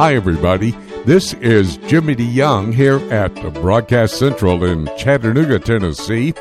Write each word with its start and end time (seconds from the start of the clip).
Hi, 0.00 0.14
everybody. 0.14 0.70
This 1.04 1.34
is 1.34 1.76
Jimmy 1.76 2.16
DeYoung 2.16 2.72
here 2.72 2.96
at 3.12 3.34
Broadcast 3.52 4.18
Central 4.18 4.64
in 4.64 4.86
Chattanooga, 4.96 5.58
Tennessee. 5.58 6.32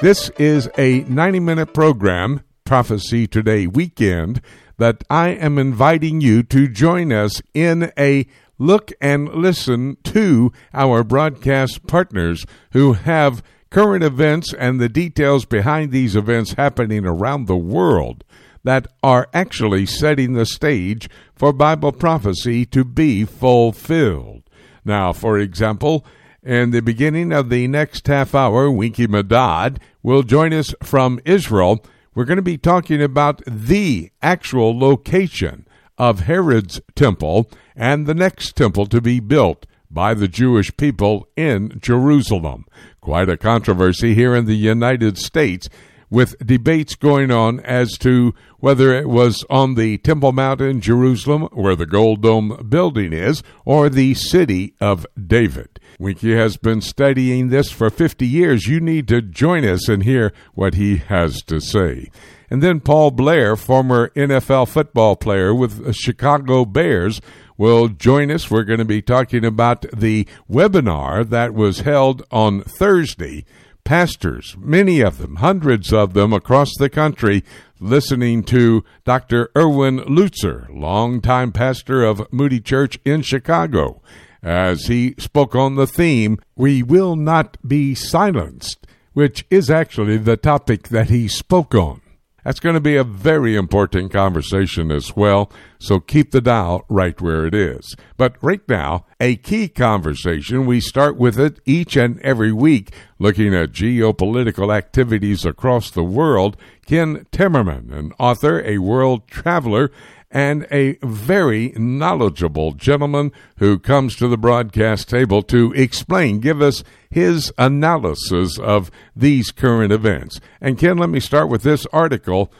This 0.00 0.28
is 0.30 0.68
a 0.76 1.02
90 1.02 1.38
minute 1.38 1.72
program, 1.72 2.42
Prophecy 2.64 3.28
Today 3.28 3.68
weekend, 3.68 4.40
that 4.78 5.04
I 5.08 5.28
am 5.28 5.56
inviting 5.56 6.20
you 6.20 6.42
to 6.42 6.66
join 6.66 7.12
us 7.12 7.40
in 7.54 7.92
a 7.96 8.26
look 8.58 8.90
and 9.00 9.32
listen 9.32 9.98
to 10.02 10.52
our 10.74 11.04
broadcast 11.04 11.86
partners 11.86 12.44
who 12.72 12.94
have 12.94 13.40
current 13.70 14.02
events 14.02 14.52
and 14.52 14.80
the 14.80 14.88
details 14.88 15.44
behind 15.44 15.92
these 15.92 16.16
events 16.16 16.54
happening 16.54 17.06
around 17.06 17.46
the 17.46 17.56
world 17.56 18.24
that 18.66 18.88
are 19.00 19.28
actually 19.32 19.86
setting 19.86 20.32
the 20.32 20.44
stage 20.44 21.08
for 21.36 21.52
Bible 21.52 21.92
prophecy 21.92 22.66
to 22.66 22.84
be 22.84 23.24
fulfilled. 23.24 24.42
Now, 24.84 25.12
for 25.12 25.38
example, 25.38 26.04
in 26.42 26.72
the 26.72 26.82
beginning 26.82 27.32
of 27.32 27.48
the 27.48 27.68
next 27.68 28.08
half 28.08 28.34
hour, 28.34 28.68
Winky 28.68 29.06
Madad 29.06 29.78
will 30.02 30.24
join 30.24 30.52
us 30.52 30.74
from 30.82 31.20
Israel. 31.24 31.84
We're 32.12 32.24
going 32.24 32.38
to 32.38 32.42
be 32.42 32.58
talking 32.58 33.00
about 33.00 33.40
the 33.46 34.10
actual 34.20 34.76
location 34.76 35.68
of 35.96 36.20
Herod's 36.20 36.80
temple 36.96 37.48
and 37.76 38.06
the 38.06 38.14
next 38.14 38.56
temple 38.56 38.86
to 38.86 39.00
be 39.00 39.20
built 39.20 39.64
by 39.88 40.12
the 40.12 40.26
Jewish 40.26 40.76
people 40.76 41.28
in 41.36 41.78
Jerusalem. 41.80 42.66
Quite 43.00 43.28
a 43.28 43.36
controversy 43.36 44.14
here 44.14 44.34
in 44.34 44.46
the 44.46 44.56
United 44.56 45.18
States 45.18 45.68
with 46.10 46.38
debates 46.44 46.94
going 46.94 47.30
on 47.30 47.60
as 47.60 47.98
to 47.98 48.34
whether 48.58 48.92
it 48.94 49.08
was 49.08 49.44
on 49.50 49.74
the 49.74 49.98
Temple 49.98 50.32
Mount 50.32 50.60
in 50.60 50.80
Jerusalem, 50.80 51.42
where 51.52 51.76
the 51.76 51.86
Gold 51.86 52.22
Dome 52.22 52.66
building 52.68 53.12
is, 53.12 53.42
or 53.64 53.88
the 53.88 54.14
city 54.14 54.74
of 54.80 55.06
David. 55.26 55.80
Winky 55.98 56.34
has 56.34 56.56
been 56.56 56.80
studying 56.80 57.48
this 57.48 57.70
for 57.70 57.90
50 57.90 58.26
years. 58.26 58.66
You 58.66 58.80
need 58.80 59.08
to 59.08 59.22
join 59.22 59.64
us 59.64 59.88
and 59.88 60.02
hear 60.02 60.32
what 60.54 60.74
he 60.74 60.96
has 60.96 61.42
to 61.42 61.60
say. 61.60 62.10
And 62.50 62.62
then 62.62 62.80
Paul 62.80 63.10
Blair, 63.10 63.56
former 63.56 64.10
NFL 64.10 64.68
football 64.68 65.16
player 65.16 65.54
with 65.54 65.84
the 65.84 65.92
Chicago 65.92 66.64
Bears, 66.64 67.20
will 67.56 67.88
join 67.88 68.30
us. 68.30 68.50
We're 68.50 68.64
going 68.64 68.78
to 68.78 68.84
be 68.84 69.02
talking 69.02 69.44
about 69.44 69.84
the 69.92 70.28
webinar 70.50 71.28
that 71.28 71.54
was 71.54 71.80
held 71.80 72.22
on 72.30 72.62
Thursday 72.62 73.44
pastors, 73.86 74.56
many 74.58 75.00
of 75.00 75.16
them, 75.16 75.36
hundreds 75.36 75.92
of 75.92 76.12
them 76.12 76.32
across 76.34 76.76
the 76.76 76.90
country, 76.90 77.42
listening 77.80 78.42
to 78.42 78.84
Dr. 79.04 79.50
Erwin 79.56 80.00
Lutzer, 80.00 80.66
longtime 80.68 81.52
pastor 81.52 82.02
of 82.02 82.30
Moody 82.32 82.60
Church 82.60 82.98
in 83.04 83.22
Chicago, 83.22 84.02
as 84.42 84.86
he 84.86 85.14
spoke 85.18 85.54
on 85.54 85.76
the 85.76 85.86
theme, 85.86 86.38
We 86.56 86.82
Will 86.82 87.16
Not 87.16 87.56
Be 87.66 87.94
Silenced, 87.94 88.86
which 89.14 89.46
is 89.50 89.70
actually 89.70 90.18
the 90.18 90.36
topic 90.36 90.88
that 90.88 91.08
he 91.08 91.28
spoke 91.28 91.74
on. 91.74 92.02
That's 92.46 92.60
going 92.60 92.74
to 92.76 92.80
be 92.80 92.94
a 92.94 93.02
very 93.02 93.56
important 93.56 94.12
conversation 94.12 94.92
as 94.92 95.16
well, 95.16 95.50
so 95.80 95.98
keep 95.98 96.30
the 96.30 96.40
dial 96.40 96.84
right 96.88 97.20
where 97.20 97.44
it 97.44 97.56
is. 97.56 97.96
But 98.16 98.36
right 98.40 98.60
now, 98.68 99.04
a 99.18 99.34
key 99.34 99.66
conversation, 99.66 100.64
we 100.64 100.78
start 100.78 101.16
with 101.16 101.40
it 101.40 101.58
each 101.64 101.96
and 101.96 102.20
every 102.20 102.52
week, 102.52 102.94
looking 103.18 103.52
at 103.52 103.72
geopolitical 103.72 104.72
activities 104.72 105.44
across 105.44 105.90
the 105.90 106.04
world. 106.04 106.56
Ken 106.86 107.26
Timmerman, 107.32 107.92
an 107.92 108.12
author, 108.16 108.62
a 108.64 108.78
world 108.78 109.26
traveler, 109.26 109.90
and 110.30 110.66
a 110.70 110.98
very 111.02 111.72
knowledgeable 111.76 112.72
gentleman 112.72 113.32
who 113.58 113.78
comes 113.78 114.16
to 114.16 114.28
the 114.28 114.36
broadcast 114.36 115.08
table 115.08 115.42
to 115.42 115.72
explain, 115.72 116.40
give 116.40 116.60
us 116.60 116.82
his 117.10 117.52
analysis 117.56 118.58
of 118.58 118.90
these 119.14 119.50
current 119.50 119.92
events. 119.92 120.40
And 120.60 120.78
Ken, 120.78 120.98
let 120.98 121.10
me 121.10 121.20
start 121.20 121.48
with 121.48 121.62
this 121.62 121.86
article. 121.92 122.52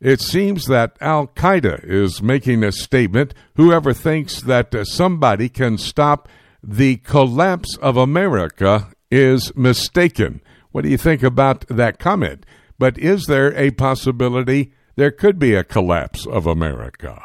It 0.00 0.20
seems 0.20 0.66
that 0.66 0.96
Al 1.00 1.26
Qaeda 1.26 1.84
is 1.84 2.22
making 2.22 2.62
a 2.62 2.70
statement. 2.70 3.34
Whoever 3.56 3.92
thinks 3.92 4.40
that 4.42 4.74
somebody 4.86 5.48
can 5.48 5.76
stop 5.76 6.28
the 6.62 6.96
collapse 6.98 7.76
of 7.78 7.96
America 7.96 8.88
is 9.10 9.54
mistaken. 9.56 10.40
What 10.70 10.82
do 10.82 10.90
you 10.90 10.98
think 10.98 11.22
about 11.22 11.66
that 11.68 11.98
comment? 11.98 12.46
But 12.78 12.96
is 12.98 13.26
there 13.26 13.52
a 13.56 13.72
possibility 13.72 14.72
there 14.98 15.12
could 15.12 15.38
be 15.38 15.54
a 15.54 15.62
collapse 15.62 16.26
of 16.26 16.48
America. 16.48 17.22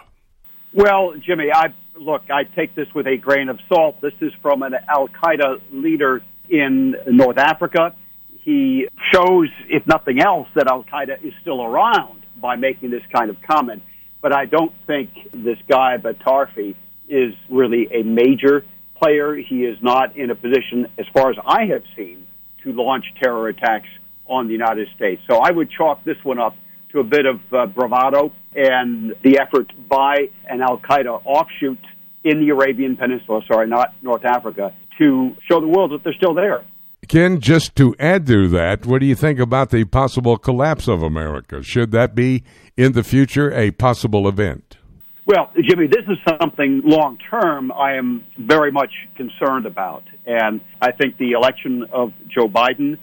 Well, 0.73 1.15
Jimmy, 1.19 1.45
I 1.51 1.73
look, 1.95 2.21
I 2.29 2.43
take 2.43 2.75
this 2.75 2.85
with 2.93 3.07
a 3.07 3.17
grain 3.17 3.49
of 3.49 3.59
salt. 3.67 3.99
This 3.99 4.13
is 4.21 4.31
from 4.43 4.61
an 4.61 4.75
Al 4.87 5.07
Qaeda 5.07 5.59
leader 5.71 6.21
in 6.47 6.95
North 7.07 7.39
Africa. 7.39 7.95
He 8.41 8.87
shows, 9.11 9.49
if 9.69 9.87
nothing 9.87 10.21
else, 10.21 10.47
that 10.53 10.67
Al 10.67 10.83
Qaeda 10.83 11.23
is 11.25 11.33
still 11.41 11.63
around 11.63 12.21
by 12.39 12.57
making 12.57 12.91
this 12.91 13.01
kind 13.11 13.31
of 13.31 13.37
comment. 13.41 13.81
But 14.21 14.33
I 14.33 14.45
don't 14.45 14.73
think 14.85 15.09
this 15.33 15.57
guy, 15.67 15.97
Batarfi, 15.97 16.75
is 17.09 17.33
really 17.49 17.87
a 17.91 18.03
major 18.03 18.65
player. 19.01 19.35
He 19.35 19.63
is 19.63 19.79
not 19.81 20.15
in 20.15 20.29
a 20.29 20.35
position, 20.35 20.87
as 20.99 21.07
far 21.11 21.31
as 21.31 21.37
I 21.43 21.65
have 21.65 21.83
seen, 21.95 22.27
to 22.63 22.71
launch 22.71 23.05
terror 23.19 23.47
attacks 23.47 23.89
on 24.27 24.45
the 24.45 24.53
United 24.53 24.89
States. 24.95 25.23
So 25.27 25.37
I 25.37 25.49
would 25.49 25.71
chalk 25.71 26.03
this 26.03 26.17
one 26.23 26.37
up 26.37 26.55
to 26.93 26.99
a 26.99 27.03
bit 27.03 27.25
of 27.25 27.41
uh, 27.51 27.65
bravado 27.65 28.31
and 28.55 29.13
the 29.23 29.39
effort 29.39 29.71
by 29.89 30.29
an 30.45 30.61
Al 30.61 30.77
Qaeda 30.77 31.25
offshoot 31.25 31.79
in 32.23 32.39
the 32.39 32.49
Arabian 32.49 32.95
Peninsula, 32.95 33.41
sorry, 33.47 33.67
not 33.67 33.93
North 34.01 34.23
Africa, 34.23 34.73
to 34.99 35.35
show 35.49 35.59
the 35.59 35.67
world 35.67 35.91
that 35.91 36.03
they're 36.03 36.13
still 36.13 36.33
there. 36.33 36.63
Ken, 37.07 37.41
just 37.41 37.75
to 37.75 37.93
add 37.99 38.25
to 38.27 38.47
that, 38.47 38.85
what 38.85 39.01
do 39.01 39.05
you 39.05 39.15
think 39.15 39.39
about 39.39 39.71
the 39.71 39.83
possible 39.83 40.37
collapse 40.37 40.87
of 40.87 41.03
America? 41.03 41.61
Should 41.61 41.91
that 41.91 42.15
be 42.15 42.43
in 42.77 42.93
the 42.93 43.03
future 43.03 43.51
a 43.51 43.71
possible 43.71 44.27
event? 44.27 44.77
Well, 45.25 45.51
Jimmy, 45.61 45.87
this 45.87 46.05
is 46.07 46.17
something 46.39 46.81
long 46.85 47.17
term 47.29 47.71
I 47.71 47.95
am 47.95 48.23
very 48.37 48.71
much 48.71 48.91
concerned 49.15 49.65
about. 49.65 50.03
And 50.25 50.61
I 50.81 50.91
think 50.91 51.17
the 51.17 51.31
election 51.31 51.85
of 51.91 52.13
Joe 52.27 52.47
Biden 52.47 52.97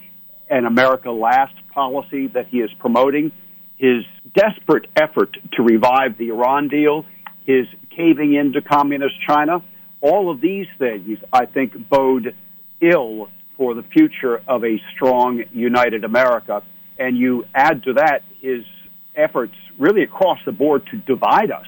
and 0.48 0.66
America 0.66 1.10
Last 1.10 1.54
policy 1.72 2.26
that 2.28 2.48
he 2.48 2.58
is 2.58 2.70
promoting 2.78 3.32
his 3.80 4.04
desperate 4.34 4.86
effort 4.94 5.34
to 5.54 5.62
revive 5.62 6.18
the 6.18 6.28
Iran 6.28 6.68
deal, 6.68 7.06
his 7.46 7.66
caving 7.96 8.34
into 8.34 8.60
communist 8.60 9.14
China, 9.26 9.64
all 10.02 10.30
of 10.30 10.42
these 10.42 10.66
things, 10.78 11.18
I 11.32 11.46
think, 11.46 11.88
bode 11.88 12.34
ill 12.82 13.30
for 13.56 13.72
the 13.74 13.82
future 13.82 14.42
of 14.46 14.64
a 14.64 14.78
strong, 14.94 15.44
united 15.54 16.04
America. 16.04 16.62
And 16.98 17.16
you 17.16 17.46
add 17.54 17.82
to 17.84 17.94
that 17.94 18.22
his 18.42 18.64
efforts 19.16 19.54
really 19.78 20.02
across 20.02 20.38
the 20.44 20.52
board 20.52 20.86
to 20.90 20.98
divide 20.98 21.50
us 21.50 21.66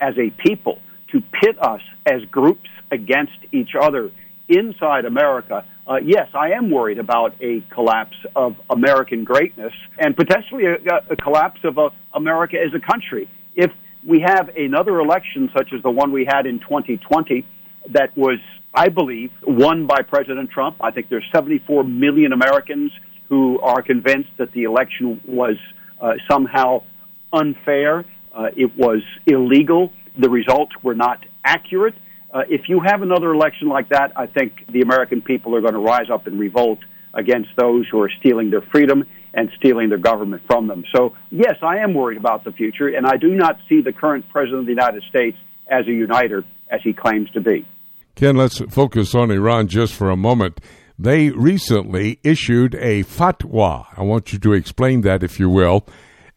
as 0.00 0.14
a 0.16 0.30
people, 0.30 0.78
to 1.12 1.20
pit 1.20 1.56
us 1.60 1.82
as 2.06 2.22
groups 2.30 2.70
against 2.90 3.36
each 3.52 3.74
other 3.78 4.10
inside 4.48 5.04
America 5.04 5.66
uh, 5.90 5.96
yes, 6.04 6.28
I 6.34 6.52
am 6.52 6.70
worried 6.70 7.00
about 7.00 7.34
a 7.40 7.64
collapse 7.74 8.16
of 8.36 8.54
American 8.70 9.24
greatness 9.24 9.72
and 9.98 10.16
potentially 10.16 10.66
a, 10.66 10.76
a 11.10 11.16
collapse 11.16 11.58
of 11.64 11.78
uh, 11.78 11.90
America 12.14 12.56
as 12.56 12.72
a 12.72 12.78
country. 12.78 13.28
If 13.56 13.72
we 14.06 14.20
have 14.20 14.50
another 14.56 15.00
election 15.00 15.50
such 15.52 15.72
as 15.74 15.82
the 15.82 15.90
one 15.90 16.12
we 16.12 16.24
had 16.24 16.46
in 16.46 16.60
2020 16.60 17.44
that 17.88 18.16
was, 18.16 18.38
I 18.72 18.88
believe, 18.88 19.32
won 19.42 19.88
by 19.88 20.02
President 20.02 20.50
Trump, 20.50 20.76
I 20.80 20.92
think 20.92 21.08
there's 21.08 21.28
74 21.34 21.82
million 21.82 22.32
Americans 22.32 22.92
who 23.28 23.58
are 23.58 23.82
convinced 23.82 24.30
that 24.38 24.52
the 24.52 24.64
election 24.64 25.20
was 25.26 25.56
uh, 26.00 26.12
somehow 26.30 26.84
unfair, 27.32 28.04
uh, 28.32 28.50
it 28.56 28.76
was 28.76 29.02
illegal, 29.26 29.92
the 30.16 30.30
results 30.30 30.72
were 30.84 30.94
not 30.94 31.24
accurate 31.44 31.94
uh, 32.32 32.42
if 32.48 32.68
you 32.68 32.80
have 32.84 33.02
another 33.02 33.32
election 33.32 33.68
like 33.68 33.88
that, 33.88 34.12
I 34.16 34.26
think 34.26 34.66
the 34.72 34.82
American 34.82 35.20
people 35.20 35.56
are 35.56 35.60
going 35.60 35.74
to 35.74 35.80
rise 35.80 36.10
up 36.12 36.26
and 36.26 36.38
revolt 36.38 36.78
against 37.12 37.50
those 37.56 37.86
who 37.90 38.00
are 38.00 38.10
stealing 38.20 38.50
their 38.50 38.62
freedom 38.72 39.04
and 39.34 39.50
stealing 39.58 39.88
their 39.88 39.98
government 39.98 40.42
from 40.46 40.66
them. 40.66 40.84
So, 40.94 41.14
yes, 41.30 41.56
I 41.62 41.78
am 41.78 41.94
worried 41.94 42.18
about 42.18 42.44
the 42.44 42.52
future, 42.52 42.88
and 42.88 43.06
I 43.06 43.16
do 43.16 43.34
not 43.34 43.56
see 43.68 43.80
the 43.80 43.92
current 43.92 44.28
president 44.30 44.60
of 44.60 44.66
the 44.66 44.72
United 44.72 45.02
States 45.08 45.36
as 45.68 45.86
a 45.86 45.92
uniter 45.92 46.44
as 46.70 46.80
he 46.82 46.92
claims 46.92 47.30
to 47.32 47.40
be. 47.40 47.66
Ken, 48.14 48.36
let's 48.36 48.58
focus 48.70 49.14
on 49.14 49.30
Iran 49.30 49.68
just 49.68 49.94
for 49.94 50.10
a 50.10 50.16
moment. 50.16 50.60
They 50.98 51.30
recently 51.30 52.20
issued 52.22 52.74
a 52.74 53.04
fatwa. 53.04 53.86
I 53.96 54.02
want 54.02 54.32
you 54.32 54.38
to 54.40 54.52
explain 54.52 55.00
that, 55.02 55.22
if 55.22 55.40
you 55.40 55.48
will. 55.48 55.86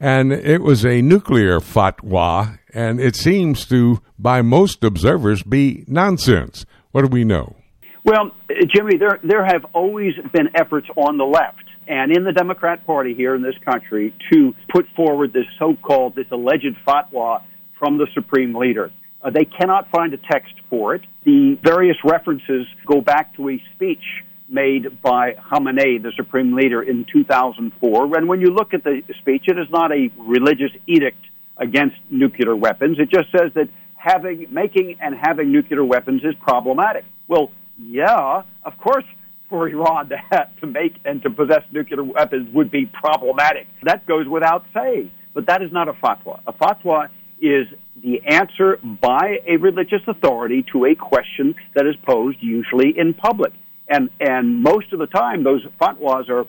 And 0.03 0.33
it 0.33 0.61
was 0.61 0.85
a 0.85 1.01
nuclear 1.01 1.61
fatwa 1.61 2.59
and 2.73 2.99
it 2.99 3.15
seems 3.15 3.65
to, 3.67 4.01
by 4.19 4.41
most 4.41 4.83
observers, 4.83 5.43
be 5.43 5.85
nonsense. 5.87 6.65
What 6.91 7.03
do 7.03 7.07
we 7.07 7.23
know? 7.23 7.55
Well, 8.03 8.31
Jimmy, 8.75 8.97
there 8.97 9.21
there 9.23 9.45
have 9.45 9.63
always 9.71 10.11
been 10.33 10.49
efforts 10.55 10.87
on 10.97 11.17
the 11.17 11.23
left 11.23 11.63
and 11.87 12.11
in 12.11 12.25
the 12.25 12.33
Democrat 12.33 12.85
Party 12.85 13.13
here 13.13 13.33
in 13.33 13.41
this 13.41 13.55
country 13.63 14.13
to 14.33 14.53
put 14.73 14.87
forward 14.93 15.31
this 15.31 15.45
so-called, 15.57 16.15
this 16.15 16.27
alleged 16.31 16.75
fatwa 16.85 17.41
from 17.79 17.97
the 17.97 18.07
supreme 18.13 18.53
leader. 18.53 18.91
Uh, 19.21 19.29
they 19.29 19.45
cannot 19.45 19.89
find 19.89 20.13
a 20.13 20.17
text 20.17 20.53
for 20.69 20.95
it. 20.95 21.01
The 21.23 21.57
various 21.63 21.95
references 22.03 22.67
go 22.85 22.99
back 22.99 23.33
to 23.37 23.47
a 23.47 23.63
speech 23.73 24.03
made 24.47 25.01
by 25.01 25.33
Khamenei, 25.33 26.01
the 26.01 26.11
supreme 26.15 26.55
leader, 26.55 26.81
in 26.81 27.05
2004. 27.11 28.17
And 28.17 28.27
when 28.27 28.41
you 28.41 28.47
look 28.47 28.73
at 28.73 28.83
the 28.83 29.01
speech, 29.19 29.43
it 29.47 29.57
is 29.57 29.67
not 29.69 29.91
a 29.91 30.09
religious 30.17 30.71
edict 30.87 31.23
against 31.57 31.95
nuclear 32.09 32.55
weapons. 32.55 32.97
It 32.99 33.09
just 33.09 33.31
says 33.31 33.51
that 33.55 33.69
having, 33.95 34.47
making 34.51 34.97
and 35.01 35.15
having 35.15 35.51
nuclear 35.51 35.83
weapons 35.83 36.23
is 36.23 36.35
problematic. 36.41 37.05
Well, 37.27 37.51
yeah, 37.79 38.43
of 38.63 38.77
course, 38.77 39.05
for 39.49 39.67
Iran 39.67 40.09
to 40.09 40.17
have, 40.17 40.59
to 40.61 40.67
make 40.67 40.95
and 41.05 41.21
to 41.23 41.29
possess 41.29 41.63
nuclear 41.71 42.03
weapons 42.03 42.53
would 42.53 42.71
be 42.71 42.85
problematic. 42.85 43.67
That 43.83 44.05
goes 44.05 44.27
without 44.27 44.65
saying. 44.73 45.11
But 45.33 45.47
that 45.47 45.63
is 45.63 45.71
not 45.71 45.87
a 45.87 45.93
fatwa. 45.93 46.41
A 46.45 46.53
fatwa 46.53 47.09
is 47.41 47.67
the 48.01 48.21
answer 48.27 48.79
by 48.83 49.39
a 49.47 49.57
religious 49.57 50.01
authority 50.07 50.63
to 50.71 50.85
a 50.85 50.95
question 50.95 51.55
that 51.75 51.85
is 51.85 51.95
posed 52.05 52.37
usually 52.41 52.93
in 52.97 53.13
public. 53.13 53.51
And 53.93 54.09
and 54.19 54.63
most 54.63 54.87
of 54.93 54.99
the 54.99 55.11
time 55.23 55.43
those 55.43 55.63
fatwas 55.79 56.25
are 56.29 56.45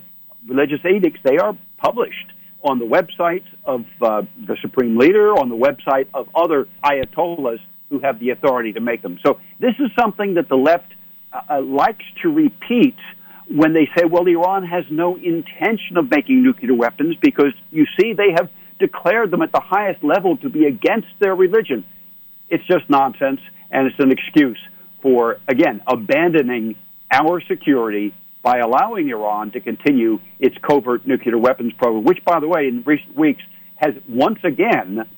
religious 0.49 0.83
edicts. 0.95 1.21
They 1.31 1.39
are 1.45 1.55
published 1.87 2.29
on 2.63 2.79
the 2.79 2.87
website 2.99 3.45
of 3.75 3.85
uh, 4.01 4.23
the 4.51 4.57
supreme 4.63 4.97
leader, 4.97 5.27
on 5.43 5.49
the 5.55 5.61
website 5.69 6.09
of 6.15 6.25
other 6.35 6.67
ayatollahs 6.91 7.61
who 7.91 7.99
have 8.07 8.19
the 8.19 8.31
authority 8.31 8.73
to 8.73 8.81
make 8.81 9.03
them. 9.03 9.19
So 9.25 9.31
this 9.61 9.75
is 9.79 9.91
something 10.01 10.35
that 10.35 10.49
the 10.49 10.57
left 10.57 10.91
uh, 11.33 11.43
uh, 11.51 11.61
likes 11.61 12.07
to 12.23 12.29
repeat 12.31 12.97
when 13.61 13.75
they 13.75 13.87
say, 13.95 14.05
well, 14.13 14.27
Iran 14.27 14.65
has 14.65 14.85
no 14.91 15.17
intention 15.17 15.99
of 15.99 16.11
making 16.11 16.43
nuclear 16.43 16.75
weapons 16.75 17.15
because 17.21 17.53
you 17.71 17.85
see 18.01 18.15
they 18.15 18.33
have 18.39 18.49
declared 18.79 19.31
them 19.31 19.43
at 19.43 19.53
the 19.53 19.61
highest 19.61 20.03
level 20.03 20.39
to 20.39 20.49
be 20.49 20.65
against 20.65 21.09
their 21.21 21.35
religion. 21.35 21.85
It's 22.49 22.67
just 22.67 22.89
nonsense, 22.89 23.41
and 23.71 23.87
it's 23.87 23.99
an 23.99 24.11
excuse 24.11 24.59
for, 25.03 25.39
again, 25.47 25.83
abandoning 25.87 26.77
our 27.11 27.41
security 27.41 28.15
by 28.43 28.59
allowing 28.59 29.09
Iran 29.09 29.51
to 29.53 29.61
continue 29.61 30.21
its 30.39 30.57
covert 30.59 31.07
nuclear 31.07 31.39
weapons 31.39 31.73
program, 31.73 32.05
which, 32.05 32.23
by 32.25 32.41
the 32.41 32.47
way, 32.47 32.69
in 32.69 32.83
recent 32.85 33.17
weeks 33.17 33.43
has 33.77 33.95
once 34.09 34.39
again 34.45 35.09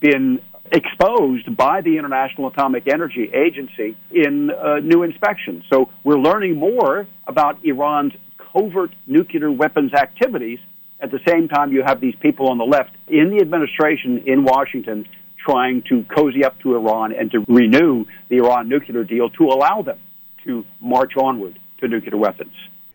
been 0.00 0.40
exposed 0.72 1.54
by 1.56 1.82
the 1.82 1.98
International 1.98 2.48
Atomic 2.48 2.88
Energy 2.88 3.30
Agency 3.34 3.96
in 4.10 4.50
uh, 4.50 4.76
new 4.78 5.02
inspections. 5.02 5.64
So 5.70 5.90
we're 6.04 6.18
learning 6.18 6.56
more 6.56 7.06
about 7.26 7.64
Iran's 7.64 8.14
covert 8.52 8.94
nuclear 9.06 9.50
weapons 9.50 9.92
activities. 9.92 10.58
At 11.00 11.10
the 11.10 11.20
same 11.28 11.48
time, 11.48 11.72
you 11.72 11.82
have 11.84 12.00
these 12.00 12.14
people 12.20 12.48
on 12.50 12.58
the 12.58 12.64
left 12.64 12.90
in 13.08 13.30
the 13.30 13.42
administration 13.42 14.24
in 14.26 14.44
Washington 14.44 15.06
trying 15.44 15.82
to 15.88 16.04
cozy 16.04 16.44
up 16.44 16.58
to 16.60 16.76
Iran 16.76 17.12
and 17.12 17.30
to 17.32 17.44
renew 17.48 18.04
the 18.28 18.36
Iran 18.36 18.68
nuclear 18.68 19.04
deal 19.04 19.30
to 19.30 19.44
allow 19.46 19.82
them 19.82 19.98
to 20.44 20.64
march 20.80 21.12
onward 21.16 21.58
to 21.80 21.88
nuclear 21.88 22.16
weapons. 22.16 22.54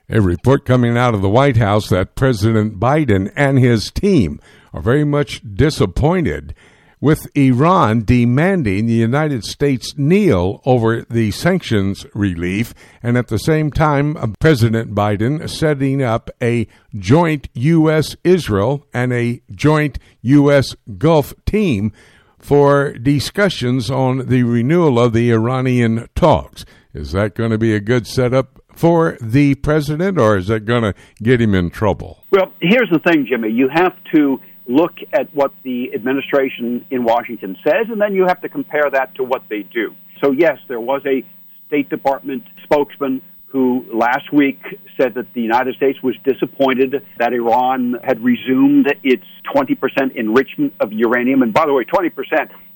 A 0.10 0.22
report 0.22 0.66
coming 0.66 0.98
out 0.98 1.16
of 1.16 1.22
the 1.22 1.30
White 1.30 1.58
House 1.58 1.90
that 1.90 2.16
President 2.16 2.80
Biden 2.80 3.32
and 3.36 3.58
his 3.58 3.90
team 3.90 4.40
are 4.74 4.82
very 4.82 5.04
much 5.04 5.42
disappointed 5.56 6.54
with 7.02 7.28
Iran 7.36 8.04
demanding 8.04 8.86
the 8.86 8.94
United 8.94 9.44
States 9.44 9.94
kneel 9.98 10.62
over 10.66 11.02
the 11.10 11.32
sanctions 11.32 12.06
relief, 12.14 12.74
and 13.04 13.18
at 13.18 13.28
the 13.28 13.38
same 13.38 13.72
time, 13.72 14.18
uh, 14.18 14.28
President 14.40 14.96
Biden 14.96 15.50
setting 15.50 16.02
up 16.02 16.30
a 16.42 16.68
joint 16.98 17.50
U.S. 17.54 18.16
Israel 18.24 18.86
and 18.94 19.12
a 19.14 19.42
joint 19.52 20.00
U.S. 20.22 20.76
Gulf 20.98 21.34
team 21.46 21.92
for 22.40 22.94
discussions 22.94 23.90
on 23.90 24.28
the 24.28 24.44
renewal 24.44 25.00
of 25.00 25.14
the 25.14 25.32
Iranian 25.32 26.08
talks. 26.16 26.66
Is 26.96 27.12
that 27.12 27.36
going 27.36 27.52
to 27.52 27.58
be 27.58 27.76
a 27.76 27.82
good 27.82 28.08
setup 28.08 28.62
for 28.74 29.18
the 29.20 29.56
president, 29.56 30.18
or 30.18 30.38
is 30.38 30.48
that 30.48 30.62
going 30.62 30.84
to 30.84 30.94
get 31.22 31.42
him 31.42 31.54
in 31.54 31.70
trouble? 31.70 32.24
Well, 32.32 32.54
here's 32.62 32.90
the 32.90 33.00
thing, 33.00 33.28
Jimmy. 33.30 33.52
You 33.52 33.68
have 33.74 33.94
to 34.14 34.40
look 34.66 34.94
at 35.12 35.34
what 35.36 35.52
the 35.64 35.94
administration 35.94 36.86
in 36.90 37.04
Washington 37.04 37.58
says, 37.66 37.88
and 37.90 38.00
then 38.00 38.16
you 38.16 38.26
have 38.28 38.40
to 38.42 38.50
compare 38.50 38.90
that 38.94 39.14
to 39.16 39.26
what 39.26 39.44
they 39.50 39.64
do. 39.64 39.94
So, 40.24 40.32
yes, 40.32 40.58
there 40.70 40.80
was 40.80 41.02
a 41.06 41.22
State 41.68 41.90
Department 41.90 42.44
spokesman 42.64 43.22
who 43.48 43.86
last 43.94 44.32
week 44.32 44.62
said 44.98 45.16
that 45.16 45.34
the 45.34 45.42
United 45.42 45.76
States 45.76 46.02
was 46.02 46.16
disappointed 46.24 47.06
that 47.18 47.34
Iran 47.34 47.96
had 48.04 48.24
resumed 48.24 48.94
its 49.04 49.26
20% 49.54 50.16
enrichment 50.16 50.74
of 50.80 50.92
uranium. 50.92 51.42
And 51.42 51.54
by 51.54 51.66
the 51.66 51.74
way, 51.74 51.84
20% 51.84 52.12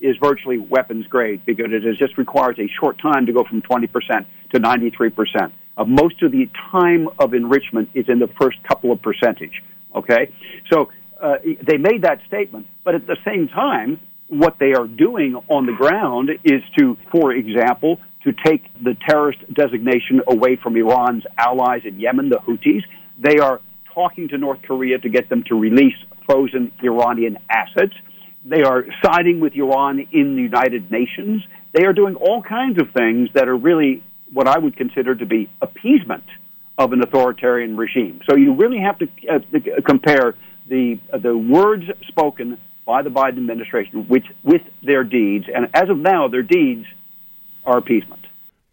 is 0.01 0.15
virtually 0.21 0.57
weapons 0.57 1.07
grade 1.07 1.45
because 1.45 1.67
it 1.71 1.97
just 1.97 2.17
requires 2.17 2.57
a 2.59 2.67
short 2.79 2.99
time 3.01 3.25
to 3.25 3.33
go 3.33 3.43
from 3.43 3.61
20% 3.61 3.89
to 4.53 4.59
93%. 4.59 5.51
Uh, 5.77 5.85
most 5.85 6.21
of 6.23 6.31
the 6.31 6.49
time 6.71 7.07
of 7.19 7.33
enrichment 7.33 7.89
is 7.93 8.05
in 8.09 8.19
the 8.19 8.29
first 8.39 8.57
couple 8.63 8.91
of 8.91 9.01
percentage. 9.01 9.63
Okay? 9.95 10.33
So 10.71 10.89
uh, 11.21 11.35
they 11.43 11.77
made 11.77 12.03
that 12.03 12.19
statement, 12.27 12.67
but 12.83 12.95
at 12.95 13.07
the 13.07 13.17
same 13.25 13.47
time, 13.47 13.99
what 14.27 14.57
they 14.59 14.73
are 14.73 14.87
doing 14.87 15.35
on 15.49 15.65
the 15.65 15.73
ground 15.73 16.29
is 16.43 16.61
to, 16.77 16.97
for 17.11 17.31
example, 17.31 17.99
to 18.23 18.33
take 18.33 18.63
the 18.83 18.95
terrorist 19.07 19.39
designation 19.53 20.21
away 20.27 20.57
from 20.61 20.75
Iran's 20.75 21.23
allies 21.37 21.81
in 21.85 21.99
Yemen, 21.99 22.29
the 22.29 22.37
Houthis. 22.37 22.83
They 23.17 23.39
are 23.39 23.61
talking 23.93 24.27
to 24.29 24.37
North 24.37 24.61
Korea 24.61 24.97
to 24.99 25.09
get 25.09 25.29
them 25.29 25.43
to 25.47 25.55
release 25.55 25.95
frozen 26.25 26.71
Iranian 26.83 27.37
assets. 27.49 27.93
They 28.45 28.61
are 28.63 28.85
siding 29.03 29.39
with 29.39 29.53
Iran 29.55 29.99
in 30.11 30.35
the 30.35 30.41
United 30.41 30.91
Nations. 30.91 31.43
They 31.73 31.85
are 31.85 31.93
doing 31.93 32.15
all 32.15 32.41
kinds 32.41 32.79
of 32.81 32.91
things 32.91 33.29
that 33.33 33.47
are 33.47 33.55
really 33.55 34.03
what 34.31 34.47
I 34.47 34.57
would 34.57 34.77
consider 34.77 35.15
to 35.15 35.25
be 35.25 35.49
appeasement 35.61 36.23
of 36.77 36.93
an 36.93 37.01
authoritarian 37.01 37.75
regime. 37.75 38.21
So 38.29 38.37
you 38.37 38.53
really 38.53 38.79
have 38.79 38.97
to 38.99 39.07
uh, 39.29 39.39
compare 39.85 40.35
the 40.67 40.99
uh, 41.11 41.17
the 41.17 41.35
words 41.35 41.83
spoken 42.07 42.57
by 42.85 43.01
the 43.01 43.09
Biden 43.09 43.37
administration 43.37 44.07
with 44.07 44.23
with 44.43 44.61
their 44.83 45.03
deeds, 45.03 45.45
and 45.53 45.67
as 45.73 45.89
of 45.89 45.97
now, 45.97 46.27
their 46.27 46.43
deeds 46.43 46.85
our 47.69 47.77
appeasement. 47.77 48.25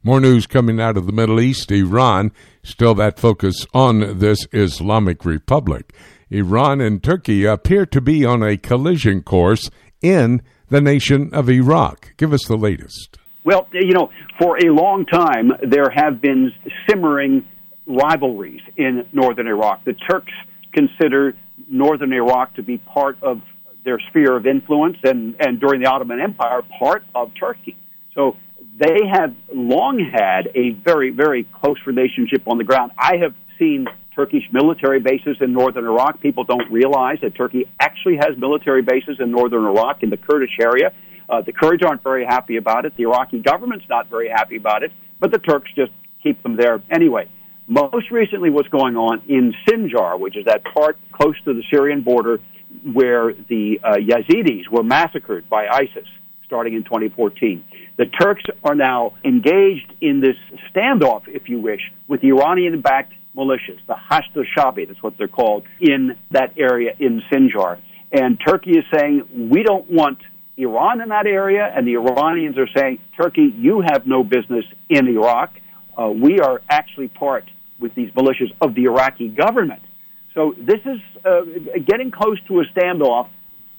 More 0.03 0.21
news 0.21 0.47
coming 0.47 0.81
out 0.81 0.97
of 0.97 1.07
the 1.07 1.13
Middle 1.13 1.41
East. 1.41 1.71
Iran, 1.73 2.31
still 2.63 2.95
that 2.95 3.19
focus 3.19 3.67
on 3.75 4.19
this 4.19 4.47
Islamic 4.53 5.25
Republic. 5.25 5.93
Iran 6.31 6.81
and 6.81 7.03
Turkey 7.03 7.45
appear 7.45 7.87
to 7.87 8.01
be 8.01 8.25
on 8.25 8.43
a 8.43 8.57
collision 8.57 9.23
course 9.23 9.71
in 10.01 10.43
the 10.69 10.81
nation 10.81 11.31
of 11.33 11.51
Iraq. 11.51 12.17
Give 12.17 12.33
us 12.33 12.45
the 12.47 12.57
latest. 12.57 13.19
Well, 13.45 13.69
you 13.73 13.93
know, 13.93 14.11
for 14.41 14.57
a 14.59 14.73
long 14.73 15.07
time, 15.07 15.53
there 15.69 15.91
have 15.95 16.21
been 16.21 16.53
simmering 16.89 17.47
rivalries 17.87 18.63
in 18.77 19.07
northern 19.13 19.47
Iraq. 19.47 19.85
The 19.85 19.95
Turks 19.95 20.33
consider 20.73 21.37
northern 21.69 22.13
Iraq 22.13 22.55
to 22.57 22.63
be 22.63 22.79
part 22.79 23.19
of 23.23 23.41
their 23.85 23.99
sphere 24.11 24.37
of 24.37 24.47
influence 24.47 24.97
and, 25.05 25.37
and 25.41 25.61
during 25.61 25.81
the 25.81 25.89
Ottoman 25.89 26.21
Empire, 26.21 26.63
part 26.79 27.05
of 27.15 27.31
Turkey. 27.39 27.77
So 28.15 28.37
they 28.79 29.07
have 29.11 29.35
long 29.55 29.99
had 29.99 30.49
a 30.55 30.71
very, 30.71 31.11
very 31.11 31.45
close 31.45 31.79
relationship 31.87 32.47
on 32.47 32.59
the 32.59 32.65
ground. 32.65 32.93
I 32.99 33.17
have 33.23 33.35
seen 33.59 33.87
Turkish 34.15 34.43
military 34.53 35.01
bases 35.01 35.37
in 35.41 35.53
northern 35.53 35.87
Iraq. 35.87 36.21
People 36.21 36.45
don't 36.45 36.71
realize 36.71 37.19
that 37.23 37.35
Turkey 37.35 37.65
actually 37.81 38.17
has 38.17 38.37
military 38.37 38.83
bases 38.83 39.17
in 39.19 39.31
northern 39.31 39.65
Iraq 39.65 40.03
in 40.03 40.11
the 40.11 40.17
Kurdish 40.17 40.59
area. 40.61 40.93
Uh, 41.29 41.41
the 41.41 41.53
Kurds 41.53 41.83
aren't 41.83 42.03
very 42.03 42.25
happy 42.25 42.57
about 42.57 42.85
it. 42.85 42.97
The 42.97 43.05
Iraqi 43.05 43.41
government's 43.41 43.87
not 43.89 44.11
very 44.11 44.29
happy 44.29 44.57
about 44.57 44.83
it, 44.83 44.93
but 45.21 45.33
the 45.33 45.39
Turks 45.39 45.71
just 45.75 45.93
keep 46.23 46.43
them 46.43 46.57
there 46.57 46.83
anyway. 46.91 47.31
Most 47.67 48.11
recently, 48.11 48.51
what's 48.51 48.69
going 48.69 48.97
on 48.97 49.23
in 49.29 49.55
Sinjar, 49.67 50.21
which 50.21 50.37
is 50.37 50.45
that 50.45 50.63
part 50.65 50.99
close 51.13 51.35
to 51.45 51.55
the 51.55 51.63
Syrian 51.71 52.03
border 52.03 52.39
where 52.93 53.33
the 53.33 53.81
uh, 53.83 53.95
Yazidis 53.95 54.69
were 54.71 54.83
massacred 54.83 55.49
by 55.49 55.67
ISIS 55.67 56.07
starting 56.47 56.75
in 56.75 56.85
2014. 56.85 57.65
The 57.97 58.07
Turks 58.07 58.45
are 58.63 58.75
now 58.75 59.15
engaged 59.25 59.93
in 60.01 60.21
this 60.21 60.37
standoff, 60.71 61.23
if 61.27 61.49
you 61.49 61.61
wish, 61.61 61.81
with 62.09 62.21
the 62.21 62.29
Iranian 62.29 62.81
backed 62.81 63.13
militias, 63.37 63.79
the 63.87 63.95
Hashd 63.95 64.37
al-Shabi, 64.37 64.87
that's 64.89 65.03
what 65.03 65.19
they're 65.19 65.29
called, 65.29 65.65
in 65.81 66.17
that 66.31 66.55
area 66.57 66.95
in 66.99 67.23
Sinjar. 67.31 67.79
And 68.13 68.39
Turkey 68.45 68.79
is 68.79 68.85
saying, 68.93 69.51
we 69.51 69.63
don't 69.63 69.91
want 69.91 70.19
Iran 70.57 71.01
in 71.03 71.11
that 71.11 71.27
area, 71.27 71.71
and 71.75 71.87
the 71.87 71.97
Iranians 71.97 72.57
are 72.57 72.69
saying, 72.75 72.99
Turkey, 73.21 73.53
you 73.57 73.83
have 73.83 74.07
no 74.07 74.25
business 74.25 74.65
in 74.89 75.07
Iraq. 75.07 75.53
Uh, 75.97 76.09
we 76.09 76.41
are 76.41 76.63
actually 76.69 77.09
part 77.09 77.45
with 77.79 77.95
these 77.95 78.11
militias 78.13 78.53
of 78.61 78.75
the 78.75 78.85
Iraqi 78.85 79.29
government. 79.29 79.83
So 80.35 80.55
this 80.59 80.81
is 80.85 81.01
uh, 81.25 81.43
getting 81.85 82.11
close 82.11 82.39
to 82.49 82.61
a 82.61 82.65
standoff. 82.67 83.29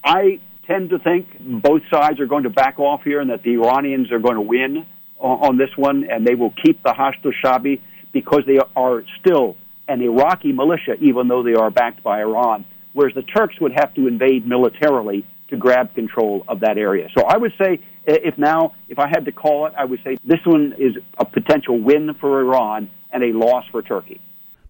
I 0.04 0.40
tend 0.68 0.90
to 0.90 0.98
think 0.98 1.26
both 1.40 1.82
sides 1.90 2.20
are 2.20 2.26
going 2.26 2.44
to 2.44 2.50
back 2.50 2.78
off 2.78 3.02
here 3.02 3.20
and 3.20 3.30
that 3.30 3.42
the 3.42 3.54
Iranians 3.54 4.12
are 4.12 4.20
going 4.20 4.36
to 4.36 4.40
win 4.42 4.86
on, 5.18 5.48
on 5.48 5.58
this 5.58 5.70
one 5.76 6.06
and 6.08 6.26
they 6.26 6.34
will 6.34 6.52
keep 6.64 6.82
the 6.82 6.90
Hashd 6.90 7.24
al-Shabi 7.24 7.80
because 8.12 8.42
they 8.46 8.58
are 8.76 9.02
still 9.18 9.56
an 9.88 10.02
Iraqi 10.02 10.52
militia, 10.52 10.94
even 11.00 11.28
though 11.28 11.42
they 11.42 11.54
are 11.54 11.70
backed 11.70 12.02
by 12.02 12.20
Iran, 12.20 12.64
whereas 12.92 13.14
the 13.14 13.22
Turks 13.22 13.58
would 13.60 13.72
have 13.72 13.94
to 13.94 14.06
invade 14.06 14.46
militarily 14.46 15.26
to 15.48 15.56
grab 15.56 15.94
control 15.94 16.44
of 16.46 16.60
that 16.60 16.76
area. 16.76 17.08
So 17.16 17.24
I 17.24 17.38
would 17.38 17.52
say 17.58 17.80
If 18.08 18.38
now, 18.38 18.72
if 18.88 18.98
I 18.98 19.06
had 19.06 19.26
to 19.26 19.32
call 19.32 19.66
it, 19.66 19.74
I 19.76 19.84
would 19.84 20.00
say 20.02 20.16
this 20.24 20.40
one 20.46 20.74
is 20.78 20.96
a 21.18 21.26
potential 21.26 21.78
win 21.78 22.14
for 22.14 22.40
Iran 22.40 22.90
and 23.12 23.22
a 23.22 23.32
loss 23.36 23.64
for 23.70 23.82
Turkey. 23.82 24.18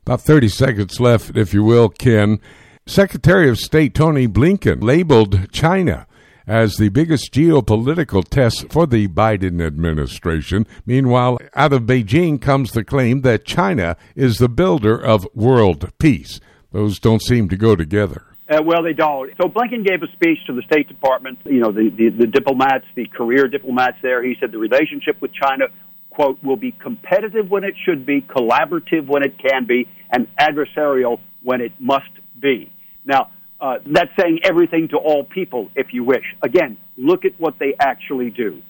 About 0.05 0.23
30 0.23 0.49
seconds 0.49 0.99
left, 0.99 1.37
if 1.37 1.55
you 1.55 1.63
will, 1.63 1.89
Ken. 1.89 2.41
Secretary 2.89 3.51
of 3.51 3.59
State 3.59 3.93
Tony 3.93 4.27
Blinken 4.27 4.83
labeled 4.83 5.53
China 5.53 6.07
as 6.47 6.77
the 6.77 6.89
biggest 6.89 7.35
geopolitical 7.35 8.27
test 8.27 8.73
for 8.73 8.87
the 8.87 9.07
Biden 9.09 9.65
administration. 9.65 10.67
Meanwhile, 10.87 11.37
out 11.55 11.75
of 11.75 11.83
Beijing 11.83 12.41
comes 12.41 12.71
the 12.71 12.83
claim 12.83 13.21
that 13.21 13.45
China 13.45 13.99
is 14.17 14.39
the 14.39 14.49
builder 14.49 14.99
of 14.99 15.29
world 15.35 15.93
peace. 15.99 16.41
Those 16.73 16.99
don't 16.99 17.23
seem 17.23 17.51
to 17.51 17.59
go 17.59 17.77
together. 17.77 18.25
Uh, 18.49 18.63
well, 18.65 18.83
they 18.83 18.95
don't. 18.95 19.31
So 19.37 19.51
Blinken 19.51 19.87
gave 19.87 20.03
a 20.03 20.11
speech 20.15 20.39
to 20.47 20.55
the 20.55 20.63
State 20.63 20.89
Department, 20.89 21.41
you 21.45 21.61
know, 21.61 21.71
the, 21.71 21.91
the, 21.95 22.09
the 22.09 22.27
diplomats, 22.27 22.87
the 22.95 23.07
career 23.07 23.49
diplomats 23.49 23.99
there. 24.01 24.25
He 24.25 24.35
said 24.41 24.51
the 24.51 24.59
relationship 24.59 25.21
with 25.21 25.33
China, 25.35 25.67
quote, 26.09 26.43
will 26.43 26.57
be 26.57 26.73
competitive 26.73 27.51
when 27.51 27.65
it 27.65 27.75
should 27.85 28.07
be, 28.07 28.23
collaborative 28.23 29.07
when 29.07 29.23
it 29.23 29.35
can 29.39 29.67
be, 29.67 29.87
and 30.11 30.27
adversarial 30.41 31.21
when 31.43 31.61
it 31.61 31.73
must 31.79 32.09
be. 32.41 32.73
Now, 33.09 33.31
uh, 33.61 33.79
that's 33.87 34.11
saying 34.21 34.41
everything 34.45 34.89
to 34.89 34.99
all 34.99 35.25
people, 35.25 35.71
if 35.75 35.93
you 35.93 36.05
wish. 36.05 36.25
Again, 36.43 36.77
look 36.97 37.25
at 37.25 37.33
what 37.41 37.59
they 37.59 37.75
actually 37.81 38.31
do. 38.31 38.63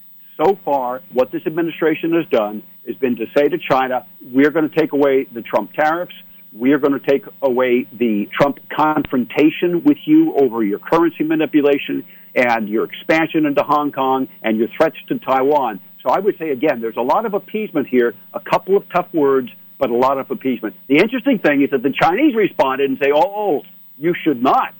So 0.42 0.57
far, 0.64 1.02
what 1.12 1.33
this 1.33 1.42
administration 1.47 2.12
has 2.14 2.25
done 2.30 2.62
has 2.87 2.97
been 2.97 3.16
to 3.16 3.26
say 3.37 3.49
to 3.49 3.59
China, 3.59 4.07
we're 4.23 4.50
going 4.50 4.71
to 4.71 4.75
take 4.75 4.92
away 4.92 5.26
the 5.30 5.42
Trump 5.42 5.73
tariffs. 5.73 6.14
We're 6.52 6.78
going 6.78 6.99
to 6.99 7.04
take 7.07 7.25
away 7.42 7.87
the 7.92 8.28
Trump 8.33 8.59
confrontation 8.75 9.83
with 9.85 9.99
you 10.07 10.35
over 10.37 10.62
your 10.62 10.78
currency 10.78 11.25
manipulation 11.25 12.07
and 12.35 12.68
your 12.68 12.85
expansion 12.85 13.45
into 13.45 13.62
Hong 13.62 13.90
Kong 13.90 14.28
and 14.42 14.57
your 14.57 14.68
threats 14.76 14.97
to 15.09 15.18
Taiwan. 15.18 15.80
So 16.02 16.11
I 16.11 16.21
would 16.21 16.37
say, 16.38 16.50
again, 16.50 16.80
there's 16.80 16.97
a 16.97 17.02
lot 17.02 17.26
of 17.26 17.35
appeasement 17.35 17.88
here, 17.88 18.14
a 18.33 18.40
couple 18.40 18.76
of 18.76 18.85
tough 18.95 19.12
words, 19.12 19.49
but 19.78 19.90
a 19.90 19.97
lot 19.97 20.18
of 20.18 20.30
appeasement. 20.30 20.76
The 20.88 20.99
interesting 20.99 21.40
thing 21.40 21.62
is 21.62 21.71
that 21.71 21.83
the 21.83 21.92
Chinese 22.00 22.35
responded 22.35 22.88
and 22.88 22.99
say, 23.02 23.11
oh, 23.12 23.21
oh 23.21 23.62
you 23.99 24.14
should 24.25 24.43
not 24.43 24.75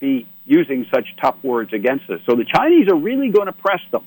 be 0.00 0.26
using 0.44 0.86
such 0.92 1.06
tough 1.20 1.36
words 1.42 1.72
against 1.72 2.08
us. 2.10 2.20
So 2.28 2.34
the 2.34 2.44
Chinese 2.44 2.88
are 2.88 2.96
really 2.96 3.28
going 3.28 3.46
to 3.46 3.52
press 3.52 3.80
them, 3.92 4.06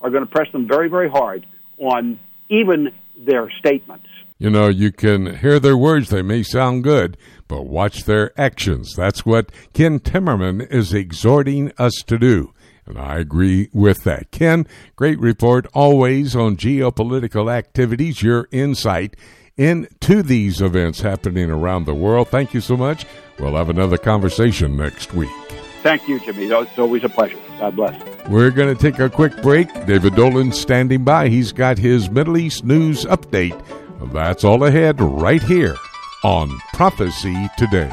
are 0.00 0.10
going 0.10 0.24
to 0.24 0.30
press 0.30 0.50
them 0.52 0.66
very, 0.66 0.88
very 0.88 1.08
hard 1.08 1.46
on 1.78 2.18
even 2.48 2.92
their 3.16 3.50
statements. 3.58 4.06
You 4.38 4.50
know, 4.50 4.68
you 4.68 4.92
can 4.92 5.36
hear 5.38 5.58
their 5.58 5.76
words, 5.76 6.10
they 6.10 6.22
may 6.22 6.42
sound 6.42 6.84
good, 6.84 7.16
but 7.48 7.66
watch 7.66 8.04
their 8.04 8.38
actions. 8.40 8.94
That's 8.94 9.26
what 9.26 9.50
Ken 9.72 9.98
Timmerman 9.98 10.70
is 10.70 10.94
exhorting 10.94 11.72
us 11.78 11.94
to 12.06 12.18
do. 12.18 12.52
And 12.86 12.98
I 12.98 13.18
agree 13.18 13.68
with 13.72 14.04
that. 14.04 14.30
Ken, 14.30 14.66
great 14.96 15.18
report 15.18 15.66
always 15.74 16.34
on 16.34 16.56
geopolitical 16.56 17.52
activities, 17.52 18.22
your 18.22 18.48
insight 18.50 19.16
into 19.58 20.22
these 20.22 20.62
events 20.62 21.00
happening 21.00 21.50
around 21.50 21.84
the 21.84 21.94
world. 21.94 22.28
Thank 22.28 22.54
you 22.54 22.60
so 22.60 22.76
much. 22.76 23.04
We'll 23.38 23.56
have 23.56 23.68
another 23.68 23.98
conversation 23.98 24.76
next 24.76 25.12
week. 25.12 25.30
Thank 25.82 26.08
you, 26.08 26.18
Jimmy. 26.20 26.46
It's 26.46 26.78
always 26.78 27.04
a 27.04 27.08
pleasure. 27.08 27.38
God 27.58 27.76
bless. 27.76 28.28
We're 28.28 28.50
going 28.50 28.74
to 28.74 28.80
take 28.80 28.98
a 28.98 29.10
quick 29.10 29.42
break. 29.42 29.68
David 29.86 30.14
Dolan 30.14 30.52
standing 30.52 31.04
by. 31.04 31.28
He's 31.28 31.52
got 31.52 31.78
his 31.78 32.10
Middle 32.10 32.38
East 32.38 32.64
news 32.64 33.04
update 33.04 33.60
that's 34.12 34.44
all 34.44 34.64
ahead 34.64 35.00
right 35.00 35.42
here 35.42 35.76
on 36.24 36.50
Prophecy 36.72 37.48
Today. 37.56 37.92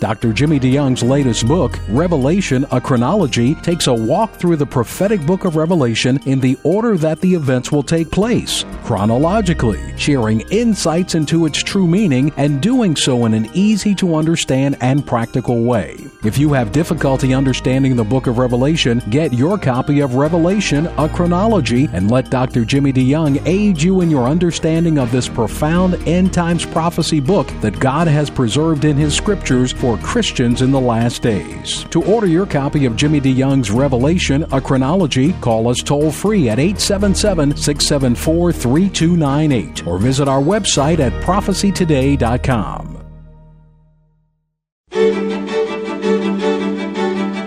Dr. 0.00 0.32
Jimmy 0.32 0.58
DeYoung's 0.58 1.02
latest 1.02 1.46
book, 1.46 1.78
Revelation, 1.90 2.64
A 2.70 2.80
Chronology, 2.80 3.54
takes 3.56 3.86
a 3.86 3.92
walk 3.92 4.32
through 4.32 4.56
the 4.56 4.64
prophetic 4.64 5.24
book 5.26 5.44
of 5.44 5.56
Revelation 5.56 6.18
in 6.24 6.40
the 6.40 6.58
order 6.62 6.96
that 6.96 7.20
the 7.20 7.34
events 7.34 7.70
will 7.70 7.82
take 7.82 8.10
place, 8.10 8.64
chronologically, 8.82 9.94
sharing 9.98 10.40
insights 10.50 11.14
into 11.14 11.44
its 11.44 11.62
true 11.62 11.86
meaning 11.86 12.32
and 12.38 12.62
doing 12.62 12.96
so 12.96 13.26
in 13.26 13.34
an 13.34 13.50
easy 13.52 13.94
to 13.96 14.14
understand 14.14 14.78
and 14.80 15.06
practical 15.06 15.64
way. 15.64 16.09
If 16.22 16.36
you 16.36 16.52
have 16.52 16.70
difficulty 16.70 17.32
understanding 17.32 17.96
the 17.96 18.04
book 18.04 18.26
of 18.26 18.36
Revelation, 18.36 19.02
get 19.08 19.32
your 19.32 19.56
copy 19.56 20.00
of 20.00 20.16
Revelation, 20.16 20.86
A 20.98 21.08
Chronology, 21.08 21.88
and 21.94 22.10
let 22.10 22.28
Dr. 22.28 22.66
Jimmy 22.66 22.92
DeYoung 22.92 23.40
aid 23.46 23.80
you 23.80 24.02
in 24.02 24.10
your 24.10 24.26
understanding 24.26 24.98
of 24.98 25.10
this 25.10 25.30
profound 25.30 25.94
end 26.06 26.34
times 26.34 26.66
prophecy 26.66 27.20
book 27.20 27.48
that 27.62 27.80
God 27.80 28.06
has 28.06 28.28
preserved 28.28 28.84
in 28.84 28.98
His 28.98 29.16
scriptures 29.16 29.72
for 29.72 29.96
Christians 29.98 30.60
in 30.60 30.70
the 30.70 30.80
last 30.80 31.22
days. 31.22 31.84
To 31.84 32.04
order 32.04 32.26
your 32.26 32.44
copy 32.44 32.84
of 32.84 32.96
Jimmy 32.96 33.22
DeYoung's 33.22 33.70
Revelation, 33.70 34.44
a 34.52 34.60
chronology, 34.60 35.32
call 35.40 35.68
us 35.68 35.82
toll 35.82 36.12
free 36.12 36.50
at 36.50 36.58
877 36.58 37.56
674 37.56 38.52
3298 38.52 39.86
or 39.86 39.96
visit 39.96 40.28
our 40.28 40.42
website 40.42 40.98
at 40.98 41.12
prophecytoday.com. 41.22 43.00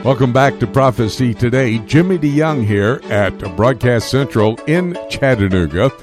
Welcome 0.04 0.34
back 0.34 0.60
to 0.60 0.68
Prophecy 0.68 1.34
Today. 1.34 1.78
Jimmy 1.78 2.18
DeYoung 2.18 2.66
here 2.66 3.00
at 3.06 3.38
Broadcast 3.56 4.12
Central 4.12 4.60
in 4.68 4.98
Chattanooga. 5.10 5.94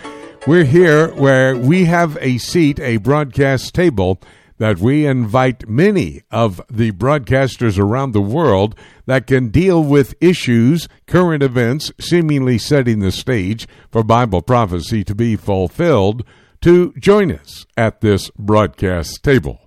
We're 0.46 0.64
here 0.64 1.08
where 1.16 1.54
we 1.54 1.84
have 1.84 2.16
a 2.18 2.38
seat, 2.38 2.80
a 2.80 2.96
broadcast 2.96 3.74
table 3.74 4.18
that 4.56 4.78
we 4.78 5.04
invite 5.04 5.68
many 5.68 6.22
of 6.30 6.62
the 6.70 6.92
broadcasters 6.92 7.78
around 7.78 8.12
the 8.12 8.22
world 8.22 8.74
that 9.04 9.26
can 9.26 9.48
deal 9.50 9.84
with 9.84 10.14
issues, 10.18 10.88
current 11.06 11.42
events, 11.42 11.92
seemingly 12.00 12.56
setting 12.56 13.00
the 13.00 13.12
stage 13.12 13.68
for 13.90 14.02
Bible 14.02 14.40
prophecy 14.40 15.04
to 15.04 15.14
be 15.14 15.36
fulfilled, 15.36 16.24
to 16.62 16.94
join 16.94 17.30
us 17.30 17.66
at 17.76 18.00
this 18.00 18.30
broadcast 18.38 19.22
table. 19.22 19.60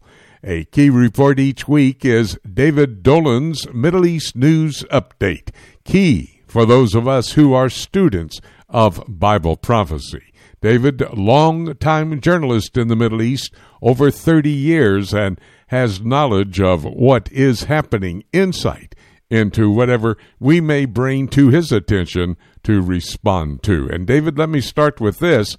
A 0.45 0.65
key 0.65 0.89
report 0.89 1.39
each 1.39 1.69
week 1.69 2.03
is 2.03 2.37
David 2.39 3.01
Dolan's 3.01 3.65
Middle 3.73 4.05
East 4.05 4.35
News 4.35 4.83
Update, 4.91 5.51
key 5.85 6.41
for 6.47 6.65
those 6.65 6.95
of 6.95 7.07
us 7.07 7.31
who 7.31 7.53
are 7.53 7.69
students 7.69 8.41
of 8.67 9.01
Bible 9.07 9.55
prophecy. 9.55 10.33
David, 10.59 11.01
long-time 11.15 12.19
journalist 12.19 12.75
in 12.75 12.89
the 12.89 12.95
Middle 12.97 13.21
East, 13.21 13.53
over 13.81 14.11
30 14.11 14.49
years, 14.49 15.13
and 15.13 15.39
has 15.67 16.01
knowledge 16.01 16.59
of 16.59 16.83
what 16.83 17.31
is 17.31 17.63
happening, 17.63 18.25
insight 18.33 18.95
into 19.29 19.69
whatever 19.69 20.17
we 20.41 20.59
may 20.59 20.83
bring 20.83 21.29
to 21.29 21.51
his 21.51 21.71
attention 21.71 22.35
to 22.63 22.81
respond 22.81 23.63
to. 23.63 23.87
And 23.87 24.05
David, 24.05 24.37
let 24.37 24.49
me 24.49 24.59
start 24.59 24.99
with 24.99 25.19
this. 25.19 25.55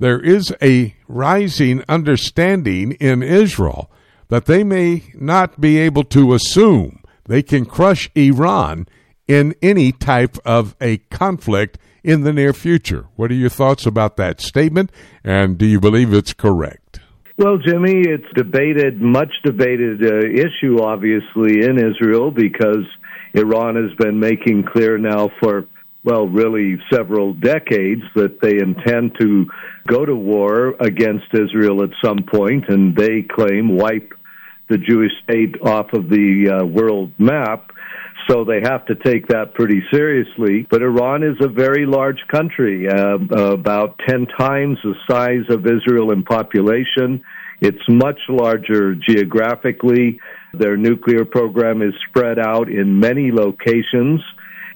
There 0.00 0.18
is 0.18 0.52
a 0.60 0.96
rising 1.06 1.84
understanding 1.88 2.92
in 2.98 3.22
Israel 3.22 3.92
but 4.34 4.46
they 4.46 4.64
may 4.64 5.00
not 5.14 5.60
be 5.60 5.78
able 5.78 6.02
to 6.02 6.34
assume 6.34 7.00
they 7.26 7.40
can 7.40 7.64
crush 7.64 8.10
Iran 8.16 8.88
in 9.28 9.54
any 9.62 9.92
type 9.92 10.36
of 10.44 10.74
a 10.80 10.96
conflict 10.96 11.78
in 12.02 12.22
the 12.22 12.32
near 12.32 12.52
future. 12.52 13.06
What 13.14 13.30
are 13.30 13.34
your 13.34 13.48
thoughts 13.48 13.86
about 13.86 14.16
that 14.16 14.40
statement, 14.40 14.90
and 15.22 15.56
do 15.56 15.64
you 15.64 15.78
believe 15.78 16.12
it's 16.12 16.32
correct? 16.32 16.98
Well, 17.38 17.58
Jimmy, 17.58 18.00
it's 18.08 18.26
debated, 18.34 19.00
much 19.00 19.30
debated 19.44 20.02
uh, 20.02 20.26
issue, 20.26 20.82
obviously, 20.82 21.62
in 21.62 21.78
Israel 21.78 22.32
because 22.32 22.84
Iran 23.34 23.76
has 23.76 23.96
been 23.98 24.18
making 24.18 24.64
clear 24.64 24.98
now 24.98 25.30
for, 25.40 25.68
well, 26.02 26.26
really 26.26 26.80
several 26.92 27.34
decades 27.34 28.02
that 28.16 28.40
they 28.42 28.58
intend 28.58 29.12
to 29.20 29.46
go 29.86 30.04
to 30.04 30.16
war 30.16 30.74
against 30.80 31.26
Israel 31.32 31.84
at 31.84 31.90
some 32.04 32.24
point, 32.28 32.64
and 32.66 32.96
they 32.96 33.22
claim 33.22 33.76
wipe 33.76 34.10
the 34.68 34.78
Jewish 34.78 35.12
state 35.22 35.60
off 35.62 35.92
of 35.92 36.08
the 36.08 36.60
uh, 36.60 36.64
world 36.64 37.12
map. 37.18 37.70
So 38.28 38.44
they 38.44 38.60
have 38.62 38.86
to 38.86 38.94
take 38.94 39.28
that 39.28 39.54
pretty 39.54 39.82
seriously. 39.92 40.66
But 40.70 40.82
Iran 40.82 41.22
is 41.22 41.36
a 41.40 41.48
very 41.48 41.84
large 41.84 42.20
country, 42.28 42.88
uh, 42.88 43.18
about 43.18 44.00
10 44.08 44.26
times 44.38 44.78
the 44.82 44.94
size 45.08 45.44
of 45.50 45.66
Israel 45.66 46.10
in 46.10 46.22
population. 46.22 47.22
It's 47.60 47.86
much 47.88 48.18
larger 48.28 48.94
geographically. 48.94 50.20
Their 50.54 50.76
nuclear 50.76 51.24
program 51.24 51.82
is 51.82 51.94
spread 52.08 52.38
out 52.38 52.70
in 52.70 52.98
many 52.98 53.30
locations. 53.30 54.20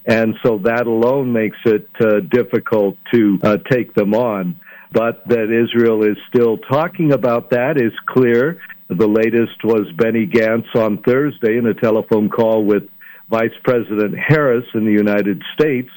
And 0.05 0.35
so 0.43 0.59
that 0.65 0.87
alone 0.87 1.33
makes 1.33 1.59
it 1.65 1.89
uh, 2.01 2.21
difficult 2.21 2.97
to 3.13 3.39
uh, 3.43 3.57
take 3.71 3.95
them 3.95 4.15
on. 4.15 4.59
But 4.91 5.29
that 5.29 5.51
Israel 5.53 6.03
is 6.03 6.17
still 6.29 6.57
talking 6.57 7.13
about 7.13 7.51
that 7.51 7.77
is 7.77 7.93
clear. 8.07 8.59
The 8.89 9.07
latest 9.07 9.63
was 9.65 9.87
Benny 9.97 10.27
Gantz 10.27 10.75
on 10.75 11.03
Thursday 11.03 11.59
in 11.59 11.67
a 11.67 11.75
telephone 11.75 12.31
call 12.31 12.65
with 12.65 12.85
Vice 13.29 13.53
President 13.63 14.15
Harris 14.17 14.65
in 14.75 14.87
the 14.87 14.93
United 14.93 15.43
States, 15.53 15.91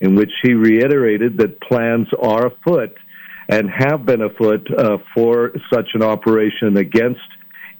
in 0.00 0.14
which 0.14 0.30
he 0.42 0.54
reiterated 0.54 1.36
that 1.38 1.60
plans 1.60 2.08
are 2.18 2.46
afoot 2.46 2.96
and 3.50 3.68
have 3.70 4.06
been 4.06 4.22
afoot 4.22 4.66
uh, 4.76 4.96
for 5.14 5.52
such 5.72 5.88
an 5.92 6.02
operation 6.02 6.78
against 6.78 7.20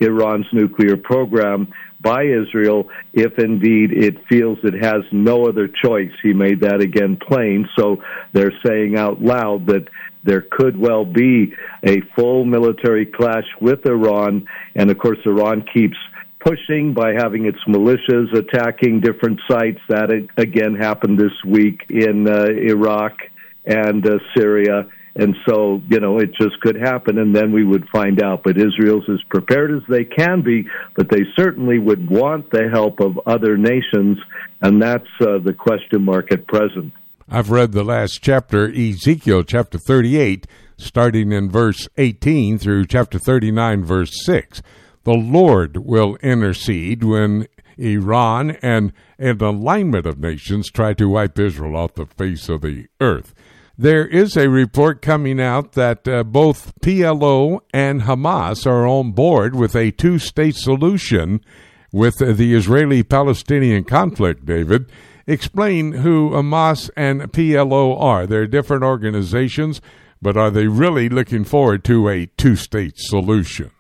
Iran's 0.01 0.47
nuclear 0.53 0.97
program 0.97 1.73
by 2.01 2.25
Israel 2.25 2.89
if 3.13 3.39
indeed 3.39 3.93
it 3.93 4.17
feels 4.29 4.59
it 4.63 4.75
has 4.85 5.03
no 5.13 5.47
other 5.47 5.69
choice. 5.69 6.13
He 6.23 6.33
made 6.33 6.61
that 6.61 6.81
again 6.81 7.17
plain. 7.17 7.69
So 7.77 8.03
they're 8.33 8.53
saying 8.65 8.97
out 8.97 9.21
loud 9.21 9.67
that 9.67 9.89
there 10.25 10.45
could 10.51 10.77
well 10.77 11.05
be 11.05 11.55
a 11.87 12.01
full 12.17 12.45
military 12.45 13.07
clash 13.07 13.47
with 13.61 13.87
Iran. 13.87 14.47
And 14.75 14.91
of 14.91 14.99
course, 14.99 15.19
Iran 15.25 15.65
keeps 15.73 15.97
pushing 16.41 16.95
by 16.95 17.13
having 17.15 17.47
its 17.47 17.59
militias 17.67 18.33
attacking 18.37 19.01
different 19.01 19.41
sites. 19.49 19.81
That 19.89 20.11
again 20.37 20.75
happened 20.75 21.19
this 21.19 21.33
week 21.47 21.83
in 21.89 22.29
uh, 22.29 22.47
Iraq 22.47 23.17
and 23.65 24.07
uh, 24.07 24.19
Syria. 24.37 24.89
And 25.15 25.35
so, 25.49 25.83
you 25.89 25.99
know, 25.99 26.19
it 26.19 26.33
just 26.41 26.61
could 26.61 26.77
happen, 26.77 27.19
and 27.19 27.35
then 27.35 27.51
we 27.51 27.65
would 27.65 27.89
find 27.89 28.23
out. 28.23 28.45
But 28.45 28.57
Israel's 28.57 29.09
as 29.13 29.21
prepared 29.29 29.73
as 29.73 29.83
they 29.89 30.05
can 30.05 30.43
be, 30.43 30.69
but 30.95 31.11
they 31.11 31.23
certainly 31.37 31.81
would 31.81 32.09
want 32.09 32.53
the 32.53 32.69
help 32.73 33.01
of 33.01 33.19
other 33.27 33.57
nations, 33.57 34.19
and 34.61 34.81
that's 34.81 35.09
uh, 35.21 35.39
the 35.39 35.55
question 35.59 36.05
mark 36.05 36.31
at 36.31 36.47
present. 36.47 36.93
I've 37.31 37.51
read 37.51 37.73
the 37.73 37.85
last 37.85 38.23
chapter, 38.23 38.73
Ezekiel 38.73 39.43
chapter 39.43 39.77
38, 39.77 40.47
starting 40.79 41.31
in 41.31 41.51
verse 41.51 41.87
18 41.99 42.59
through 42.59 42.87
chapter 42.87 43.19
39, 43.19 43.85
verse 43.85 44.25
6. 44.25 44.63
The 45.05 45.13
Lord 45.13 45.77
will 45.77 46.17
intercede 46.23 47.05
when 47.05 47.47
Iran 47.77 48.53
and 48.63 48.95
an 49.19 49.43
alignment 49.43 50.07
of 50.07 50.19
nations 50.19 50.71
try 50.71 50.95
to 50.95 51.07
wipe 51.07 51.38
Israel 51.38 51.77
off 51.77 51.97
the 51.97 52.07
face 52.07 52.49
of 52.49 52.62
the 52.62 52.87
earth. 52.99 53.35
There 53.77 54.07
is 54.07 54.35
a 54.35 54.49
report 54.49 55.03
coming 55.03 55.38
out 55.38 55.73
that 55.73 56.09
uh, 56.09 56.25
both 56.25 56.73
PLO 56.81 57.61
and 57.75 58.03
Hamas 58.03 58.67
are 58.67 58.87
on 58.87 59.12
board 59.12 59.55
with 59.55 59.77
a 59.77 59.91
two 59.91 60.19
state 60.19 60.57
solution 60.57 61.43
with 61.92 62.18
the 62.18 62.55
Israeli 62.55 63.03
Palestinian 63.03 63.85
conflict, 63.85 64.44
David. 64.44 64.90
Explain 65.27 65.92
who 65.92 66.31
Hamas 66.31 66.90
and 66.96 67.20
PLO 67.33 68.01
are. 68.01 68.27
They're 68.27 68.46
different 68.46 68.83
organizations, 68.83 69.81
but 70.22 70.37
are 70.37 70.51
they 70.51 70.66
really 70.66 71.09
looking 71.09 71.44
forward 71.44 71.85
to 71.85 72.09
a 72.09 72.27
two 72.37 72.57
state 72.57 72.94
solution? 72.96 73.70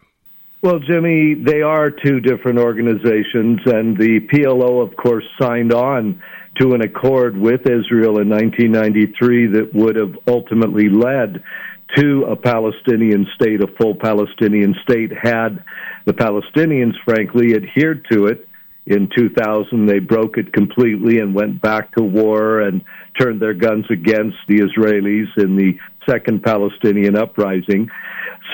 Well, 0.60 0.80
Jimmy, 0.80 1.34
they 1.34 1.62
are 1.62 1.88
two 1.90 2.20
different 2.20 2.58
organizations, 2.58 3.60
and 3.64 3.96
the 3.96 4.20
PLO, 4.32 4.82
of 4.82 4.96
course, 4.96 5.24
signed 5.40 5.72
on 5.72 6.20
to 6.60 6.74
an 6.74 6.82
accord 6.82 7.36
with 7.36 7.60
Israel 7.60 8.18
in 8.20 8.28
1993 8.28 9.46
that 9.52 9.70
would 9.72 9.94
have 9.94 10.16
ultimately 10.26 10.88
led 10.88 11.42
to 11.96 12.24
a 12.24 12.36
Palestinian 12.36 13.26
state, 13.34 13.62
a 13.62 13.66
full 13.80 13.94
Palestinian 13.94 14.74
state, 14.82 15.10
had 15.10 15.64
the 16.04 16.12
Palestinians, 16.12 16.94
frankly, 17.04 17.54
adhered 17.54 18.06
to 18.10 18.26
it. 18.26 18.46
In 18.86 19.08
2000, 19.14 19.86
they 19.86 19.98
broke 19.98 20.38
it 20.38 20.52
completely 20.52 21.18
and 21.18 21.34
went 21.34 21.60
back 21.60 21.92
to 21.96 22.02
war 22.02 22.60
and 22.60 22.82
turned 23.20 23.40
their 23.40 23.54
guns 23.54 23.84
against 23.90 24.36
the 24.48 24.60
Israelis 24.60 25.28
in 25.36 25.56
the 25.56 25.78
second 26.08 26.42
Palestinian 26.42 27.16
uprising. 27.16 27.90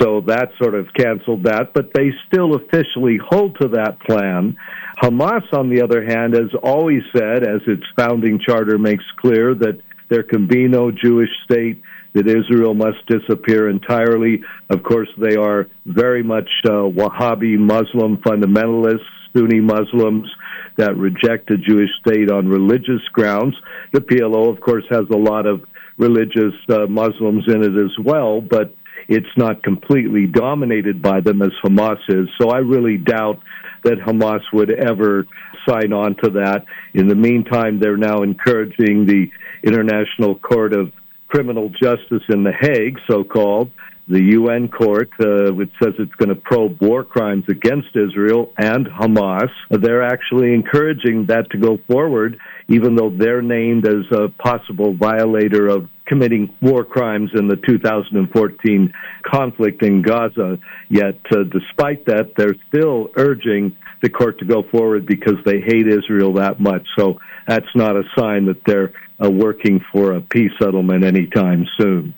So 0.01 0.23
that 0.23 0.49
sort 0.61 0.75
of 0.75 0.89
canceled 0.97 1.45
that, 1.45 1.73
but 1.73 1.93
they 1.95 2.11
still 2.27 2.57
officially 2.57 3.19
hold 3.25 3.57
to 3.61 3.69
that 3.69 4.01
plan. 4.01 4.57
Hamas, 5.01 5.53
on 5.53 5.71
the 5.71 5.83
other 5.83 6.05
hand, 6.05 6.35
has 6.35 6.51
always 6.63 7.03
said, 7.15 7.47
as 7.47 7.61
its 7.67 7.85
founding 7.97 8.41
charter 8.45 8.79
makes 8.79 9.05
clear, 9.21 9.55
that 9.55 9.81
there 10.09 10.25
can 10.25 10.47
be 10.49 10.67
no 10.67 10.91
Jewish 10.91 11.31
state, 11.45 11.81
that 12.15 12.29
Israel 12.29 12.75
must 12.75 13.05
disappear 13.09 13.69
entirely. 13.69 14.43
Of 14.71 14.83
course, 14.83 15.09
they 15.19 15.37
are 15.37 15.67
very 15.85 16.23
much 16.23 16.49
uh, 16.65 16.71
Wahhabi 16.71 17.59
Muslim 17.59 18.19
fundamentalists, 18.19 19.01
Sunni 19.37 19.61
Muslims 19.61 20.29
that 20.77 20.97
reject 20.97 21.51
a 21.51 21.57
Jewish 21.57 21.91
state 22.07 22.31
on 22.31 22.49
religious 22.49 23.03
grounds. 23.13 23.55
The 23.93 24.01
PLO, 24.01 24.53
of 24.53 24.61
course, 24.61 24.85
has 24.91 25.05
a 25.13 25.17
lot 25.17 25.47
of 25.47 25.63
religious 25.99 26.55
uh, 26.69 26.87
Muslims 26.87 27.45
in 27.49 27.63
it 27.63 27.77
as 27.77 27.93
well, 28.05 28.41
but 28.41 28.75
it's 29.09 29.27
not 29.37 29.63
completely 29.63 30.27
dominated 30.27 31.03
by 31.03 31.21
them 31.21 31.43
as 31.43 31.51
Hamas 31.65 31.99
is. 32.09 32.29
So 32.41 32.51
I 32.51 32.59
really 32.59 32.97
doubt 32.97 33.41
that 33.85 33.99
Hamas 33.99 34.41
would 34.53 34.71
ever 34.71 35.27
sign 35.69 35.93
on 35.93 36.17
to 36.23 36.31
that. 36.31 36.65
In 36.95 37.09
the 37.09 37.15
meantime, 37.15 37.79
they're 37.81 37.97
now 37.97 38.23
encouraging 38.23 39.07
the 39.07 39.27
International 39.63 40.39
Court 40.39 40.73
of 40.73 40.93
Criminal 41.35 41.69
Justice 41.69 42.23
in 42.29 42.45
The 42.45 42.53
Hague, 42.53 42.97
so 43.11 43.25
called, 43.25 43.73
the 44.07 44.23
UN 44.35 44.69
court, 44.69 45.11
uh, 45.19 45.53
which 45.53 45.73
says 45.83 45.95
it's 45.99 46.15
going 46.15 46.29
to 46.29 46.37
probe 46.37 46.81
war 46.81 47.03
crimes 47.03 47.45
against 47.49 47.89
Israel 47.97 48.53
and 48.57 48.87
Hamas. 48.87 49.49
They're 49.69 50.05
actually 50.05 50.55
encouraging 50.55 51.27
that 51.27 51.51
to 51.51 51.59
go 51.59 51.79
forward, 51.91 52.39
even 52.69 52.95
though 52.95 53.11
they're 53.11 53.43
named 53.43 53.85
as 53.85 54.05
a 54.13 54.29
possible 54.29 54.95
violator 54.95 55.67
of 55.67 55.89
committing 56.07 56.55
war 56.61 56.85
crimes 56.85 57.31
in 57.35 57.49
the 57.49 57.57
2014 57.57 58.93
conflict 59.25 59.83
in 59.83 60.03
Gaza. 60.03 60.59
Yet, 60.89 61.19
uh, 61.33 61.43
despite 61.51 62.05
that, 62.07 62.35
they're 62.37 62.55
still 62.69 63.09
urging 63.17 63.77
the 64.03 64.11
court 64.11 64.39
to 64.39 64.45
go 64.45 64.63
forward 64.71 65.07
because 65.07 65.39
they 65.45 65.61
hate 65.61 65.89
Israel 65.89 66.35
that 66.35 66.61
much. 66.61 66.87
So 66.97 67.19
that's 67.49 67.75
not 67.75 67.97
a 67.97 68.05
sign 68.17 68.47
that 68.47 68.61
they're 68.67 68.93
uh, 69.23 69.31
working 69.31 69.81
for 69.93 70.13
a 70.13 70.21
peace 70.21 70.53
settlement 70.61 71.05
anytime 71.05 71.67
soon. 71.79 72.15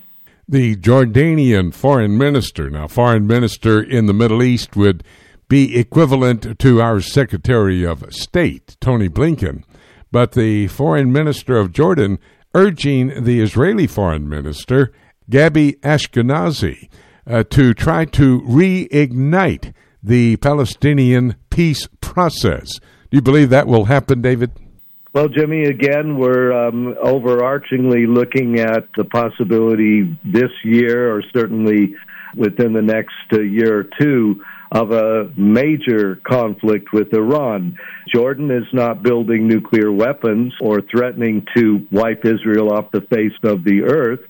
The 0.48 0.76
Jordanian 0.76 1.74
foreign 1.74 2.16
minister, 2.16 2.70
now, 2.70 2.86
foreign 2.86 3.26
minister 3.26 3.82
in 3.82 4.06
the 4.06 4.14
Middle 4.14 4.42
East 4.42 4.76
would 4.76 5.02
be 5.48 5.76
equivalent 5.76 6.58
to 6.58 6.80
our 6.80 7.00
Secretary 7.00 7.84
of 7.84 8.04
State, 8.12 8.76
Tony 8.80 9.08
Blinken. 9.08 9.64
But 10.12 10.32
the 10.32 10.68
foreign 10.68 11.12
minister 11.12 11.56
of 11.56 11.72
Jordan 11.72 12.18
urging 12.54 13.24
the 13.24 13.40
Israeli 13.40 13.86
foreign 13.86 14.28
minister, 14.28 14.92
Gabi 15.30 15.78
Ashkenazi, 15.80 16.88
uh, 17.26 17.42
to 17.50 17.74
try 17.74 18.04
to 18.04 18.40
reignite 18.42 19.72
the 20.02 20.36
Palestinian 20.36 21.36
peace 21.50 21.88
process. 22.00 22.78
Do 23.10 23.16
you 23.16 23.22
believe 23.22 23.50
that 23.50 23.66
will 23.66 23.86
happen, 23.86 24.22
David? 24.22 24.52
Well, 25.16 25.28
Jimmy, 25.28 25.62
again, 25.62 26.18
we're 26.18 26.52
um, 26.52 26.94
overarchingly 27.02 28.06
looking 28.06 28.60
at 28.60 28.86
the 28.98 29.04
possibility 29.04 30.14
this 30.22 30.50
year, 30.62 31.10
or 31.10 31.22
certainly 31.34 31.94
within 32.36 32.74
the 32.74 32.82
next 32.82 33.14
uh, 33.32 33.40
year 33.40 33.78
or 33.78 33.84
two, 33.98 34.44
of 34.70 34.90
a 34.90 35.32
major 35.34 36.20
conflict 36.28 36.92
with 36.92 37.14
Iran. 37.14 37.78
Jordan 38.14 38.50
is 38.50 38.66
not 38.74 39.02
building 39.02 39.48
nuclear 39.48 39.90
weapons 39.90 40.52
or 40.60 40.82
threatening 40.82 41.46
to 41.56 41.86
wipe 41.90 42.26
Israel 42.26 42.70
off 42.74 42.90
the 42.90 43.00
face 43.00 43.32
of 43.42 43.64
the 43.64 43.84
earth. 43.84 44.20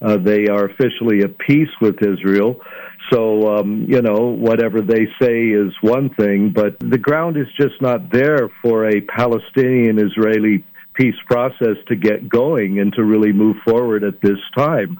Uh, 0.00 0.16
they 0.16 0.46
are 0.46 0.66
officially 0.66 1.24
at 1.24 1.36
peace 1.38 1.74
with 1.80 1.96
Israel. 2.02 2.60
So, 3.12 3.56
um, 3.56 3.86
you 3.88 4.02
know, 4.02 4.34
whatever 4.36 4.80
they 4.80 5.06
say 5.20 5.46
is 5.48 5.72
one 5.80 6.10
thing, 6.14 6.50
but 6.50 6.78
the 6.80 6.98
ground 6.98 7.36
is 7.36 7.46
just 7.56 7.80
not 7.80 8.10
there 8.10 8.50
for 8.62 8.88
a 8.88 9.00
Palestinian 9.00 9.98
Israeli 9.98 10.64
peace 10.96 11.14
process 11.26 11.76
to 11.88 11.94
get 11.94 12.28
going 12.28 12.80
and 12.80 12.92
to 12.94 13.04
really 13.04 13.32
move 13.32 13.56
forward 13.64 14.02
at 14.02 14.20
this 14.22 14.38
time. 14.56 14.98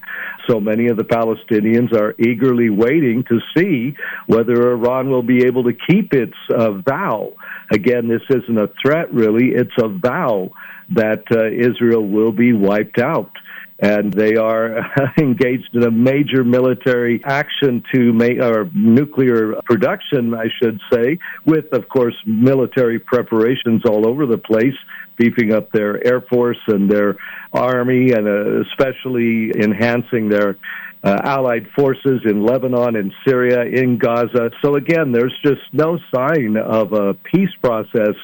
So 0.48 0.60
many 0.60 0.88
of 0.88 0.96
the 0.96 1.04
Palestinians 1.04 1.92
are 1.94 2.14
eagerly 2.18 2.70
waiting 2.70 3.24
to 3.28 3.40
see 3.56 3.96
whether 4.26 4.72
Iran 4.72 5.10
will 5.10 5.22
be 5.22 5.44
able 5.44 5.64
to 5.64 5.72
keep 5.72 6.12
its 6.12 6.36
uh, 6.50 6.72
vow. 6.72 7.32
Again, 7.72 8.08
this 8.08 8.22
isn't 8.30 8.58
a 8.58 8.70
threat 8.82 9.12
really, 9.12 9.52
it's 9.54 9.76
a 9.82 9.88
vow 9.88 10.50
that 10.90 11.24
uh, 11.32 11.46
Israel 11.48 12.06
will 12.06 12.32
be 12.32 12.52
wiped 12.52 13.00
out 13.00 13.32
and 13.78 14.12
they 14.12 14.36
are 14.36 14.78
engaged 15.18 15.74
in 15.74 15.82
a 15.82 15.90
major 15.90 16.44
military 16.44 17.22
action 17.24 17.82
to 17.94 18.12
make 18.12 18.38
or 18.40 18.70
nuclear 18.74 19.60
production, 19.64 20.34
I 20.34 20.46
should 20.62 20.80
say, 20.92 21.18
with 21.44 21.72
of 21.72 21.88
course 21.88 22.14
military 22.24 22.98
preparations 22.98 23.82
all 23.84 24.08
over 24.08 24.26
the 24.26 24.38
place, 24.38 24.74
beefing 25.16 25.52
up 25.52 25.72
their 25.72 26.04
air 26.06 26.22
force 26.22 26.60
and 26.66 26.90
their 26.90 27.16
army, 27.52 28.12
and 28.12 28.26
uh, 28.26 28.62
especially 28.62 29.50
enhancing 29.54 30.28
their 30.28 30.56
uh, 31.04 31.20
allied 31.24 31.68
forces 31.76 32.22
in 32.24 32.44
Lebanon 32.44 32.96
and 32.96 33.12
Syria, 33.26 33.62
in 33.62 33.98
Gaza. 33.98 34.50
So 34.62 34.76
again, 34.76 35.12
there's 35.12 35.36
just 35.44 35.62
no 35.72 35.98
sign 36.14 36.56
of 36.56 36.92
a 36.92 37.14
peace 37.14 37.54
process 37.62 38.14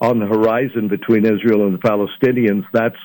on 0.00 0.18
the 0.18 0.26
horizon 0.26 0.88
between 0.88 1.26
Israel 1.26 1.66
and 1.66 1.74
the 1.74 1.78
Palestinians. 1.78 2.64
That's 2.72 2.96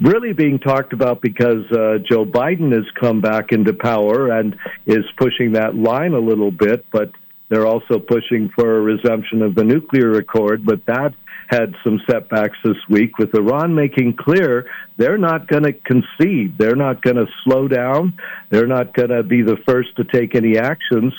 really 0.00 0.32
being 0.32 0.58
talked 0.58 0.92
about 0.92 1.20
because 1.20 1.64
uh, 1.72 1.98
Joe 2.08 2.24
Biden 2.24 2.72
has 2.72 2.84
come 3.00 3.20
back 3.20 3.52
into 3.52 3.72
power 3.72 4.30
and 4.30 4.56
is 4.86 5.04
pushing 5.18 5.52
that 5.52 5.74
line 5.74 6.12
a 6.12 6.20
little 6.20 6.50
bit, 6.52 6.86
but 6.92 7.10
they're 7.48 7.66
also 7.66 7.98
pushing 7.98 8.50
for 8.54 8.78
a 8.78 8.80
resumption 8.80 9.42
of 9.42 9.54
the 9.54 9.64
nuclear 9.64 10.12
accord, 10.18 10.64
but 10.64 10.84
that 10.86 11.14
had 11.48 11.74
some 11.84 12.00
setbacks 12.10 12.58
this 12.64 12.76
week 12.88 13.18
with 13.18 13.32
Iran 13.34 13.74
making 13.74 14.16
clear 14.18 14.66
they're 14.96 15.18
not 15.18 15.46
going 15.46 15.62
to 15.62 15.72
concede. 15.72 16.58
They're 16.58 16.74
not 16.74 17.02
going 17.02 17.16
to 17.16 17.26
slow 17.44 17.68
down. 17.68 18.18
They're 18.50 18.66
not 18.66 18.94
going 18.94 19.10
to 19.10 19.22
be 19.22 19.42
the 19.42 19.56
first 19.66 19.90
to 19.96 20.04
take 20.04 20.34
any 20.34 20.58
actions. 20.58 21.12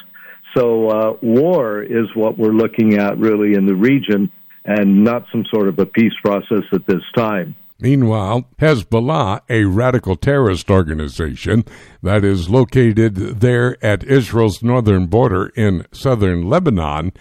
So, 0.56 0.90
uh, 0.90 1.18
war 1.22 1.82
is 1.82 2.08
what 2.14 2.38
we're 2.38 2.52
looking 2.52 2.96
at 2.96 3.18
really 3.20 3.54
in 3.54 3.68
the 3.68 3.76
region 3.76 4.32
and 4.68 5.04
not 5.04 5.26
some 5.32 5.46
sort 5.52 5.68
of 5.68 5.80
a 5.80 5.86
peace 5.86 6.14
process 6.24 6.64
at 6.74 6.86
this 6.86 7.02
time. 7.16 7.56
Meanwhile, 7.80 8.46
Hezbollah, 8.60 9.42
a 9.50 9.66
radical 9.66 10.16
terrorist 10.16 10.70
organization 10.72 11.64
that 12.02 12.24
is 12.24 12.50
located 12.50 13.16
there 13.40 13.84
at 13.86 14.04
Israel's 14.04 14.64
northern 14.64 15.06
border 15.06 15.48
in 15.56 15.86
southern 15.92 16.50
Lebanon, 16.50 17.14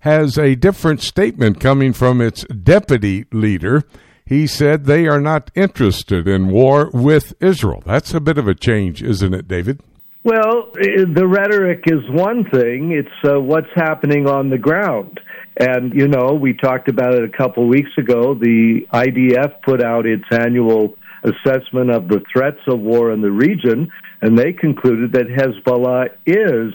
has 0.00 0.38
a 0.38 0.54
different 0.54 1.02
statement 1.02 1.60
coming 1.60 1.92
from 1.92 2.20
its 2.20 2.44
deputy 2.44 3.26
leader. 3.32 3.84
He 4.24 4.46
said 4.46 4.84
they 4.84 5.06
are 5.06 5.20
not 5.20 5.50
interested 5.54 6.26
in 6.26 6.48
war 6.48 6.90
with 6.94 7.34
Israel. 7.40 7.82
That's 7.84 8.14
a 8.14 8.20
bit 8.20 8.38
of 8.38 8.48
a 8.48 8.54
change, 8.54 9.02
isn't 9.02 9.34
it, 9.34 9.46
David? 9.46 9.80
Well, 10.24 10.70
the 10.74 11.26
rhetoric 11.26 11.84
is 11.86 12.00
one 12.10 12.44
thing. 12.50 12.92
It's 12.92 13.30
uh, 13.30 13.40
what's 13.40 13.70
happening 13.74 14.26
on 14.28 14.50
the 14.50 14.58
ground. 14.58 15.20
And, 15.58 15.92
you 15.92 16.06
know, 16.06 16.34
we 16.40 16.54
talked 16.54 16.88
about 16.88 17.14
it 17.14 17.24
a 17.24 17.36
couple 17.36 17.66
weeks 17.66 17.90
ago. 17.98 18.34
The 18.34 18.86
IDF 18.92 19.60
put 19.62 19.82
out 19.82 20.06
its 20.06 20.24
annual 20.30 20.94
assessment 21.24 21.90
of 21.90 22.06
the 22.08 22.22
threats 22.32 22.60
of 22.68 22.78
war 22.78 23.12
in 23.12 23.20
the 23.20 23.30
region, 23.30 23.90
and 24.22 24.38
they 24.38 24.52
concluded 24.52 25.12
that 25.12 25.26
Hezbollah 25.26 26.10
is 26.26 26.72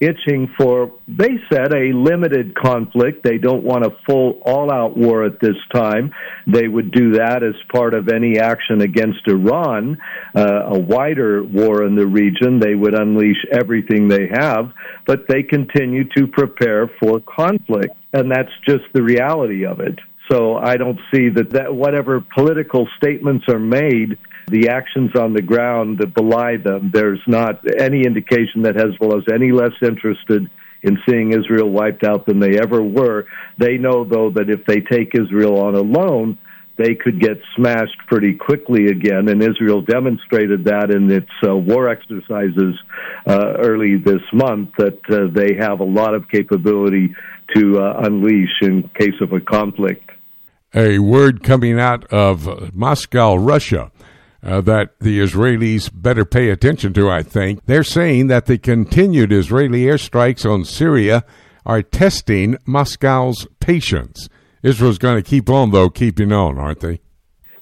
itching 0.00 0.52
for, 0.58 0.92
they 1.06 1.38
said, 1.50 1.72
a 1.72 1.92
limited 1.94 2.54
conflict. 2.56 3.22
They 3.22 3.38
don't 3.38 3.62
want 3.62 3.86
a 3.86 3.90
full 4.06 4.40
all 4.44 4.72
out 4.72 4.96
war 4.96 5.24
at 5.24 5.40
this 5.40 5.56
time. 5.72 6.12
They 6.46 6.66
would 6.66 6.90
do 6.90 7.12
that 7.12 7.42
as 7.42 7.54
part 7.72 7.94
of 7.94 8.08
any 8.08 8.38
action 8.38 8.80
against 8.80 9.26
Iran, 9.26 9.98
uh, 10.34 10.74
a 10.74 10.78
wider 10.78 11.42
war 11.42 11.84
in 11.84 11.94
the 11.94 12.06
region. 12.06 12.58
They 12.58 12.74
would 12.74 12.94
unleash 12.94 13.44
everything 13.52 14.08
they 14.08 14.28
have, 14.32 14.72
but 15.06 15.20
they 15.28 15.42
continue 15.42 16.04
to 16.16 16.26
prepare 16.26 16.90
for 17.00 17.20
conflict. 17.20 17.94
And 18.14 18.30
that's 18.30 18.52
just 18.66 18.84
the 18.94 19.02
reality 19.02 19.66
of 19.66 19.80
it. 19.80 19.98
So 20.30 20.56
I 20.56 20.76
don't 20.76 20.98
see 21.12 21.28
that, 21.28 21.50
that 21.50 21.74
whatever 21.74 22.24
political 22.34 22.88
statements 22.96 23.44
are 23.48 23.58
made 23.58 24.16
the 24.48 24.68
actions 24.68 25.10
on 25.16 25.34
the 25.34 25.42
ground 25.42 25.98
that 25.98 26.14
belie 26.14 26.56
them. 26.56 26.90
There's 26.92 27.20
not 27.26 27.60
any 27.78 28.04
indication 28.06 28.62
that 28.62 28.76
Hezbollah 28.76 29.18
is 29.18 29.24
any 29.32 29.52
less 29.52 29.72
interested 29.82 30.48
in 30.82 30.98
seeing 31.08 31.32
Israel 31.32 31.70
wiped 31.70 32.04
out 32.04 32.26
than 32.26 32.38
they 32.38 32.58
ever 32.58 32.82
were. 32.82 33.26
They 33.58 33.78
know, 33.78 34.04
though, 34.04 34.30
that 34.30 34.48
if 34.48 34.64
they 34.66 34.80
take 34.80 35.14
Israel 35.14 35.58
on 35.60 35.74
alone, 35.74 36.38
they 36.76 36.94
could 36.94 37.20
get 37.20 37.38
smashed 37.56 37.96
pretty 38.08 38.34
quickly 38.34 38.86
again, 38.86 39.28
and 39.28 39.40
Israel 39.40 39.80
demonstrated 39.80 40.64
that 40.64 40.90
in 40.90 41.10
its 41.10 41.30
uh, 41.46 41.54
war 41.54 41.88
exercises 41.88 42.74
uh, 43.26 43.54
early 43.58 43.96
this 43.96 44.22
month 44.32 44.70
that 44.78 44.98
uh, 45.08 45.32
they 45.32 45.54
have 45.58 45.78
a 45.80 45.84
lot 45.84 46.14
of 46.14 46.28
capability 46.28 47.14
to 47.54 47.78
uh, 47.78 48.02
unleash 48.04 48.60
in 48.62 48.90
case 48.98 49.20
of 49.20 49.32
a 49.32 49.40
conflict. 49.40 50.10
A 50.74 50.98
word 50.98 51.42
coming 51.42 51.78
out 51.78 52.04
of 52.12 52.74
Moscow, 52.74 53.36
Russia 53.36 53.92
uh, 54.44 54.60
that 54.60 54.98
the 55.00 55.20
Israelis 55.20 55.90
better 55.92 56.24
pay 56.24 56.50
attention 56.50 56.92
to, 56.94 57.10
I 57.10 57.22
think. 57.22 57.64
They're 57.64 57.84
saying 57.84 58.26
that 58.28 58.46
the 58.46 58.58
continued 58.58 59.32
Israeli 59.32 59.84
airstrikes 59.84 60.48
on 60.48 60.64
Syria 60.64 61.24
are 61.64 61.82
testing 61.82 62.58
Moscow's 62.66 63.46
patience. 63.60 64.28
Israel's 64.62 64.98
going 64.98 65.16
to 65.16 65.28
keep 65.28 65.48
on, 65.48 65.70
though, 65.70 65.88
keeping 65.88 66.32
on, 66.32 66.58
aren't 66.58 66.80
they? 66.80 67.00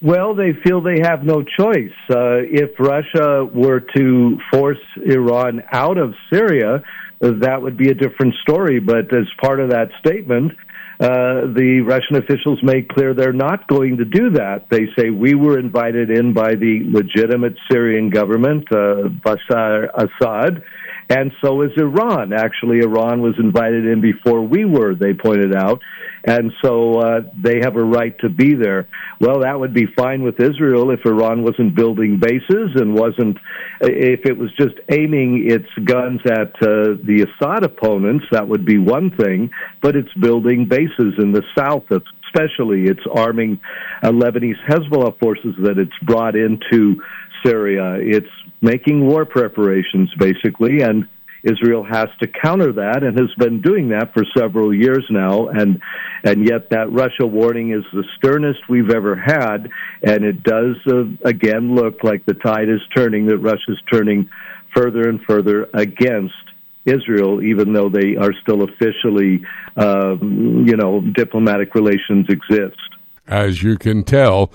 Well, 0.00 0.34
they 0.34 0.52
feel 0.64 0.80
they 0.80 0.98
have 1.02 1.22
no 1.22 1.44
choice. 1.44 1.94
Uh, 2.10 2.42
if 2.50 2.70
Russia 2.80 3.44
were 3.54 3.80
to 3.94 4.38
force 4.52 4.80
Iran 5.06 5.62
out 5.72 5.98
of 5.98 6.14
Syria, 6.32 6.82
that 7.22 7.62
would 7.62 7.76
be 7.76 7.88
a 7.88 7.94
different 7.94 8.34
story. 8.42 8.80
But 8.80 9.14
as 9.14 9.26
part 9.40 9.60
of 9.60 9.70
that 9.70 9.90
statement, 10.00 10.52
uh, 11.00 11.50
the 11.54 11.82
Russian 11.86 12.16
officials 12.16 12.60
made 12.62 12.88
clear 12.88 13.14
they're 13.14 13.32
not 13.32 13.66
going 13.66 13.96
to 13.96 14.04
do 14.04 14.30
that. 14.30 14.66
They 14.70 14.86
say 14.96 15.10
we 15.10 15.34
were 15.34 15.58
invited 15.58 16.10
in 16.10 16.32
by 16.32 16.54
the 16.54 16.80
legitimate 16.84 17.54
Syrian 17.70 18.10
government, 18.10 18.66
uh, 18.70 19.08
Bashar 19.24 19.88
Assad, 19.94 20.62
and 21.08 21.32
so 21.44 21.62
is 21.62 21.72
Iran. 21.76 22.32
Actually, 22.32 22.80
Iran 22.80 23.20
was 23.20 23.34
invited 23.38 23.86
in 23.86 24.00
before 24.00 24.42
we 24.42 24.64
were, 24.64 24.94
they 24.94 25.12
pointed 25.14 25.54
out 25.56 25.80
and 26.24 26.52
so 26.62 27.00
uh, 27.00 27.20
they 27.42 27.58
have 27.62 27.76
a 27.76 27.84
right 27.84 28.16
to 28.20 28.28
be 28.28 28.54
there. 28.54 28.88
Well, 29.20 29.40
that 29.40 29.58
would 29.58 29.74
be 29.74 29.86
fine 29.96 30.22
with 30.22 30.40
Israel 30.40 30.90
if 30.90 31.04
Iran 31.04 31.42
wasn't 31.42 31.74
building 31.74 32.20
bases 32.20 32.70
and 32.76 32.94
wasn't, 32.94 33.38
if 33.80 34.20
it 34.24 34.38
was 34.38 34.50
just 34.56 34.74
aiming 34.90 35.50
its 35.50 35.68
guns 35.84 36.20
at 36.26 36.54
uh, 36.62 36.94
the 37.02 37.26
Assad 37.28 37.64
opponents, 37.64 38.24
that 38.30 38.46
would 38.46 38.64
be 38.64 38.78
one 38.78 39.10
thing, 39.16 39.50
but 39.80 39.96
it's 39.96 40.12
building 40.14 40.66
bases 40.68 41.14
in 41.18 41.32
the 41.32 41.42
south, 41.56 41.84
especially. 41.90 42.84
It's 42.84 43.04
arming 43.12 43.60
uh, 44.02 44.10
Lebanese 44.10 44.62
Hezbollah 44.68 45.18
forces 45.18 45.54
that 45.62 45.78
it's 45.78 45.98
brought 46.04 46.36
into 46.36 47.02
Syria. 47.44 47.98
It's 48.00 48.30
making 48.60 49.06
war 49.06 49.24
preparations, 49.24 50.10
basically, 50.18 50.82
and 50.82 51.08
Israel 51.42 51.84
has 51.84 52.08
to 52.20 52.28
counter 52.28 52.72
that 52.72 53.02
and 53.02 53.18
has 53.18 53.32
been 53.36 53.60
doing 53.60 53.88
that 53.88 54.12
for 54.14 54.24
several 54.36 54.72
years 54.74 55.04
now. 55.10 55.48
And 55.48 55.80
and 56.24 56.46
yet 56.46 56.70
that 56.70 56.92
Russia 56.92 57.26
warning 57.26 57.72
is 57.72 57.84
the 57.92 58.04
sternest 58.16 58.60
we've 58.68 58.90
ever 58.90 59.16
had, 59.16 59.68
and 60.02 60.24
it 60.24 60.42
does 60.42 60.76
uh, 60.86 61.04
again 61.24 61.74
look 61.74 62.04
like 62.04 62.24
the 62.26 62.34
tide 62.34 62.68
is 62.68 62.80
turning. 62.94 63.26
That 63.26 63.38
Russia's 63.38 63.80
turning 63.92 64.30
further 64.74 65.08
and 65.08 65.20
further 65.22 65.68
against 65.74 66.34
Israel, 66.84 67.42
even 67.42 67.72
though 67.72 67.88
they 67.88 68.16
are 68.16 68.32
still 68.42 68.62
officially, 68.62 69.44
um, 69.76 70.64
you 70.66 70.76
know, 70.76 71.00
diplomatic 71.00 71.74
relations 71.74 72.26
exist. 72.28 72.78
As 73.26 73.62
you 73.62 73.78
can 73.78 74.02
tell, 74.02 74.52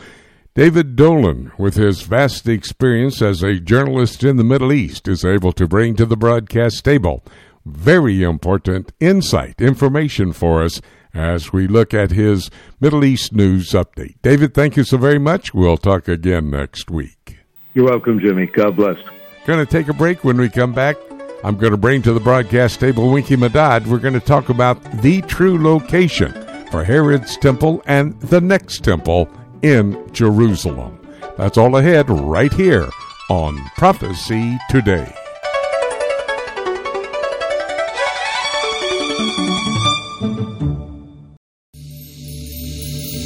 David 0.57 0.95
Dolan, 0.95 1.51
with 1.59 1.75
his 1.75 2.01
vast 2.01 2.47
experience 2.47 3.21
as 3.21 3.43
a 3.43 3.59
journalist 3.59 4.23
in 4.23 4.37
the 4.37 4.43
Middle 4.43 4.73
East, 4.73 5.07
is 5.07 5.23
able 5.23 5.51
to 5.51 5.67
bring 5.67 5.95
to 5.95 6.03
the 6.03 6.17
broadcast 6.17 6.83
table 6.83 7.23
very 7.63 8.23
important 8.23 8.91
insight, 8.99 9.61
information 9.61 10.33
for 10.33 10.63
us 10.63 10.81
as 11.13 11.53
we 11.53 11.67
look 11.67 11.93
at 11.93 12.09
his 12.09 12.49
Middle 12.81 13.05
East 13.05 13.33
news 13.33 13.69
update. 13.73 14.15
David, 14.23 14.55
thank 14.55 14.75
you 14.75 14.83
so 14.83 14.97
very 14.97 15.19
much. 15.19 15.53
We'll 15.53 15.77
talk 15.77 16.07
again 16.07 16.49
next 16.49 16.89
week. 16.89 17.37
You're 17.75 17.85
welcome, 17.85 18.19
Jimmy. 18.19 18.47
God 18.47 18.77
bless. 18.77 18.97
Going 19.45 19.63
to 19.63 19.71
take 19.71 19.89
a 19.89 19.93
break 19.93 20.23
when 20.23 20.37
we 20.37 20.49
come 20.49 20.73
back. 20.73 20.97
I'm 21.43 21.57
going 21.57 21.69
to 21.69 21.77
bring 21.77 22.01
to 22.01 22.13
the 22.13 22.19
broadcast 22.19 22.79
table 22.79 23.11
Winky 23.11 23.35
Madad. 23.35 23.85
We're 23.85 23.99
going 23.99 24.15
to 24.15 24.19
talk 24.19 24.49
about 24.49 24.81
the 25.03 25.21
true 25.21 25.63
location 25.63 26.31
for 26.71 26.83
Herod's 26.83 27.37
temple 27.37 27.83
and 27.85 28.19
the 28.21 28.41
next 28.41 28.83
temple 28.83 29.29
in 29.61 30.11
Jerusalem. 30.13 30.99
That's 31.37 31.57
all 31.57 31.77
ahead 31.77 32.09
right 32.09 32.53
here 32.53 32.89
on 33.29 33.57
Prophecy 33.75 34.57
Today. 34.69 35.13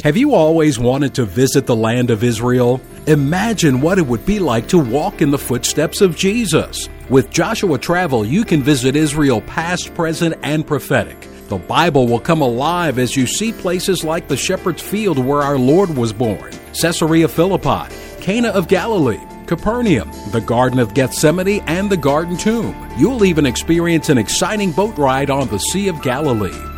Have 0.04 0.16
you 0.16 0.34
always 0.34 0.80
wanted 0.80 1.14
to 1.14 1.24
visit 1.24 1.64
the 1.64 1.76
land 1.76 2.10
of 2.10 2.24
Israel? 2.24 2.80
Imagine 3.06 3.80
what 3.80 3.98
it 3.98 4.06
would 4.06 4.26
be 4.26 4.40
like 4.40 4.66
to 4.68 4.78
walk 4.78 5.22
in 5.22 5.30
the 5.30 5.38
footsteps 5.38 6.00
of 6.00 6.16
Jesus. 6.16 6.88
With 7.08 7.30
Joshua 7.30 7.78
Travel, 7.78 8.26
you 8.26 8.44
can 8.44 8.64
visit 8.64 8.96
Israel 8.96 9.40
past, 9.42 9.94
present, 9.94 10.34
and 10.42 10.66
prophetic. 10.66 11.28
The 11.52 11.58
Bible 11.58 12.06
will 12.06 12.18
come 12.18 12.40
alive 12.40 12.98
as 12.98 13.14
you 13.14 13.26
see 13.26 13.52
places 13.52 14.02
like 14.02 14.26
the 14.26 14.38
shepherd's 14.38 14.80
field 14.80 15.18
where 15.18 15.42
our 15.42 15.58
Lord 15.58 15.94
was 15.98 16.10
born, 16.10 16.50
Caesarea 16.80 17.28
Philippi, 17.28 17.94
Cana 18.22 18.48
of 18.48 18.68
Galilee, 18.68 19.20
Capernaum, 19.44 20.10
the 20.30 20.40
Garden 20.40 20.78
of 20.78 20.94
Gethsemane, 20.94 21.62
and 21.66 21.90
the 21.90 21.96
Garden 21.98 22.38
Tomb. 22.38 22.74
You'll 22.96 23.26
even 23.26 23.44
experience 23.44 24.08
an 24.08 24.16
exciting 24.16 24.72
boat 24.72 24.96
ride 24.96 25.28
on 25.28 25.48
the 25.48 25.58
Sea 25.58 25.88
of 25.88 26.00
Galilee. 26.00 26.71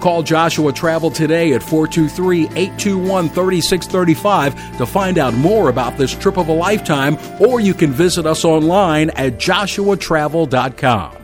Call 0.00 0.22
Joshua 0.22 0.72
Travel 0.72 1.10
today 1.10 1.52
at 1.52 1.62
423 1.62 2.44
821 2.44 3.28
3635 3.28 4.78
to 4.78 4.86
find 4.86 5.18
out 5.18 5.34
more 5.34 5.68
about 5.68 5.96
this 5.96 6.14
trip 6.14 6.38
of 6.38 6.48
a 6.48 6.52
lifetime, 6.52 7.16
or 7.40 7.60
you 7.60 7.74
can 7.74 7.92
visit 7.92 8.26
us 8.26 8.44
online 8.44 9.10
at 9.10 9.34
joshuatravel.com. 9.34 11.16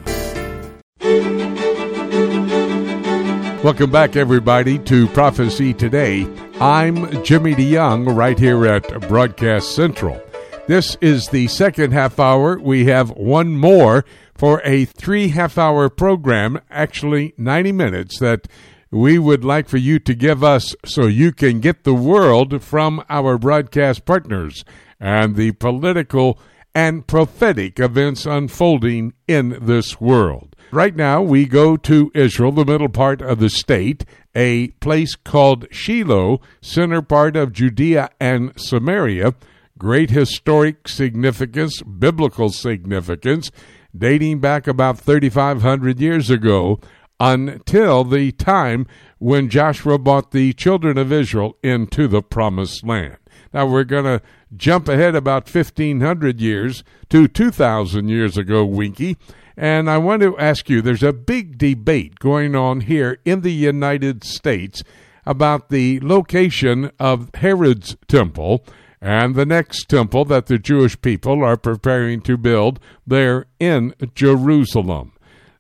Welcome 3.63 3.93
back, 3.93 4.17
everybody, 4.17 4.79
to 4.81 5.07
Prophecy 5.09 5.73
Today. 5.73 6.27
I'm 6.61 7.23
Jimmy 7.23 7.55
DeYoung 7.55 8.17
right 8.17 8.37
here 8.37 8.67
at 8.67 9.09
Broadcast 9.09 9.77
Central. 9.77 10.21
This 10.67 10.97
is 11.01 11.29
the 11.29 11.47
second 11.47 11.93
half 11.93 12.19
hour. 12.19 12.59
We 12.59 12.87
have 12.87 13.11
one 13.11 13.57
more 13.57 14.05
for 14.43 14.61
a 14.65 14.85
three 14.85 15.29
half 15.29 15.57
hour 15.57 15.89
program, 15.89 16.61
actually 16.69 17.33
90 17.39 17.71
minutes, 17.71 18.19
that 18.19 18.49
we 18.91 19.17
would 19.17 19.45
like 19.45 19.69
for 19.69 19.77
you 19.77 20.01
to 20.01 20.17
give 20.17 20.43
us 20.43 20.75
so 20.85 21.07
you 21.07 21.31
can 21.31 21.61
get 21.61 21.85
the 21.85 21.95
world 21.95 22.61
from 22.61 23.05
our 23.09 23.39
broadcast 23.39 24.05
partners 24.05 24.65
and 24.99 25.37
the 25.37 25.53
political 25.53 26.41
and 26.75 27.07
prophetic 27.07 27.79
events 27.79 28.27
unfolding 28.27 29.13
in 29.29 29.57
this 29.63 30.01
world. 30.01 30.57
Right 30.73 30.97
now, 30.97 31.23
we 31.23 31.47
go 31.47 31.77
to 31.77 32.11
Israel, 32.13 32.51
the 32.51 32.65
middle 32.65 32.89
part 32.89 33.23
of 33.23 33.39
the 33.39 33.49
state, 33.49 34.05
a 34.35 34.71
place 34.81 35.15
called 35.15 35.69
Shiloh, 35.71 36.41
center 36.61 37.01
part 37.01 37.37
of 37.37 37.53
Judea 37.53 38.11
and 38.19 38.61
Samaria. 38.61 39.37
Great 39.79 40.11
historic 40.11 40.89
significance, 40.89 41.81
biblical 41.83 42.49
significance 42.49 43.53
dating 43.97 44.41
back 44.41 44.67
about 44.67 44.99
3,500 44.99 46.01
years 46.01 46.31
ago 46.31 46.81
until 47.21 48.05
the 48.05 48.33
time 48.33 48.87
when 49.19 49.49
Joshua 49.49 49.99
brought 49.99 50.33
the 50.33 50.53
children 50.55 50.99
of 50.99 51.13
Israel 51.13 51.57
into 51.63 52.09
the 52.09 52.23
promised 52.23 52.85
land. 52.85 53.17
Now 53.53 53.67
we're 53.67 53.85
going 53.85 54.05
to 54.05 54.23
jump 54.57 54.89
ahead 54.89 55.15
about 55.15 55.53
1,500 55.53 56.41
years 56.41 56.83
to 57.11 57.29
2,000 57.29 58.09
years 58.09 58.37
ago, 58.37 58.65
Winky. 58.65 59.17
And 59.57 59.89
I 59.91 59.99
want 59.99 60.23
to 60.23 60.37
ask 60.39 60.69
you 60.69 60.81
there's 60.81 61.03
a 61.03 61.13
big 61.13 61.59
debate 61.59 62.19
going 62.19 62.57
on 62.57 62.81
here 62.81 63.19
in 63.25 63.43
the 63.43 63.53
United 63.53 64.25
States 64.25 64.83
about 65.25 65.69
the 65.69 66.01
location 66.01 66.91
of 66.99 67.31
Herod's 67.35 67.97
temple 68.09 68.65
and 69.03 69.35
the 69.35 69.45
next 69.45 69.89
temple 69.89 70.25
that 70.27 70.47
the 70.47 70.59
Jewish 70.59 70.99
people 71.03 71.43
are 71.43 71.57
preparing 71.57 72.21
to 72.21 72.37
build 72.37 72.79
there 73.05 73.47
in 73.59 73.95
Jerusalem. 74.15 75.13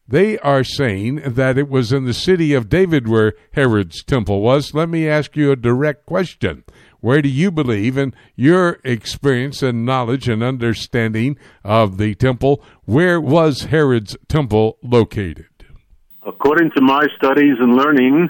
They 0.06 0.38
are 0.38 0.62
saying 0.62 1.16
that 1.26 1.58
it 1.58 1.68
was 1.68 1.92
in 1.92 2.04
the 2.04 2.14
city 2.14 2.54
of 2.54 2.68
David 2.68 3.08
where 3.08 3.34
Herod's 3.54 4.04
temple 4.04 4.42
was. 4.42 4.74
Let 4.74 4.88
me 4.88 5.08
ask 5.08 5.36
you 5.36 5.50
a 5.50 5.56
direct 5.56 6.06
question. 6.06 6.62
Where 7.00 7.20
do 7.20 7.28
you 7.28 7.50
believe, 7.50 7.98
in 7.98 8.14
your 8.36 8.78
experience 8.84 9.60
and 9.60 9.84
knowledge 9.84 10.28
and 10.28 10.40
understanding 10.40 11.36
of 11.64 11.98
the 11.98 12.14
temple, 12.14 12.62
where 12.84 13.20
was 13.20 13.62
Herod's 13.62 14.16
temple 14.28 14.78
located? 14.84 15.46
According 16.24 16.70
to 16.76 16.80
my 16.80 17.08
studies 17.16 17.56
and 17.58 17.74
learning, 17.74 18.28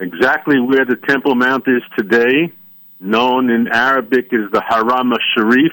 exactly 0.00 0.58
where 0.58 0.84
the 0.84 0.96
Temple 1.06 1.36
Mount 1.36 1.68
is 1.68 1.82
today 1.96 2.52
known 3.00 3.50
in 3.50 3.68
Arabic 3.68 4.32
as 4.32 4.50
the 4.52 4.62
Haram 4.66 5.12
al-Sharif, 5.12 5.72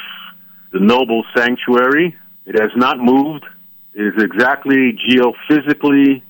the 0.72 0.80
noble 0.80 1.24
sanctuary. 1.36 2.16
It 2.46 2.60
has 2.60 2.72
not 2.76 3.00
moved. 3.00 3.46
It 3.94 4.16
is 4.16 4.24
exactly 4.24 4.98
geophysically 5.10 6.22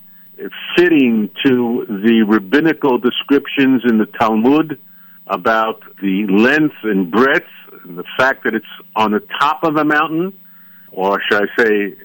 fitting 0.75 1.29
to 1.45 1.85
the 1.87 2.23
rabbinical 2.27 2.97
descriptions 2.97 3.83
in 3.87 3.97
the 3.97 4.05
Talmud 4.05 4.79
about 5.27 5.81
the 6.01 6.25
length 6.27 6.75
and 6.83 7.11
breadth, 7.11 7.45
and 7.83 7.97
the 7.97 8.03
fact 8.17 8.43
that 8.43 8.53
it's 8.55 8.65
on 8.95 9.11
the 9.11 9.21
top 9.39 9.63
of 9.63 9.75
a 9.75 9.83
mountain, 9.83 10.33
or 10.91 11.19
should 11.29 11.43
I 11.43 11.63
say, 11.63 11.95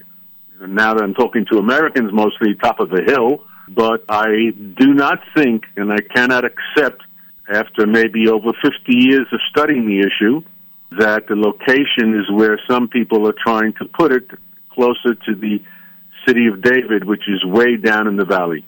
now 0.60 0.94
that 0.94 1.02
I'm 1.02 1.14
talking 1.14 1.46
to 1.50 1.58
Americans 1.58 2.12
mostly, 2.12 2.54
top 2.54 2.80
of 2.80 2.92
a 2.92 3.02
hill. 3.02 3.44
But 3.68 4.04
I 4.08 4.50
do 4.76 4.92
not 4.92 5.20
think, 5.36 5.64
and 5.76 5.92
I 5.92 5.98
cannot 6.14 6.44
accept 6.44 7.02
after 7.48 7.86
maybe 7.86 8.28
over 8.28 8.52
50 8.62 8.70
years 8.88 9.26
of 9.32 9.40
studying 9.50 9.86
the 9.86 10.00
issue, 10.00 10.42
that 10.98 11.26
the 11.28 11.36
location 11.36 12.18
is 12.18 12.30
where 12.30 12.60
some 12.68 12.88
people 12.88 13.26
are 13.28 13.34
trying 13.42 13.72
to 13.74 13.84
put 13.86 14.12
it 14.12 14.28
closer 14.72 15.14
to 15.14 15.34
the 15.34 15.58
city 16.26 16.46
of 16.46 16.62
David, 16.62 17.04
which 17.04 17.22
is 17.28 17.44
way 17.44 17.76
down 17.76 18.06
in 18.06 18.16
the 18.16 18.24
valley. 18.24 18.64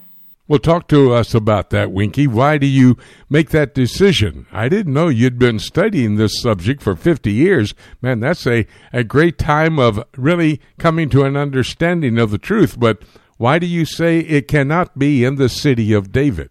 Well, 0.46 0.58
talk 0.58 0.88
to 0.88 1.14
us 1.14 1.32
about 1.34 1.70
that, 1.70 1.90
Winky. 1.90 2.26
Why 2.26 2.58
do 2.58 2.66
you 2.66 2.98
make 3.30 3.48
that 3.50 3.74
decision? 3.74 4.46
I 4.52 4.68
didn't 4.68 4.92
know 4.92 5.08
you'd 5.08 5.38
been 5.38 5.58
studying 5.58 6.16
this 6.16 6.38
subject 6.38 6.82
for 6.82 6.94
50 6.94 7.32
years. 7.32 7.74
Man, 8.02 8.20
that's 8.20 8.46
a, 8.46 8.66
a 8.92 9.04
great 9.04 9.38
time 9.38 9.78
of 9.78 10.04
really 10.18 10.60
coming 10.78 11.08
to 11.10 11.22
an 11.22 11.34
understanding 11.34 12.18
of 12.18 12.30
the 12.30 12.36
truth. 12.36 12.78
But 12.78 13.02
why 13.38 13.58
do 13.58 13.66
you 13.66 13.86
say 13.86 14.18
it 14.18 14.46
cannot 14.46 14.98
be 14.98 15.24
in 15.24 15.36
the 15.36 15.48
city 15.48 15.94
of 15.94 16.12
David? 16.12 16.50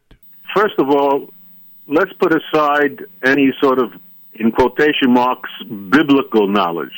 First 0.56 0.76
of 0.80 0.90
all, 0.90 1.30
let's 1.88 2.14
put 2.14 2.34
aside 2.34 3.06
any 3.24 3.54
sort 3.62 3.80
of, 3.80 3.92
in 4.34 4.52
quotation 4.52 5.12
marks, 5.14 5.50
biblical 5.90 6.48
knowledge. 6.48 6.94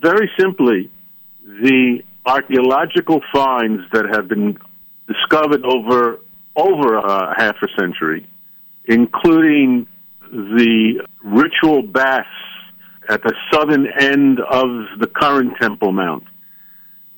Very 0.00 0.30
simply, 0.38 0.90
the 1.44 2.02
archaeological 2.24 3.20
finds 3.32 3.82
that 3.92 4.04
have 4.14 4.28
been 4.28 4.58
discovered 5.06 5.64
over 5.64 6.20
over 6.54 6.96
a 6.96 7.34
half 7.40 7.54
a 7.62 7.68
century, 7.80 8.28
including 8.84 9.86
the 10.30 11.06
ritual 11.22 11.82
baths 11.82 12.26
at 13.08 13.22
the 13.22 13.32
southern 13.52 13.86
end 13.86 14.40
of 14.40 14.98
the 14.98 15.06
current 15.06 15.54
Temple 15.60 15.92
Mount, 15.92 16.24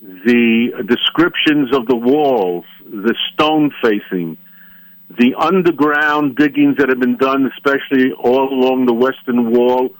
the 0.02 0.84
descriptions 0.86 1.74
of 1.74 1.86
the 1.86 1.96
walls, 1.96 2.64
the 2.84 3.14
stone 3.32 3.72
facing, 3.82 4.36
the 5.18 5.34
underground 5.34 6.36
diggings 6.36 6.76
that 6.76 6.88
have 6.88 7.00
been 7.00 7.16
done, 7.16 7.50
especially 7.56 8.12
all 8.12 8.48
along 8.52 8.86
the 8.86 8.94
western 8.94 9.50
wall, 9.50 9.90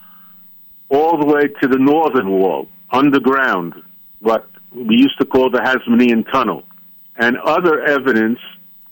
all 0.89 1.19
the 1.19 1.27
way 1.27 1.49
to 1.61 1.69
the 1.69 1.79
northern 1.79 2.31
wall, 2.31 2.69
underground, 2.91 3.75
what 4.21 4.49
we 4.73 4.97
used 4.97 5.19
to 5.19 5.27
call 5.27 5.51
the 5.51 5.59
Hasmonean 5.59 6.31
Tunnel, 6.31 6.63
and 7.17 7.37
other 7.39 7.83
evidence 7.83 8.39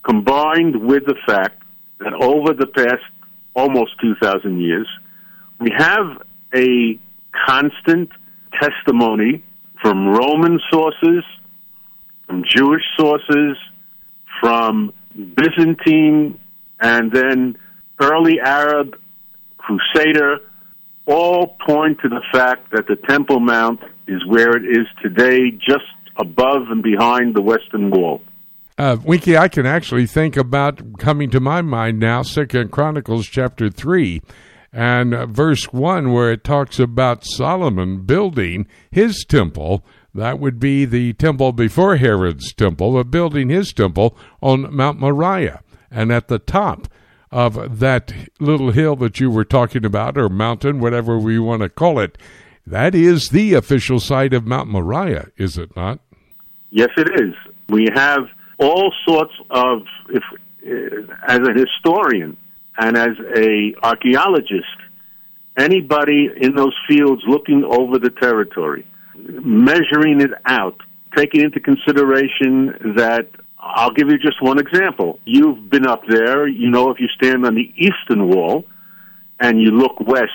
combined 0.02 0.76
with 0.82 1.04
the 1.06 1.14
fact 1.26 1.62
that 2.00 2.12
over 2.14 2.52
the 2.52 2.66
past 2.66 3.04
almost 3.54 3.92
2,000 4.00 4.60
years, 4.60 4.88
we 5.60 5.70
have 5.76 6.22
a 6.54 6.98
constant 7.46 8.10
testimony 8.60 9.44
from 9.80 10.08
Roman 10.08 10.58
sources, 10.70 11.24
from 12.26 12.42
Jewish 12.44 12.82
sources, 12.96 13.56
from 14.40 14.92
Byzantine, 15.18 16.38
and 16.80 17.10
then 17.12 17.58
early 18.00 18.38
Arab, 18.40 18.96
Crusader, 19.58 20.38
all 21.06 21.56
point 21.66 21.98
to 22.02 22.08
the 22.08 22.22
fact 22.32 22.70
that 22.70 22.86
the 22.86 22.96
Temple 23.08 23.40
Mount 23.40 23.80
is 24.06 24.24
where 24.26 24.56
it 24.56 24.64
is 24.64 24.86
today, 25.02 25.50
just 25.50 25.84
above 26.16 26.68
and 26.70 26.82
behind 26.82 27.34
the 27.34 27.42
Western 27.42 27.90
Wall. 27.90 28.20
Uh, 28.76 28.96
Winky, 29.04 29.36
I 29.36 29.48
can 29.48 29.66
actually 29.66 30.06
think 30.06 30.36
about 30.36 30.98
coming 30.98 31.30
to 31.30 31.40
my 31.40 31.62
mind 31.62 31.98
now, 31.98 32.22
Second 32.22 32.70
Chronicles 32.70 33.26
chapter 33.26 33.70
three, 33.70 34.22
and 34.72 35.12
uh, 35.12 35.26
verse 35.26 35.72
one, 35.72 36.12
where 36.12 36.30
it 36.30 36.44
talks 36.44 36.78
about 36.78 37.24
Solomon 37.24 38.02
building 38.02 38.68
his 38.90 39.24
temple 39.24 39.84
That 40.14 40.38
would 40.38 40.58
be 40.58 40.84
the 40.84 41.12
temple 41.12 41.52
before 41.52 41.96
Herod's 41.96 42.52
temple, 42.52 42.98
of 42.98 43.10
building 43.10 43.50
his 43.50 43.72
temple 43.72 44.16
on 44.40 44.74
Mount 44.74 44.98
Moriah. 44.98 45.62
And 45.90 46.12
at 46.12 46.28
the 46.28 46.38
top 46.38 46.88
of 47.30 47.78
that 47.78 48.12
little 48.40 48.70
hill 48.70 48.96
that 48.96 49.20
you 49.20 49.30
were 49.30 49.44
talking 49.44 49.84
about, 49.84 50.16
or 50.16 50.28
mountain, 50.28 50.80
whatever 50.80 51.18
we 51.18 51.38
want 51.38 51.62
to 51.62 51.68
call 51.68 51.98
it, 51.98 52.16
that 52.66 52.94
is 52.94 53.28
the 53.30 53.54
official 53.54 54.00
site 54.00 54.32
of 54.32 54.46
Mount 54.46 54.68
Moriah, 54.68 55.28
is 55.36 55.56
it 55.56 55.74
not? 55.76 56.00
Yes, 56.70 56.90
it 56.96 57.08
is. 57.20 57.34
We 57.68 57.88
have 57.94 58.20
all 58.58 58.92
sorts 59.06 59.32
of, 59.50 59.82
if, 60.10 60.22
uh, 60.66 61.12
as 61.26 61.40
a 61.40 61.52
historian 61.52 62.36
and 62.76 62.96
as 62.96 63.16
a 63.36 63.74
archaeologist, 63.82 64.64
anybody 65.56 66.28
in 66.40 66.54
those 66.54 66.74
fields 66.88 67.22
looking 67.26 67.64
over 67.64 67.98
the 67.98 68.10
territory, 68.10 68.86
measuring 69.26 70.20
it 70.20 70.30
out, 70.44 70.76
taking 71.16 71.42
into 71.42 71.60
consideration 71.60 72.94
that 72.96 73.28
I'll 73.58 73.92
give 73.92 74.08
you 74.08 74.18
just 74.18 74.40
one 74.42 74.58
example. 74.58 75.18
You've 75.24 75.68
been 75.68 75.86
up 75.86 76.02
there, 76.08 76.46
you 76.46 76.70
know, 76.70 76.90
if 76.90 77.00
you 77.00 77.08
stand 77.08 77.44
on 77.44 77.54
the 77.54 77.72
eastern 77.76 78.28
wall 78.28 78.64
and 79.40 79.60
you 79.60 79.70
look 79.70 80.00
west, 80.00 80.30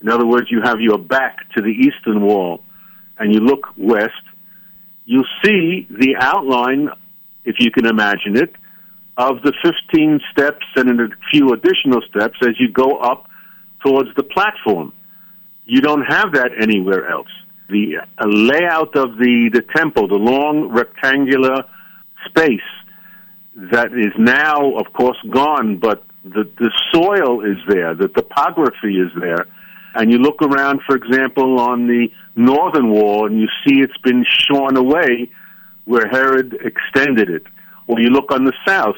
in 0.00 0.08
other 0.08 0.26
words, 0.26 0.48
you 0.50 0.60
have 0.62 0.80
your 0.80 0.98
back 0.98 1.38
to 1.56 1.62
the 1.62 1.68
eastern 1.68 2.22
wall 2.22 2.60
and 3.18 3.32
you 3.32 3.40
look 3.40 3.66
west, 3.76 4.12
you'll 5.04 5.24
see 5.44 5.86
the 5.90 6.16
outline, 6.18 6.88
if 7.44 7.56
you 7.58 7.70
can 7.70 7.86
imagine 7.86 8.36
it, 8.36 8.54
of 9.16 9.42
the 9.42 9.52
15 9.62 10.20
steps 10.30 10.64
and 10.76 11.00
a 11.00 11.08
few 11.30 11.52
additional 11.52 12.00
steps 12.08 12.38
as 12.42 12.58
you 12.58 12.68
go 12.70 12.98
up 12.98 13.28
towards 13.84 14.14
the 14.16 14.22
platform. 14.22 14.92
You 15.64 15.80
don't 15.80 16.02
have 16.02 16.32
that 16.32 16.50
anywhere 16.60 17.08
else. 17.08 17.28
The 17.72 17.96
layout 18.24 18.94
of 18.96 19.16
the, 19.16 19.48
the 19.50 19.62
temple, 19.74 20.06
the 20.06 20.14
long 20.14 20.68
rectangular 20.68 21.64
space 22.28 22.60
that 23.56 23.92
is 23.94 24.12
now, 24.18 24.76
of 24.76 24.92
course, 24.92 25.16
gone, 25.30 25.78
but 25.78 26.04
the, 26.22 26.44
the 26.58 26.70
soil 26.92 27.40
is 27.40 27.56
there, 27.66 27.94
the 27.94 28.08
topography 28.08 28.98
is 28.98 29.10
there. 29.18 29.46
And 29.94 30.12
you 30.12 30.18
look 30.18 30.42
around, 30.42 30.80
for 30.86 30.94
example, 30.96 31.60
on 31.60 31.86
the 31.86 32.08
northern 32.36 32.90
wall 32.90 33.26
and 33.26 33.40
you 33.40 33.48
see 33.64 33.80
it's 33.80 33.96
been 34.04 34.24
shorn 34.28 34.76
away 34.76 35.30
where 35.84 36.08
Herod 36.08 36.54
extended 36.64 37.30
it. 37.30 37.44
Or 37.86 38.00
you 38.00 38.10
look 38.10 38.30
on 38.32 38.44
the 38.44 38.54
south 38.66 38.96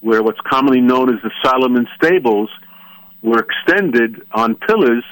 where 0.00 0.22
what's 0.22 0.40
commonly 0.48 0.80
known 0.80 1.08
as 1.12 1.20
the 1.22 1.30
Solomon 1.44 1.86
Stables 1.96 2.50
were 3.22 3.38
extended 3.40 4.22
on 4.32 4.56
pillars 4.56 5.04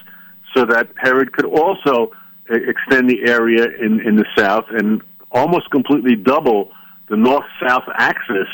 so 0.55 0.65
that 0.65 0.89
Herod 0.97 1.33
could 1.33 1.47
also 1.47 2.13
extend 2.49 3.09
the 3.11 3.29
area 3.29 3.65
in, 3.81 4.01
in 4.07 4.17
the 4.17 4.27
south 4.37 4.67
and 4.71 5.03
almost 5.31 5.71
completely 5.71 6.17
double 6.17 6.71
the 7.09 7.17
north 7.17 7.45
south 7.67 7.85
axis 7.95 8.49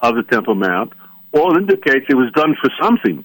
of 0.00 0.14
the 0.14 0.22
Temple 0.22 0.54
Mount, 0.54 0.92
all 1.32 1.56
indicates 1.56 2.06
it 2.08 2.14
was 2.14 2.30
done 2.32 2.54
for 2.60 2.70
something. 2.82 3.24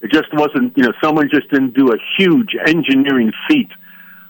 It 0.00 0.10
just 0.10 0.28
wasn't, 0.32 0.76
you 0.76 0.82
know, 0.82 0.92
someone 1.02 1.28
just 1.32 1.48
didn't 1.50 1.74
do 1.74 1.92
a 1.92 1.96
huge 2.18 2.56
engineering 2.66 3.32
feat 3.48 3.70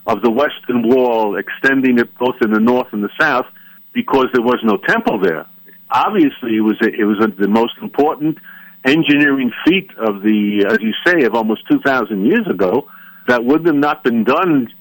of 0.07 0.23
the 0.23 0.31
western 0.31 0.89
wall, 0.89 1.37
extending 1.37 1.99
it 1.99 2.17
both 2.19 2.37
in 2.43 2.53
the 2.53 2.61
north 2.61 2.89
and 2.93 3.03
the 3.03 3.11
south, 3.21 3.47
because 3.93 4.27
there 4.33 4.43
was 4.43 4.59
no 4.65 4.77
temple 4.77 5.21
there. 5.21 5.47
Obviously, 5.91 6.57
it 6.57 6.61
was 6.61 6.77
a, 6.83 6.89
it 6.89 7.05
was 7.05 7.19
a, 7.23 7.29
the 7.41 7.49
most 7.49 7.75
important 7.81 8.39
engineering 8.85 9.53
feat 9.65 9.91
of 9.99 10.23
the, 10.23 10.67
as 10.69 10.79
you 10.81 10.93
say, 11.07 11.25
of 11.25 11.35
almost 11.35 11.63
two 11.71 11.79
thousand 11.81 12.27
years 12.27 12.47
ago. 12.51 12.89
That 13.29 13.45
would 13.45 13.65
have 13.67 13.77
not 13.77 14.03
been 14.03 14.25
done 14.25 14.73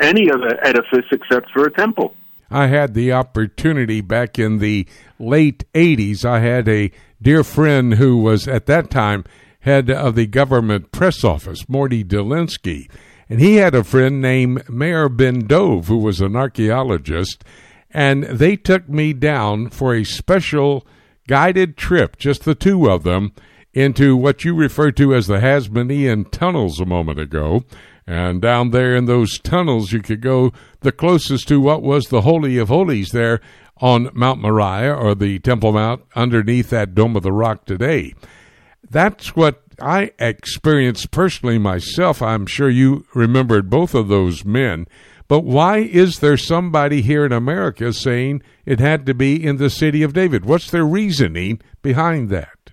any 0.00 0.30
other 0.30 0.58
edifice 0.64 1.06
except 1.10 1.50
for 1.50 1.66
a 1.66 1.72
temple. 1.72 2.14
I 2.50 2.66
had 2.66 2.94
the 2.94 3.12
opportunity 3.12 4.00
back 4.02 4.38
in 4.38 4.58
the 4.58 4.86
late 5.18 5.64
80s. 5.74 6.24
I 6.24 6.40
had 6.40 6.68
a 6.68 6.90
dear 7.20 7.42
friend 7.42 7.94
who 7.94 8.18
was 8.18 8.46
at 8.46 8.66
that 8.66 8.90
time 8.90 9.24
head 9.60 9.90
of 9.90 10.14
the 10.14 10.26
government 10.26 10.92
press 10.92 11.24
office, 11.24 11.68
Morty 11.68 12.04
Dolinsky. 12.04 12.90
And 13.28 13.40
he 13.40 13.56
had 13.56 13.74
a 13.74 13.84
friend 13.84 14.20
named 14.20 14.68
Meir 14.68 15.08
Ben 15.08 15.46
Dov, 15.46 15.88
who 15.88 15.98
was 15.98 16.20
an 16.20 16.36
archaeologist. 16.36 17.42
And 17.90 18.24
they 18.24 18.56
took 18.56 18.88
me 18.88 19.12
down 19.12 19.70
for 19.70 19.94
a 19.94 20.04
special 20.04 20.86
guided 21.28 21.76
trip, 21.76 22.18
just 22.18 22.44
the 22.44 22.54
two 22.54 22.90
of 22.90 23.04
them, 23.04 23.32
into 23.72 24.16
what 24.16 24.44
you 24.44 24.54
referred 24.54 24.96
to 24.98 25.14
as 25.14 25.26
the 25.26 25.38
Hasmonean 25.38 26.30
tunnels 26.30 26.80
a 26.80 26.84
moment 26.84 27.18
ago. 27.18 27.64
And 28.06 28.40
down 28.40 28.70
there 28.70 28.96
in 28.96 29.06
those 29.06 29.38
tunnels, 29.38 29.92
you 29.92 30.00
could 30.00 30.20
go 30.20 30.52
the 30.80 30.92
closest 30.92 31.48
to 31.48 31.60
what 31.60 31.82
was 31.82 32.06
the 32.06 32.22
Holy 32.22 32.58
of 32.58 32.68
Holies 32.68 33.10
there 33.10 33.40
on 33.76 34.10
Mount 34.12 34.40
Moriah 34.40 34.94
or 34.94 35.14
the 35.14 35.38
Temple 35.38 35.72
Mount 35.72 36.04
underneath 36.14 36.70
that 36.70 36.94
Dome 36.94 37.16
of 37.16 37.22
the 37.22 37.32
Rock 37.32 37.64
today. 37.64 38.14
That's 38.88 39.34
what 39.34 39.62
I 39.80 40.12
experienced 40.18 41.10
personally 41.10 41.58
myself. 41.58 42.20
I'm 42.20 42.46
sure 42.46 42.68
you 42.68 43.06
remembered 43.14 43.70
both 43.70 43.94
of 43.94 44.08
those 44.08 44.44
men. 44.44 44.86
But 45.28 45.44
why 45.44 45.78
is 45.78 46.18
there 46.18 46.36
somebody 46.36 47.00
here 47.00 47.24
in 47.24 47.32
America 47.32 47.92
saying 47.92 48.42
it 48.66 48.80
had 48.80 49.06
to 49.06 49.14
be 49.14 49.42
in 49.42 49.56
the 49.56 49.70
city 49.70 50.02
of 50.02 50.12
David? 50.12 50.44
What's 50.44 50.70
their 50.70 50.84
reasoning 50.84 51.62
behind 51.80 52.28
that? 52.30 52.72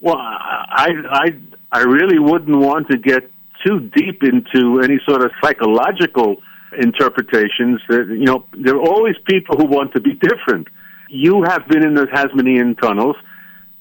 Well, 0.00 0.18
I 0.18 0.90
I 1.10 1.26
I 1.72 1.80
really 1.80 2.18
wouldn't 2.18 2.58
want 2.58 2.88
to 2.88 2.98
get 2.98 3.30
too 3.66 3.80
deep 3.94 4.22
into 4.22 4.80
any 4.80 4.98
sort 5.08 5.24
of 5.24 5.30
psychological 5.42 6.36
interpretations. 6.78 7.80
That 7.88 8.06
you 8.08 8.24
know, 8.24 8.44
there 8.52 8.76
are 8.76 8.82
always 8.82 9.16
people 9.24 9.56
who 9.56 9.66
want 9.66 9.92
to 9.94 10.00
be 10.00 10.14
different. 10.14 10.68
You 11.08 11.42
have 11.44 11.66
been 11.68 11.82
in 11.82 11.94
the 11.94 12.06
Hasmonean 12.06 12.80
tunnels. 12.80 13.16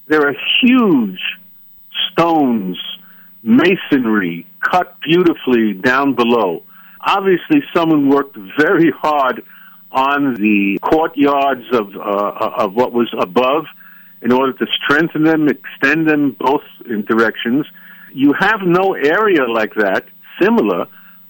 There 0.07 0.27
are 0.27 0.35
huge 0.61 1.19
stones, 2.11 2.77
masonry 3.43 4.47
cut 4.61 4.97
beautifully 5.01 5.73
down 5.73 6.15
below. 6.15 6.63
Obviously, 7.05 7.61
someone 7.75 8.09
worked 8.09 8.37
very 8.57 8.91
hard 8.91 9.43
on 9.91 10.35
the 10.35 10.79
courtyards 10.81 11.65
of 11.73 11.95
uh, 11.95 12.63
of 12.63 12.73
what 12.73 12.93
was 12.93 13.13
above 13.19 13.65
in 14.21 14.31
order 14.31 14.53
to 14.53 14.65
strengthen 14.83 15.23
them, 15.23 15.47
extend 15.47 16.09
them 16.09 16.35
both 16.39 16.63
in 16.89 17.05
directions 17.05 17.65
you 18.17 18.33
have 18.33 18.61
no 18.65 18.95
area 18.95 19.45
like 19.47 19.75
that 19.75 20.03
similar 20.41 20.87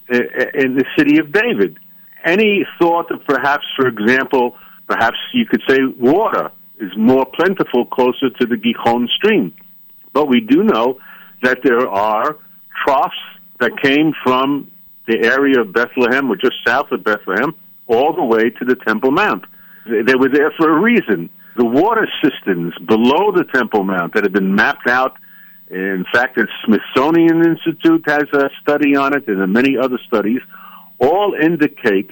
in 0.09 0.75
the 0.75 0.85
city 0.97 1.19
of 1.19 1.33
David. 1.33 1.77
Any 2.23 2.65
thought 2.79 3.11
of 3.11 3.25
perhaps, 3.25 3.65
for 3.75 3.87
example, 3.87 4.55
perhaps 4.87 5.17
you 5.33 5.45
could 5.45 5.61
say 5.67 5.79
water 5.99 6.49
is 6.79 6.91
more 6.95 7.25
plentiful 7.25 7.85
closer 7.85 8.29
to 8.39 8.45
the 8.45 8.55
Gihon 8.55 9.09
stream. 9.17 9.53
But 10.13 10.29
we 10.29 10.39
do 10.39 10.63
know 10.63 10.99
that 11.43 11.59
there 11.61 11.89
are 11.89 12.37
troughs 12.85 13.15
that 13.59 13.71
came 13.81 14.13
from 14.23 14.71
the 15.07 15.25
area 15.25 15.59
of 15.59 15.73
Bethlehem 15.73 16.31
or 16.31 16.37
just 16.37 16.55
south 16.65 16.91
of 16.91 17.03
Bethlehem 17.03 17.53
all 17.87 18.13
the 18.13 18.23
way 18.23 18.49
to 18.49 18.65
the 18.65 18.75
Temple 18.87 19.11
Mount. 19.11 19.43
They 19.85 20.15
were 20.15 20.29
there 20.29 20.51
for 20.57 20.69
a 20.69 20.81
reason. 20.81 21.29
The 21.57 21.65
water 21.65 22.07
cisterns 22.23 22.73
below 22.85 23.31
the 23.33 23.45
Temple 23.53 23.83
Mount 23.83 24.13
that 24.13 24.23
had 24.23 24.33
been 24.33 24.55
mapped 24.55 24.87
out 24.87 25.17
in 25.69 26.05
fact, 26.13 26.35
the 26.35 26.47
Smithsonian 26.65 27.45
Institute 27.45 28.03
has 28.07 28.23
a 28.33 28.49
study 28.61 28.95
on 28.95 29.15
it, 29.15 29.27
and 29.27 29.51
many 29.51 29.77
other 29.77 29.99
studies, 30.07 30.39
all 30.99 31.35
indicate 31.39 32.11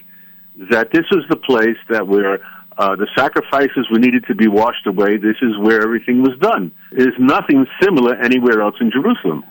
that 0.69 0.89
this 0.91 1.05
was 1.11 1.23
the 1.29 1.37
place 1.37 1.77
that 1.89 2.07
where 2.07 2.39
uh, 2.77 2.95
the 2.95 3.07
sacrifices 3.17 3.87
were 3.91 3.99
needed 3.99 4.25
to 4.27 4.35
be 4.35 4.47
washed 4.47 4.85
away. 4.85 5.17
This 5.17 5.37
is 5.41 5.57
where 5.61 5.81
everything 5.81 6.21
was 6.21 6.37
done. 6.41 6.71
There's 6.91 7.15
nothing 7.17 7.65
similar 7.81 8.15
anywhere 8.15 8.61
else 8.61 8.75
in 8.81 8.91
Jerusalem. 8.91 9.43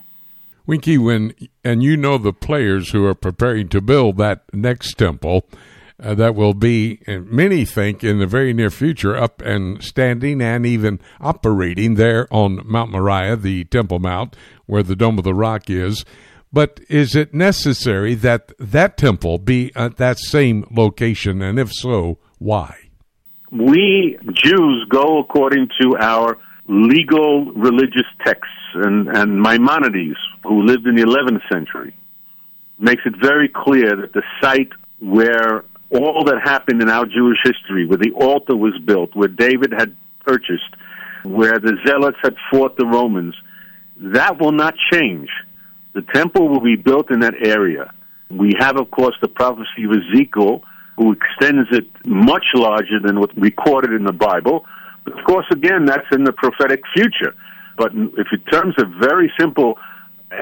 Winky, 0.66 0.96
when 0.96 1.34
and 1.62 1.82
you 1.82 1.96
know 1.96 2.16
the 2.16 2.32
players 2.32 2.90
who 2.90 3.04
are 3.04 3.14
preparing 3.14 3.68
to 3.68 3.80
build 3.80 4.16
that 4.18 4.44
next 4.52 4.94
temple, 4.94 5.46
uh, 6.02 6.14
that 6.14 6.34
will 6.34 6.54
be, 6.54 7.00
many 7.06 7.64
think, 7.64 8.02
in 8.02 8.18
the 8.18 8.26
very 8.26 8.52
near 8.52 8.70
future, 8.70 9.16
up 9.16 9.40
and 9.42 9.82
standing 9.82 10.42
and 10.42 10.66
even 10.66 11.00
operating 11.20 11.94
there 11.94 12.26
on 12.32 12.60
Mount 12.64 12.90
Moriah, 12.90 13.36
the 13.36 13.64
Temple 13.64 14.00
Mount, 14.00 14.36
where 14.66 14.82
the 14.82 14.96
Dome 14.96 15.18
of 15.18 15.24
the 15.24 15.34
Rock 15.34 15.70
is. 15.70 16.04
But 16.52 16.80
is 16.88 17.16
it 17.16 17.34
necessary 17.34 18.14
that 18.16 18.52
that 18.58 18.96
temple 18.96 19.38
be 19.38 19.72
at 19.74 19.96
that 19.96 20.18
same 20.18 20.64
location? 20.70 21.42
And 21.42 21.58
if 21.58 21.72
so, 21.72 22.18
why? 22.38 22.76
We 23.50 24.18
Jews 24.32 24.86
go 24.88 25.18
according 25.18 25.68
to 25.80 25.96
our 25.98 26.38
legal 26.68 27.46
religious 27.52 28.06
texts, 28.24 28.54
and, 28.74 29.08
and 29.08 29.40
Maimonides, 29.40 30.16
who 30.44 30.62
lived 30.62 30.86
in 30.86 30.96
the 30.96 31.02
11th 31.02 31.42
century, 31.52 31.94
makes 32.78 33.02
it 33.04 33.14
very 33.20 33.48
clear 33.48 33.96
that 33.96 34.12
the 34.12 34.22
site 34.40 34.70
where 35.00 35.64
all 35.94 36.24
that 36.24 36.40
happened 36.42 36.82
in 36.82 36.88
our 36.88 37.06
Jewish 37.06 37.38
history, 37.44 37.86
where 37.86 37.98
the 37.98 38.12
altar 38.12 38.56
was 38.56 38.76
built, 38.84 39.14
where 39.14 39.28
David 39.28 39.72
had 39.72 39.96
purchased, 40.24 40.74
where 41.22 41.58
the 41.58 41.76
Zealots 41.86 42.18
had 42.22 42.34
fought 42.50 42.76
the 42.76 42.86
Romans, 42.86 43.34
that 43.96 44.40
will 44.40 44.52
not 44.52 44.74
change. 44.92 45.28
The 45.94 46.02
temple 46.14 46.48
will 46.48 46.60
be 46.60 46.76
built 46.76 47.10
in 47.10 47.20
that 47.20 47.34
area. 47.46 47.92
We 48.28 48.52
have, 48.58 48.78
of 48.78 48.90
course, 48.90 49.14
the 49.22 49.28
prophecy 49.28 49.84
of 49.84 49.92
Ezekiel 49.92 50.62
who 50.96 51.12
extends 51.12 51.68
it 51.72 51.86
much 52.06 52.44
larger 52.54 53.00
than 53.02 53.18
what's 53.18 53.36
recorded 53.36 53.92
in 53.92 54.04
the 54.04 54.12
Bible. 54.12 54.64
But 55.04 55.18
of 55.18 55.24
course, 55.24 55.46
again, 55.50 55.86
that's 55.86 56.06
in 56.12 56.24
the 56.24 56.32
prophetic 56.32 56.82
future. 56.94 57.34
But 57.76 57.92
if 57.94 58.28
in 58.32 58.40
terms 58.50 58.74
of 58.78 58.88
very 59.00 59.32
simple 59.38 59.78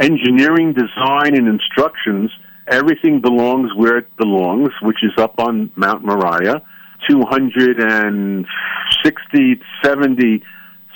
engineering, 0.00 0.74
design, 0.74 1.36
and 1.36 1.48
instructions, 1.48 2.30
everything 2.72 3.20
belongs 3.20 3.70
where 3.76 3.98
it 3.98 4.08
belongs, 4.16 4.70
which 4.80 5.02
is 5.02 5.12
up 5.18 5.34
on 5.38 5.70
Mount 5.76 6.02
Moriah, 6.04 6.62
260, 7.08 9.60
70 9.84 10.42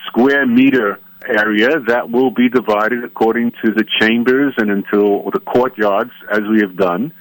square 0.07 0.47
meter 0.47 0.99
area 1.29 1.81
that 1.89 2.09
will 2.11 2.31
be 2.31 2.49
divided 2.49 3.03
according 3.05 3.51
to 3.63 3.73
the 3.73 3.85
chambers 4.01 4.55
and 4.57 4.71
until 4.71 5.29
the 5.33 5.41
courtyards, 5.41 6.13
as 6.31 6.41
we 6.51 6.61
have 6.61 6.77
done. 6.77 7.13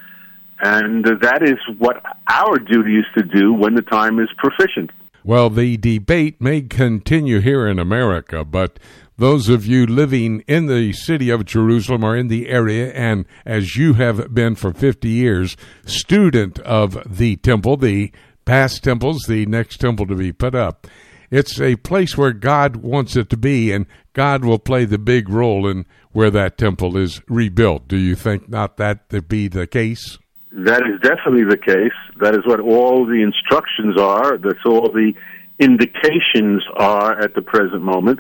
And 0.60 1.03
that 1.22 1.43
is 1.43 1.58
what 1.78 2.01
our 2.28 2.60
duty 2.60 2.99
is 2.99 3.06
to 3.18 3.24
do 3.24 3.51
when 3.53 3.74
the 3.76 3.82
time 3.82 4.20
is 4.20 4.30
proficient. 4.38 4.91
Well, 5.24 5.49
the 5.49 5.78
debate 5.78 6.39
may 6.39 6.62
continue 6.62 7.39
here 7.39 7.68
in 7.68 7.80
America, 7.80 8.45
but 8.45 8.80
those 9.18 9.47
of 9.49 9.66
you 9.66 9.86
living 9.86 10.43
in 10.47 10.66
the 10.66 10.91
city 10.93 11.30
of 11.30 11.45
Jerusalem 11.45 12.03
or 12.03 12.16
in 12.18 12.28
the 12.28 12.49
area, 12.49 12.91
and 12.91 13.26
as 13.45 13.76
you 13.76 13.93
have 13.93 14.34
been 14.34 14.55
for 14.55 14.74
50 14.74 15.07
years, 15.07 15.55
student 15.86 16.59
of 16.59 16.97
the 17.05 17.38
temple, 17.38 17.78
the 17.78 18.11
past 18.43 18.84
temples, 18.84 19.24
the 19.28 19.45
next 19.45 19.78
temple 19.78 20.05
to 20.07 20.16
be 20.16 20.34
put 20.34 20.53
up, 20.53 20.88
it's 21.32 21.59
a 21.59 21.76
place 21.78 22.18
where 22.18 22.34
God 22.34 22.78
wants 22.78 23.16
it 23.16 23.30
to 23.30 23.38
be, 23.38 23.72
and 23.72 23.86
God 24.13 24.45
will 24.45 24.59
play 24.59 24.86
the 24.86 24.97
big 24.97 25.30
role 25.30 25.68
in 25.68 25.86
where 26.11 26.30
that 26.32 26.57
temple 26.57 26.97
is 26.97 27.22
rebuilt. 27.28 27.88
Do 27.88 27.97
you 27.97 28.16
think 28.16 28.47
not 28.49 28.78
that 28.78 29.09
to 29.09 29.22
be 29.22 29.47
the 29.47 29.68
case? 29.68 30.18
That 30.51 30.84
is 30.88 31.01
definitely 31.01 31.43
the 31.43 31.57
case. 31.57 31.91
That 32.22 32.36
is 32.36 32.45
what 32.45 32.59
all 32.59 33.05
the 33.05 33.22
instructions 33.22 33.99
are. 33.99 34.38
That's 34.38 34.63
all 34.66 34.91
the 34.91 35.13
indications 35.59 36.63
are 36.76 37.20
at 37.20 37.34
the 37.34 37.41
present 37.41 37.82
moment. 37.82 38.20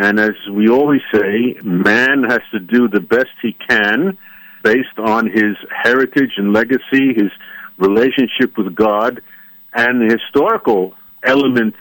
And 0.00 0.20
as 0.20 0.36
we 0.48 0.68
always 0.68 1.00
say, 1.12 1.58
man 1.64 2.22
has 2.22 2.38
to 2.52 2.60
do 2.60 2.86
the 2.86 3.00
best 3.00 3.32
he 3.42 3.52
can 3.68 4.16
based 4.62 4.96
on 4.96 5.26
his 5.26 5.56
heritage 5.74 6.34
and 6.36 6.52
legacy, 6.52 7.14
his 7.16 7.32
relationship 7.78 8.56
with 8.56 8.76
God, 8.76 9.20
and 9.74 10.00
the 10.00 10.16
historical 10.16 10.94
element 11.24 11.74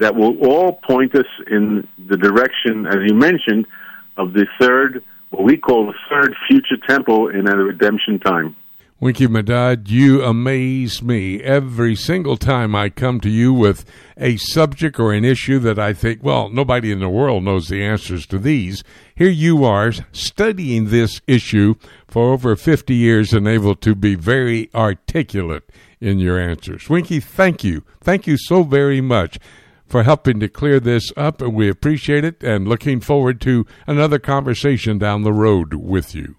that 0.00 0.16
will 0.16 0.36
all 0.44 0.72
point 0.72 1.14
us 1.14 1.26
in 1.48 1.86
the 2.04 2.16
direction, 2.16 2.84
as 2.86 2.96
you 3.06 3.14
mentioned, 3.14 3.68
of 4.16 4.32
the 4.32 4.46
third, 4.60 5.04
what 5.30 5.44
we 5.44 5.56
call 5.56 5.86
the 5.86 5.94
third 6.10 6.34
future 6.48 6.84
temple 6.88 7.28
in 7.28 7.48
a 7.48 7.56
redemption 7.56 8.18
time. 8.18 8.56
Winky 9.02 9.26
Medad, 9.26 9.88
you 9.90 10.22
amaze 10.22 11.02
me 11.02 11.42
every 11.42 11.96
single 11.96 12.36
time 12.36 12.72
I 12.76 12.88
come 12.88 13.18
to 13.22 13.28
you 13.28 13.52
with 13.52 13.84
a 14.16 14.36
subject 14.36 15.00
or 15.00 15.12
an 15.12 15.24
issue 15.24 15.58
that 15.58 15.76
I 15.76 15.92
think, 15.92 16.22
well, 16.22 16.48
nobody 16.48 16.92
in 16.92 17.00
the 17.00 17.08
world 17.08 17.42
knows 17.42 17.66
the 17.66 17.82
answers 17.82 18.26
to 18.26 18.38
these. 18.38 18.84
Here 19.16 19.28
you 19.28 19.64
are 19.64 19.90
studying 20.12 20.90
this 20.90 21.20
issue 21.26 21.74
for 22.06 22.32
over 22.32 22.54
50 22.54 22.94
years 22.94 23.32
and 23.32 23.48
able 23.48 23.74
to 23.74 23.96
be 23.96 24.14
very 24.14 24.70
articulate 24.72 25.68
in 26.00 26.20
your 26.20 26.38
answers. 26.38 26.88
Winky, 26.88 27.18
thank 27.18 27.64
you. 27.64 27.82
Thank 28.00 28.28
you 28.28 28.36
so 28.38 28.62
very 28.62 29.00
much 29.00 29.36
for 29.84 30.04
helping 30.04 30.38
to 30.38 30.48
clear 30.48 30.78
this 30.78 31.10
up, 31.16 31.42
and 31.42 31.56
we 31.56 31.68
appreciate 31.68 32.24
it 32.24 32.40
and 32.44 32.68
looking 32.68 33.00
forward 33.00 33.40
to 33.40 33.66
another 33.88 34.20
conversation 34.20 34.96
down 34.96 35.22
the 35.22 35.32
road 35.32 35.74
with 35.74 36.14
you. 36.14 36.36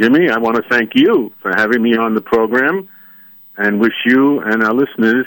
Jimmy, 0.00 0.30
I 0.30 0.38
want 0.38 0.56
to 0.56 0.62
thank 0.70 0.92
you 0.94 1.32
for 1.42 1.52
having 1.54 1.82
me 1.82 1.96
on 1.96 2.14
the 2.14 2.22
program 2.22 2.88
and 3.58 3.78
wish 3.78 3.92
you 4.06 4.40
and 4.40 4.62
our 4.62 4.72
listeners 4.72 5.26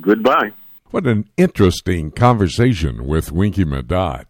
goodbye. 0.00 0.52
What 0.90 1.06
an 1.06 1.28
interesting 1.36 2.12
conversation 2.12 3.06
with 3.06 3.32
Winky 3.32 3.64
Medad, 3.64 4.26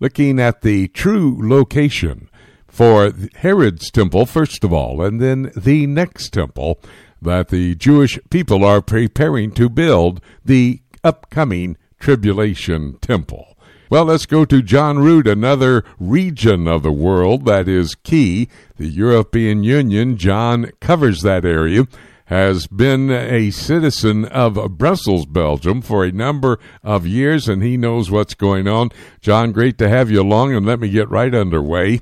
looking 0.00 0.40
at 0.40 0.62
the 0.62 0.88
true 0.88 1.38
location 1.40 2.28
for 2.66 3.12
Herod's 3.36 3.88
temple, 3.92 4.26
first 4.26 4.64
of 4.64 4.72
all, 4.72 5.00
and 5.00 5.20
then 5.20 5.52
the 5.56 5.86
next 5.86 6.30
temple 6.30 6.80
that 7.22 7.48
the 7.48 7.76
Jewish 7.76 8.18
people 8.30 8.64
are 8.64 8.82
preparing 8.82 9.52
to 9.52 9.68
build, 9.68 10.20
the 10.44 10.80
upcoming 11.04 11.76
tribulation 12.00 12.98
temple. 12.98 13.53
Well, 13.90 14.06
let's 14.06 14.24
go 14.24 14.46
to 14.46 14.62
John 14.62 14.98
Rood, 14.98 15.26
another 15.26 15.84
region 16.00 16.66
of 16.66 16.82
the 16.82 16.90
world 16.90 17.44
that 17.44 17.68
is 17.68 17.94
key. 17.94 18.48
The 18.78 18.88
European 18.88 19.62
Union, 19.62 20.16
John 20.16 20.70
covers 20.80 21.20
that 21.20 21.44
area, 21.44 21.86
has 22.26 22.66
been 22.66 23.10
a 23.10 23.50
citizen 23.50 24.24
of 24.24 24.78
Brussels, 24.78 25.26
Belgium 25.26 25.82
for 25.82 26.02
a 26.02 26.10
number 26.10 26.58
of 26.82 27.06
years, 27.06 27.46
and 27.46 27.62
he 27.62 27.76
knows 27.76 28.10
what's 28.10 28.32
going 28.32 28.66
on. 28.66 28.88
John, 29.20 29.52
great 29.52 29.76
to 29.78 29.88
have 29.90 30.10
you 30.10 30.22
along, 30.22 30.54
and 30.54 30.64
let 30.64 30.80
me 30.80 30.88
get 30.88 31.10
right 31.10 31.34
underway. 31.34 32.00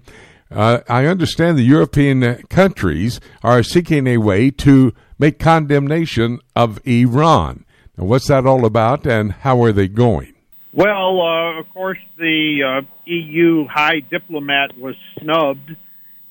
Uh, 0.53 0.81
I 0.89 1.07
understand 1.07 1.59
the 1.59 1.63
European 1.63 2.45
countries 2.45 3.19
are 3.43 3.65
seeking 3.65 4.07
a 4.07 4.19
way 4.19 4.53
to 4.53 4.95
make 5.19 5.41
condemnation 5.41 6.39
of 6.55 6.79
Iran. 6.87 7.65
Now, 7.99 8.05
what's 8.05 8.29
that 8.29 8.47
all 8.47 8.65
about, 8.65 9.05
and 9.05 9.33
how 9.33 9.65
are 9.65 9.73
they 9.73 9.89
going? 9.89 10.32
Well, 10.75 11.21
uh, 11.21 11.61
of 11.61 11.69
course, 11.75 11.99
the 12.17 12.81
uh, 12.81 12.87
EU 13.05 13.67
high 13.67 14.01
diplomat 14.01 14.79
was 14.79 14.95
snubbed, 15.21 15.77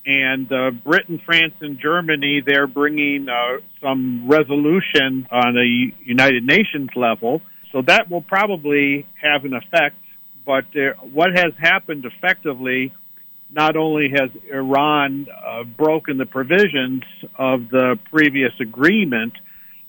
and 0.03 0.51
uh, 0.51 0.71
Britain, 0.71 1.21
France, 1.23 1.53
and 1.61 1.77
Germany 1.79 2.41
they're 2.43 2.65
bringing 2.65 3.29
uh, 3.29 3.57
some 3.79 4.27
resolution 4.27 5.27
on 5.31 5.57
a 5.57 5.93
United 6.03 6.43
Nations 6.43 6.89
level. 6.95 7.41
So 7.71 7.83
that 7.83 8.09
will 8.09 8.23
probably 8.23 9.05
have 9.21 9.45
an 9.45 9.53
effect. 9.53 9.97
But 10.43 10.65
uh, 10.75 10.99
what 11.03 11.35
has 11.35 11.53
happened 11.59 12.05
effectively, 12.05 12.91
not 13.51 13.75
only 13.75 14.09
has 14.09 14.31
Iran 14.51 15.27
uh, 15.29 15.65
broken 15.65 16.17
the 16.17 16.25
provisions 16.25 17.03
of 17.37 17.69
the 17.69 17.99
previous 18.11 18.53
agreement, 18.59 19.33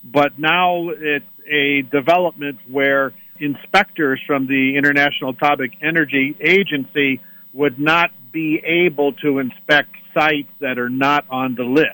but 0.04 0.38
now 0.38 0.90
it's 0.90 1.24
a 1.50 1.82
development 1.90 2.58
where 2.68 3.14
inspectors 3.42 4.20
from 4.26 4.46
the 4.46 4.76
International 4.76 5.30
Atomic 5.30 5.72
Energy 5.82 6.36
Agency 6.40 7.20
would 7.52 7.78
not 7.78 8.10
be 8.32 8.62
able 8.64 9.12
to 9.14 9.38
inspect 9.38 9.90
sites 10.14 10.48
that 10.60 10.78
are 10.78 10.88
not 10.88 11.24
on 11.30 11.54
the 11.54 11.64
list. 11.64 11.88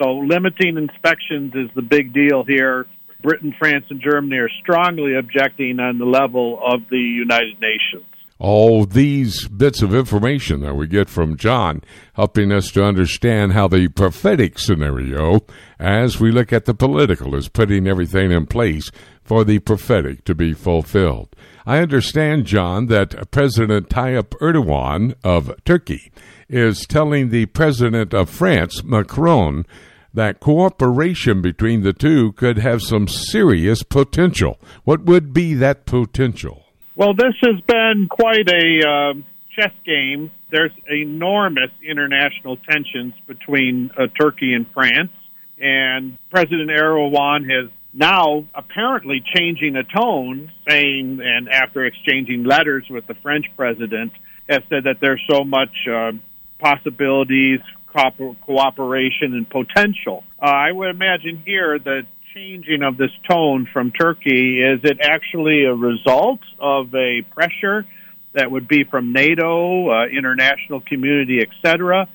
So 0.00 0.12
limiting 0.12 0.78
inspections 0.78 1.52
is 1.54 1.68
the 1.74 1.82
big 1.82 2.12
deal 2.12 2.44
here. 2.44 2.86
Britain, 3.22 3.54
France, 3.58 3.84
and 3.90 4.00
Germany 4.00 4.36
are 4.36 4.50
strongly 4.62 5.14
objecting 5.14 5.78
on 5.78 5.98
the 5.98 6.06
level 6.06 6.58
of 6.64 6.88
the 6.90 6.98
United 6.98 7.60
Nations 7.60 8.04
all 8.42 8.84
these 8.84 9.46
bits 9.46 9.82
of 9.82 9.94
information 9.94 10.62
that 10.62 10.74
we 10.74 10.88
get 10.88 11.08
from 11.08 11.36
John, 11.36 11.80
helping 12.14 12.50
us 12.50 12.72
to 12.72 12.82
understand 12.82 13.52
how 13.52 13.68
the 13.68 13.86
prophetic 13.86 14.58
scenario, 14.58 15.42
as 15.78 16.18
we 16.18 16.32
look 16.32 16.52
at 16.52 16.64
the 16.64 16.74
political, 16.74 17.36
is 17.36 17.48
putting 17.48 17.86
everything 17.86 18.32
in 18.32 18.46
place 18.46 18.90
for 19.24 19.44
the 19.44 19.58
prophetic 19.60 20.24
to 20.24 20.34
be 20.34 20.52
fulfilled. 20.52 21.34
I 21.64 21.78
understand, 21.78 22.46
John, 22.46 22.86
that 22.86 23.30
President 23.30 23.88
Tayyip 23.88 24.30
Erdogan 24.40 25.14
of 25.22 25.52
Turkey 25.64 26.12
is 26.48 26.86
telling 26.86 27.30
the 27.30 27.46
president 27.46 28.12
of 28.12 28.28
France, 28.28 28.82
Macron, 28.84 29.64
that 30.12 30.40
cooperation 30.40 31.40
between 31.40 31.82
the 31.82 31.92
two 31.92 32.32
could 32.32 32.58
have 32.58 32.82
some 32.82 33.08
serious 33.08 33.82
potential. 33.82 34.58
What 34.84 35.04
would 35.04 35.32
be 35.32 35.54
that 35.54 35.86
potential? 35.86 36.64
Well, 36.96 37.14
this 37.14 37.34
has 37.42 37.60
been 37.66 38.08
quite 38.10 38.48
a 38.50 38.86
uh, 38.86 39.14
chess 39.56 39.72
game. 39.86 40.30
There's 40.50 40.72
enormous 40.90 41.70
international 41.82 42.58
tensions 42.58 43.14
between 43.26 43.90
uh, 43.96 44.08
Turkey 44.20 44.52
and 44.52 44.66
France, 44.72 45.12
and 45.58 46.18
President 46.30 46.68
Erdogan 46.68 47.48
has 47.50 47.70
now 47.92 48.44
apparently 48.54 49.22
changing 49.34 49.76
a 49.76 49.84
tone, 49.84 50.50
saying, 50.68 51.20
and 51.22 51.48
after 51.48 51.84
exchanging 51.84 52.44
letters 52.44 52.84
with 52.88 53.06
the 53.06 53.14
French 53.14 53.46
president, 53.56 54.12
has 54.48 54.62
said 54.68 54.84
that 54.84 54.98
there's 55.00 55.22
so 55.30 55.44
much 55.44 55.86
uh, 55.90 56.12
possibilities, 56.58 57.60
co- 57.86 58.36
cooperation, 58.42 59.34
and 59.34 59.48
potential. 59.48 60.24
Uh, 60.40 60.46
I 60.46 60.72
would 60.72 60.90
imagine 60.90 61.42
here 61.44 61.78
that 61.78 62.06
changing 62.34 62.82
of 62.82 62.96
this 62.96 63.10
tone 63.28 63.68
from 63.72 63.90
Turkey? 63.90 64.62
Is 64.62 64.80
it 64.84 64.98
actually 65.00 65.64
a 65.64 65.74
result 65.74 66.40
of 66.58 66.94
a 66.94 67.22
pressure 67.22 67.86
that 68.32 68.50
would 68.50 68.66
be 68.66 68.84
from 68.84 69.12
NATO, 69.12 69.90
uh, 69.90 70.06
international 70.06 70.80
community, 70.80 71.40
etc., 71.40 72.08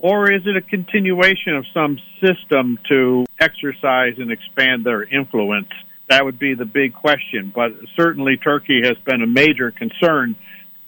or 0.00 0.32
is 0.32 0.42
it 0.46 0.56
a 0.56 0.62
continuation 0.62 1.54
of 1.54 1.66
some 1.74 1.98
system 2.24 2.78
to 2.88 3.26
exercise 3.38 4.14
and 4.18 4.32
expand 4.32 4.84
their 4.84 5.04
influence? 5.04 5.68
That 6.08 6.24
would 6.24 6.38
be 6.38 6.54
the 6.54 6.64
big 6.64 6.94
question. 6.94 7.52
But 7.54 7.72
certainly, 7.96 8.36
Turkey 8.36 8.80
has 8.82 8.96
been 9.04 9.22
a 9.22 9.26
major 9.26 9.70
concern 9.70 10.36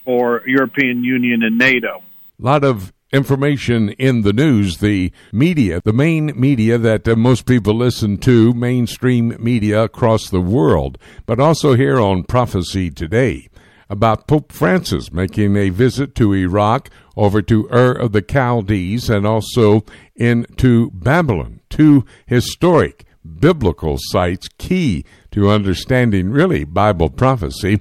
for 0.05 0.43
European 0.47 1.05
Union 1.05 1.43
and 1.43 1.59
NATO. 1.59 2.03
A 2.41 2.43
lot 2.43 2.65
of 2.65 2.93
information 3.13 3.91
in 3.91 4.23
the 4.23 4.33
news, 4.33 4.79
the 4.79 5.13
media, 5.31 5.83
the 5.85 5.93
main 5.93 6.33
media 6.35 6.79
that 6.79 7.07
uh, 7.07 7.15
most 7.15 7.45
people 7.45 7.75
listen 7.75 8.17
to, 8.17 8.55
mainstream 8.55 9.37
media 9.39 9.85
across 9.85 10.31
the 10.31 10.41
world, 10.41 10.97
but 11.27 11.39
also 11.39 11.75
here 11.75 12.01
on 12.01 12.25
Prophecy 12.25 12.91
Today 12.91 13.49
about 13.89 14.27
Pope 14.27 14.53
Francis 14.53 15.13
making 15.13 15.57
a 15.57 15.71
visit 15.71 16.15
to 16.17 16.35
Iraq, 16.35 16.91
over 17.17 17.43
to 17.43 17.69
Ur 17.71 17.93
of 17.93 18.13
the 18.13 18.25
Chaldees, 18.29 19.11
and 19.11 19.27
also 19.27 19.85
into 20.17 20.91
Babylon, 20.91 21.61
two 21.69 22.05
historic 22.27 23.05
biblical 23.39 23.97
sites 23.99 24.49
key 24.59 25.05
to 25.31 25.51
understanding 25.51 26.31
really 26.31 26.65
Bible 26.65 27.11
prophecy. 27.11 27.81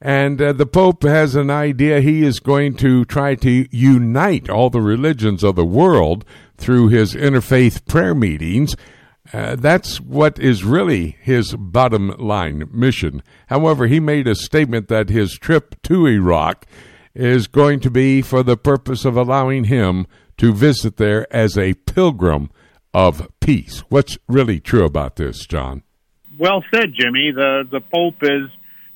And 0.00 0.40
uh, 0.40 0.52
the 0.52 0.66
Pope 0.66 1.02
has 1.04 1.34
an 1.34 1.50
idea 1.50 2.00
he 2.00 2.24
is 2.24 2.38
going 2.38 2.74
to 2.76 3.06
try 3.06 3.34
to 3.36 3.66
unite 3.74 4.50
all 4.50 4.68
the 4.68 4.82
religions 4.82 5.42
of 5.42 5.56
the 5.56 5.64
world 5.64 6.24
through 6.58 6.88
his 6.88 7.14
interfaith 7.14 7.86
prayer 7.86 8.14
meetings. 8.14 8.76
Uh, 9.32 9.56
that's 9.56 10.00
what 10.00 10.38
is 10.38 10.64
really 10.64 11.16
his 11.20 11.54
bottom 11.54 12.10
line 12.18 12.68
mission. 12.70 13.22
However, 13.46 13.86
he 13.86 13.98
made 13.98 14.28
a 14.28 14.34
statement 14.34 14.88
that 14.88 15.08
his 15.08 15.34
trip 15.34 15.80
to 15.84 16.06
Iraq 16.06 16.66
is 17.14 17.46
going 17.46 17.80
to 17.80 17.90
be 17.90 18.20
for 18.20 18.42
the 18.42 18.56
purpose 18.56 19.04
of 19.04 19.16
allowing 19.16 19.64
him 19.64 20.06
to 20.36 20.52
visit 20.52 20.96
there 20.96 21.32
as 21.34 21.56
a 21.56 21.74
pilgrim 21.74 22.50
of 22.92 23.28
peace. 23.40 23.80
What's 23.88 24.18
really 24.28 24.60
true 24.60 24.84
about 24.84 25.16
this, 25.16 25.46
John? 25.46 25.82
Well 26.38 26.64
said, 26.72 26.92
Jimmy. 26.94 27.32
The 27.34 27.66
the 27.70 27.80
Pope 27.80 28.22
is 28.22 28.50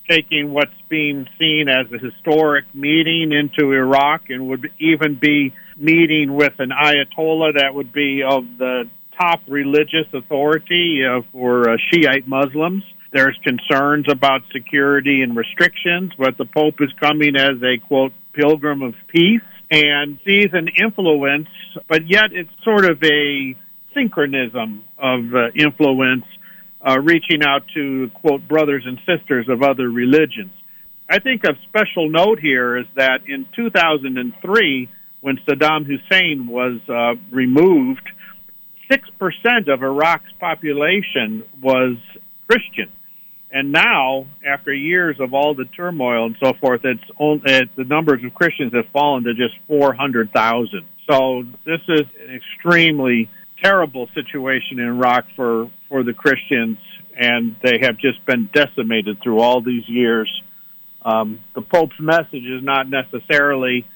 taking 0.09 0.53
what's 0.53 0.73
being 0.89 1.27
seen 1.39 1.69
as 1.69 1.87
a 1.93 1.99
historic 1.99 2.65
meeting 2.75 3.33
into 3.33 3.73
Iraq 3.73 4.31
and 4.31 4.49
would 4.49 4.71
even 4.79 5.19
be 5.21 5.53
meeting 5.77 6.35
with 6.35 6.55
an 6.59 6.71
Ayatollah 6.71 7.55
that 7.59 7.75
would 7.75 7.93
be 7.93 8.23
of 8.23 8.45
the 8.59 8.89
top 9.19 9.41
religious 9.49 10.07
authority 10.13 11.01
uh, 11.05 11.23
for 11.33 11.71
uh, 11.71 11.77
Shiite 11.91 12.29
Muslims. 12.29 12.85
There's 13.13 13.39
concerns 13.43 14.07
about 14.11 14.43
security 14.53 15.23
and 15.23 15.37
restrictions, 15.37 16.13
but 16.19 16.37
the 16.37 16.45
Pope 16.45 16.77
is 16.81 16.91
coming 17.01 17.37
as 17.37 17.63
a 17.63 17.79
quote 17.87 18.13
pilgrim 18.33 18.83
of 18.83 18.95
peace 19.09 19.41
and 19.71 20.19
sees 20.25 20.49
an 20.53 20.69
influence, 20.69 21.49
but 21.89 22.09
yet 22.09 22.33
it's 22.33 22.51
sort 22.65 22.85
of 22.85 23.03
a 23.03 23.57
synchronism 23.95 24.85
of 24.99 25.35
uh, 25.35 25.51
influence 25.55 26.25
uh, 26.87 26.99
reaching 27.01 27.43
out 27.43 27.63
to, 27.75 28.11
quote, 28.15 28.47
brothers 28.47 28.85
and 28.87 28.99
sisters 29.07 29.49
of 29.49 29.63
other 29.63 29.89
religions. 29.89 30.53
I 31.11 31.19
think 31.19 31.45
of 31.45 31.57
special 31.69 32.09
note 32.09 32.39
here 32.39 32.77
is 32.77 32.87
that 32.97 33.23
in 33.27 33.47
2003, 33.57 34.89
when 35.21 35.39
Saddam 35.49 35.87
Hussein 35.87 36.47
was 36.47 36.81
uh, 36.89 37.15
removed, 37.31 38.07
6% 38.91 39.69
of 39.73 39.83
Iraq's 39.83 40.33
population 40.41 41.45
was 41.61 41.97
Christian. 42.49 42.91
And 43.51 43.73
now, 43.73 44.27
after 44.47 44.73
years 44.73 45.17
of 45.21 45.33
all 45.33 45.55
the 45.55 45.65
turmoil 45.65 46.27
and 46.27 46.37
so 46.43 46.53
forth, 46.61 46.83
it's 46.85 47.03
only, 47.19 47.51
it, 47.51 47.71
the 47.77 47.85
numbers 47.85 48.23
of 48.25 48.35
Christians 48.35 48.75
have 48.75 48.89
fallen 48.93 49.25
to 49.25 49.35
just 49.35 49.55
400,000. 49.69 50.85
So 51.11 51.45
this 51.65 51.81
is 51.89 52.03
an 52.29 52.35
extremely 52.35 53.31
terrible 53.63 54.09
situation 54.15 54.79
in 54.79 54.87
Iraq 54.87 55.27
for, 55.35 55.71
for 55.89 56.03
the 56.03 56.13
Christians, 56.13 56.79
and 57.17 57.57
they 57.63 57.79
have 57.81 57.97
just 57.97 58.25
been 58.27 58.51
decimated 58.53 59.23
through 59.23 59.41
all 59.41 59.63
these 59.63 59.89
years. 59.89 60.31
Um, 61.03 61.41
the 61.55 61.63
Pope's 61.63 61.99
message 61.99 62.45
is 62.45 62.63
not 62.63 62.89
necessarily 62.89 63.87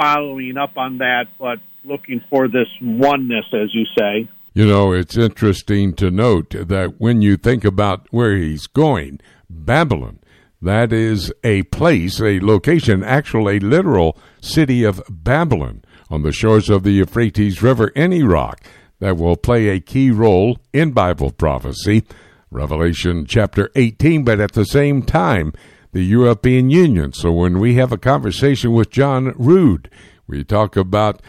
following 0.00 0.56
up 0.56 0.76
on 0.76 0.98
that, 0.98 1.26
but 1.38 1.58
looking 1.84 2.22
for 2.30 2.48
this 2.48 2.68
oneness, 2.80 3.46
as 3.52 3.74
you 3.74 3.84
say. 3.96 4.28
You 4.54 4.66
know, 4.66 4.92
it's 4.92 5.16
interesting 5.16 5.94
to 5.94 6.10
note 6.10 6.50
that 6.50 7.00
when 7.00 7.22
you 7.22 7.36
think 7.36 7.64
about 7.64 8.06
where 8.10 8.36
he's 8.36 8.66
going, 8.66 9.20
Babylon, 9.50 10.20
that 10.62 10.92
is 10.92 11.32
a 11.42 11.64
place, 11.64 12.20
a 12.20 12.40
location, 12.40 13.02
actually 13.02 13.56
a 13.56 13.60
literal 13.60 14.16
city 14.40 14.84
of 14.84 15.02
Babylon 15.10 15.82
on 16.08 16.22
the 16.22 16.32
shores 16.32 16.70
of 16.70 16.84
the 16.84 16.92
Euphrates 16.92 17.62
River 17.62 17.88
in 17.88 18.12
Iraq 18.12 18.62
that 19.00 19.16
will 19.16 19.36
play 19.36 19.68
a 19.68 19.80
key 19.80 20.10
role 20.10 20.58
in 20.72 20.92
Bible 20.92 21.32
prophecy. 21.32 22.04
Revelation 22.50 23.26
chapter 23.26 23.70
18, 23.74 24.24
but 24.24 24.40
at 24.40 24.52
the 24.52 24.64
same 24.64 25.02
time, 25.02 25.52
the 25.92 26.04
European 26.04 26.70
Union. 26.70 27.12
So 27.12 27.32
when 27.32 27.58
we 27.58 27.74
have 27.74 27.92
a 27.92 27.98
conversation 27.98 28.72
with 28.72 28.90
John 28.90 29.34
Rood, 29.36 29.90
we 30.26 30.44
talk 30.44 30.76
about 30.76 31.20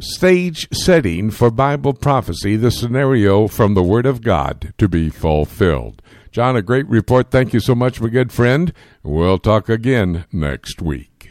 stage 0.00 0.68
setting 0.72 1.30
for 1.30 1.50
Bible 1.50 1.94
prophecy, 1.94 2.56
the 2.56 2.70
scenario 2.70 3.48
from 3.48 3.74
the 3.74 3.82
Word 3.82 4.06
of 4.06 4.22
God 4.22 4.74
to 4.78 4.88
be 4.88 5.10
fulfilled. 5.10 6.02
John, 6.30 6.56
a 6.56 6.62
great 6.62 6.88
report. 6.88 7.30
Thank 7.30 7.52
you 7.52 7.60
so 7.60 7.74
much, 7.74 8.00
my 8.00 8.08
good 8.08 8.32
friend. 8.32 8.72
We'll 9.02 9.38
talk 9.38 9.68
again 9.68 10.24
next 10.32 10.82
week. 10.82 11.30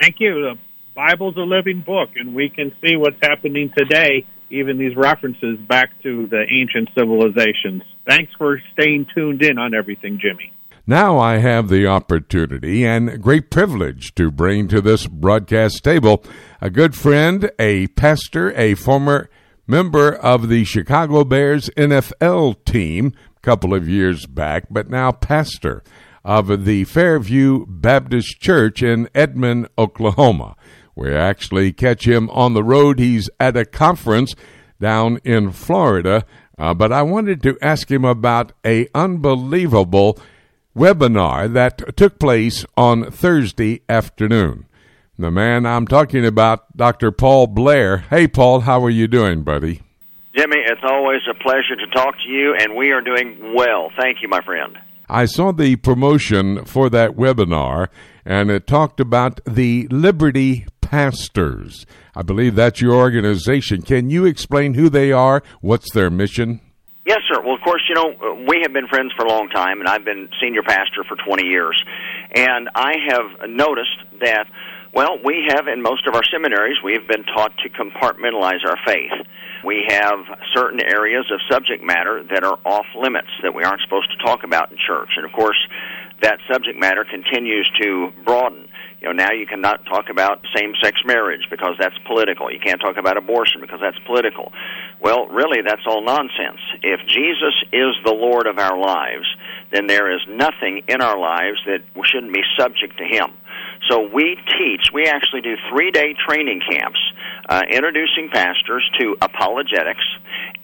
Thank 0.00 0.16
you. 0.20 0.34
The 0.34 0.54
Bible's 0.94 1.36
a 1.36 1.40
living 1.40 1.82
book, 1.84 2.10
and 2.14 2.34
we 2.34 2.48
can 2.48 2.72
see 2.82 2.96
what's 2.96 3.18
happening 3.20 3.72
today, 3.76 4.24
even 4.50 4.78
these 4.78 4.96
references 4.96 5.58
back 5.68 5.90
to 6.04 6.28
the 6.28 6.44
ancient 6.50 6.90
civilizations. 6.96 7.82
Thanks 8.06 8.32
for 8.38 8.60
staying 8.74 9.06
tuned 9.14 9.42
in 9.42 9.58
on 9.58 9.74
everything, 9.74 10.20
Jimmy. 10.20 10.52
Now 10.86 11.18
I 11.18 11.38
have 11.38 11.70
the 11.70 11.86
opportunity 11.86 12.84
and 12.84 13.22
great 13.22 13.50
privilege 13.50 14.14
to 14.16 14.30
bring 14.30 14.68
to 14.68 14.82
this 14.82 15.06
broadcast 15.06 15.82
table 15.82 16.22
a 16.60 16.68
good 16.68 16.94
friend, 16.94 17.50
a 17.58 17.86
pastor, 17.86 18.52
a 18.54 18.74
former 18.74 19.30
member 19.66 20.12
of 20.12 20.50
the 20.50 20.64
Chicago 20.64 21.24
Bears 21.24 21.70
NFL 21.70 22.62
team 22.66 23.14
a 23.34 23.40
couple 23.40 23.72
of 23.72 23.88
years 23.88 24.26
back, 24.26 24.64
but 24.68 24.90
now 24.90 25.10
pastor 25.10 25.82
of 26.22 26.66
the 26.66 26.84
Fairview 26.84 27.64
Baptist 27.66 28.38
Church 28.38 28.82
in 28.82 29.08
Edmond, 29.14 29.68
Oklahoma. 29.78 30.54
We 30.94 31.14
actually 31.14 31.72
catch 31.72 32.06
him 32.06 32.28
on 32.28 32.52
the 32.52 32.62
road. 32.62 32.98
He's 32.98 33.30
at 33.40 33.56
a 33.56 33.64
conference 33.64 34.34
down 34.78 35.18
in 35.24 35.50
Florida, 35.50 36.26
uh, 36.58 36.74
but 36.74 36.92
I 36.92 37.00
wanted 37.00 37.42
to 37.44 37.56
ask 37.62 37.90
him 37.90 38.04
about 38.04 38.52
a 38.66 38.86
unbelievable 38.94 40.18
webinar 40.76 41.52
that 41.52 41.96
took 41.96 42.18
place 42.18 42.64
on 42.76 43.10
Thursday 43.10 43.82
afternoon. 43.88 44.66
The 45.18 45.30
man 45.30 45.64
I'm 45.64 45.86
talking 45.86 46.26
about, 46.26 46.76
Dr. 46.76 47.12
Paul 47.12 47.46
Blair. 47.46 47.98
Hey, 47.98 48.26
Paul, 48.26 48.60
how 48.60 48.84
are 48.84 48.90
you 48.90 49.06
doing, 49.06 49.42
buddy? 49.44 49.82
Jimmy, 50.36 50.56
it's 50.58 50.80
always 50.82 51.20
a 51.30 51.34
pleasure 51.34 51.76
to 51.76 51.86
talk 51.94 52.16
to 52.16 52.28
you, 52.28 52.56
and 52.58 52.74
we 52.74 52.90
are 52.90 53.00
doing 53.00 53.54
well. 53.54 53.90
Thank 54.00 54.18
you, 54.22 54.28
my 54.28 54.42
friend. 54.42 54.76
I 55.08 55.26
saw 55.26 55.52
the 55.52 55.76
promotion 55.76 56.64
for 56.64 56.90
that 56.90 57.12
webinar, 57.12 57.88
and 58.24 58.50
it 58.50 58.66
talked 58.66 58.98
about 58.98 59.38
the 59.44 59.86
Liberty 59.90 60.66
Pastors. 60.80 61.86
I 62.16 62.22
believe 62.22 62.56
that's 62.56 62.80
your 62.80 62.94
organization. 62.94 63.82
Can 63.82 64.10
you 64.10 64.24
explain 64.24 64.74
who 64.74 64.88
they 64.88 65.12
are? 65.12 65.42
What's 65.60 65.92
their 65.92 66.10
mission? 66.10 66.60
Yes, 67.06 67.20
sir. 67.28 67.42
Well, 67.42 67.54
of 67.54 67.60
course, 67.60 67.82
you 67.86 67.94
know, 67.94 68.44
we 68.48 68.60
have 68.62 68.72
been 68.72 68.88
friends 68.88 69.12
for 69.14 69.26
a 69.26 69.28
long 69.28 69.50
time, 69.50 69.80
and 69.80 69.88
I've 69.88 70.06
been 70.06 70.30
senior 70.40 70.62
pastor 70.62 71.04
for 71.06 71.16
20 71.16 71.44
years. 71.44 71.76
And 72.34 72.70
I 72.74 72.94
have 73.08 73.50
noticed 73.50 73.98
that, 74.20 74.46
well, 74.94 75.18
we 75.22 75.44
have 75.48 75.68
in 75.68 75.82
most 75.82 76.06
of 76.06 76.14
our 76.14 76.24
seminaries, 76.24 76.78
we've 76.82 77.06
been 77.06 77.24
taught 77.24 77.52
to 77.58 77.68
compartmentalize 77.68 78.64
our 78.64 78.78
faith. 78.86 79.12
We 79.66 79.84
have 79.88 80.18
certain 80.54 80.80
areas 80.82 81.26
of 81.30 81.40
subject 81.50 81.84
matter 81.84 82.24
that 82.32 82.42
are 82.42 82.58
off 82.64 82.86
limits 82.96 83.28
that 83.42 83.54
we 83.54 83.64
aren't 83.64 83.82
supposed 83.82 84.10
to 84.16 84.24
talk 84.24 84.42
about 84.42 84.72
in 84.72 84.78
church. 84.78 85.10
And 85.16 85.26
of 85.26 85.32
course, 85.32 85.58
that 86.22 86.38
subject 86.50 86.78
matter 86.78 87.04
continues 87.04 87.70
to 87.82 88.12
broaden. 88.24 88.68
You 89.00 89.08
know, 89.08 89.12
now 89.12 89.32
you 89.32 89.46
cannot 89.46 89.84
talk 89.84 90.08
about 90.08 90.40
same-sex 90.56 91.00
marriage 91.04 91.48
because 91.50 91.76
that's 91.78 91.96
political. 92.06 92.50
You 92.50 92.60
can't 92.64 92.80
talk 92.80 92.96
about 92.96 93.18
abortion 93.18 93.60
because 93.60 93.80
that's 93.82 93.98
political. 94.06 94.52
Well, 95.00 95.26
really, 95.26 95.60
that's 95.62 95.82
all 95.86 96.02
nonsense. 96.02 96.60
If 96.82 97.00
Jesus 97.06 97.54
is 97.72 97.94
the 98.04 98.14
Lord 98.14 98.46
of 98.46 98.58
our 98.58 98.78
lives, 98.78 99.26
then 99.72 99.86
there 99.86 100.14
is 100.14 100.20
nothing 100.28 100.82
in 100.88 101.02
our 101.02 101.18
lives 101.18 101.58
that 101.66 101.82
shouldn't 102.04 102.32
be 102.32 102.42
subject 102.58 102.98
to 102.98 103.04
Him. 103.04 103.34
So 103.90 104.08
we 104.08 104.36
teach, 104.58 104.90
we 104.94 105.06
actually 105.06 105.42
do 105.42 105.56
three 105.70 105.90
day 105.90 106.14
training 106.26 106.60
camps 106.70 106.98
uh, 107.48 107.62
introducing 107.70 108.30
pastors 108.32 108.88
to 108.98 109.16
apologetics 109.20 110.04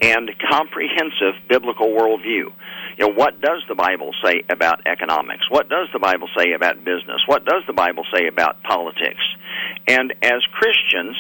and 0.00 0.30
comprehensive 0.48 1.34
biblical 1.48 1.88
worldview. 1.88 2.48
You 2.96 3.08
know, 3.08 3.12
what 3.14 3.40
does 3.40 3.62
the 3.68 3.74
Bible 3.74 4.12
say 4.24 4.42
about 4.48 4.86
economics? 4.86 5.50
What 5.50 5.68
does 5.68 5.88
the 5.92 5.98
Bible 5.98 6.28
say 6.36 6.52
about 6.52 6.84
business? 6.84 7.20
What 7.26 7.44
does 7.44 7.62
the 7.66 7.72
Bible 7.72 8.04
say 8.14 8.26
about 8.26 8.62
politics? 8.62 9.22
And 9.86 10.14
as 10.22 10.40
Christians, 10.52 11.16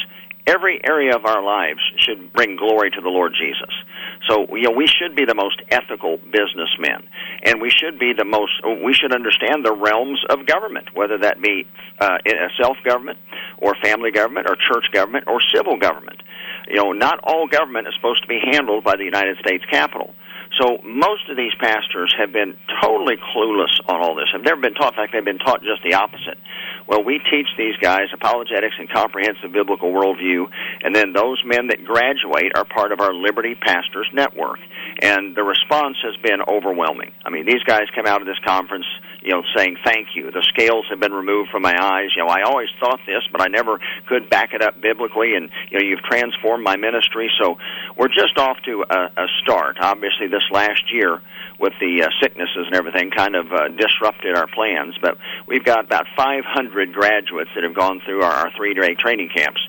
every 0.46 0.80
area 0.84 1.14
of 1.14 1.24
our 1.24 1.42
lives 1.42 1.80
should 1.98 2.32
bring 2.32 2.56
glory 2.56 2.90
to 2.90 3.00
the 3.00 3.08
Lord 3.08 3.32
Jesus. 3.38 3.72
So, 4.28 4.46
you 4.54 4.64
know, 4.64 4.76
we 4.76 4.86
should 4.86 5.16
be 5.16 5.24
the 5.24 5.34
most 5.34 5.60
ethical 5.70 6.18
businessmen, 6.18 7.08
and 7.44 7.60
we 7.60 7.70
should 7.70 7.98
be 7.98 8.12
the 8.12 8.24
most. 8.24 8.52
We 8.84 8.92
should 8.92 9.14
understand 9.14 9.64
the 9.64 9.72
realms 9.72 10.22
of 10.28 10.46
government, 10.46 10.94
whether 10.94 11.18
that 11.18 11.40
be 11.40 11.66
uh, 11.98 12.18
self 12.60 12.76
government 12.84 13.18
or 13.58 13.74
family 13.82 14.10
government 14.10 14.46
or 14.48 14.56
church 14.56 14.84
government 14.92 15.24
or 15.26 15.40
civil 15.54 15.78
government. 15.78 16.22
You 16.68 16.76
know, 16.76 16.92
not 16.92 17.20
all 17.22 17.48
government 17.48 17.88
is 17.88 17.94
supposed 17.96 18.22
to 18.22 18.28
be 18.28 18.40
handled 18.52 18.84
by 18.84 18.96
the 18.96 19.04
United 19.04 19.38
States 19.38 19.64
Capitol. 19.70 20.14
So 20.58 20.78
most 20.82 21.28
of 21.30 21.36
these 21.36 21.54
pastors 21.60 22.14
have 22.18 22.32
been 22.32 22.56
totally 22.82 23.16
clueless 23.16 23.70
on 23.86 24.00
all 24.00 24.14
this. 24.14 24.26
Have 24.32 24.42
never 24.42 24.60
been 24.60 24.74
taught. 24.74 24.94
In 24.94 24.96
fact, 24.96 25.12
they've 25.12 25.24
been 25.24 25.38
taught 25.38 25.62
just 25.62 25.82
the 25.84 25.94
opposite. 25.94 26.38
Well, 26.86 27.04
we 27.04 27.20
teach 27.30 27.46
these 27.56 27.76
guys 27.76 28.08
apologetics 28.12 28.74
and 28.78 28.90
comprehensive 28.90 29.52
biblical 29.52 29.92
worldview, 29.92 30.46
and 30.82 30.94
then 30.94 31.12
those 31.12 31.40
men 31.44 31.68
that 31.68 31.84
graduate 31.84 32.52
are 32.56 32.64
part 32.64 32.90
of 32.90 33.00
our 33.00 33.14
Liberty 33.14 33.54
Pastors 33.54 34.08
Network. 34.12 34.58
And 35.02 35.36
the 35.36 35.44
response 35.44 35.96
has 36.02 36.16
been 36.16 36.40
overwhelming. 36.48 37.12
I 37.24 37.30
mean, 37.30 37.46
these 37.46 37.62
guys 37.62 37.84
come 37.94 38.06
out 38.06 38.20
of 38.20 38.26
this 38.26 38.38
conference 38.44 38.86
you 39.22 39.30
know, 39.30 39.42
saying 39.56 39.76
thank 39.84 40.08
you. 40.14 40.30
The 40.30 40.44
scales 40.48 40.86
have 40.90 41.00
been 41.00 41.12
removed 41.12 41.50
from 41.50 41.62
my 41.62 41.74
eyes. 41.74 42.10
You 42.16 42.24
know, 42.24 42.28
I 42.28 42.42
always 42.42 42.68
thought 42.78 43.00
this, 43.06 43.22
but 43.30 43.40
I 43.40 43.48
never 43.48 43.78
could 44.08 44.30
back 44.30 44.52
it 44.52 44.62
up 44.62 44.80
biblically. 44.80 45.34
And 45.34 45.50
you 45.70 45.78
know, 45.78 45.84
you've 45.84 46.02
transformed 46.02 46.64
my 46.64 46.76
ministry. 46.76 47.30
So 47.40 47.56
we're 47.96 48.08
just 48.08 48.38
off 48.38 48.56
to 48.64 48.84
a, 48.88 49.22
a 49.22 49.26
start. 49.42 49.76
Obviously, 49.80 50.28
this 50.28 50.44
last 50.50 50.92
year 50.92 51.20
with 51.58 51.74
the 51.78 52.02
uh, 52.02 52.08
sicknesses 52.22 52.66
and 52.66 52.74
everything 52.74 53.10
kind 53.10 53.36
of 53.36 53.52
uh, 53.52 53.68
disrupted 53.68 54.36
our 54.36 54.46
plans. 54.46 54.96
But 55.00 55.18
we've 55.46 55.64
got 55.64 55.84
about 55.84 56.06
500 56.16 56.92
graduates 56.92 57.50
that 57.54 57.64
have 57.64 57.76
gone 57.76 58.00
through 58.04 58.22
our, 58.22 58.32
our 58.32 58.50
three-day 58.56 58.94
training 58.94 59.28
camps. 59.34 59.60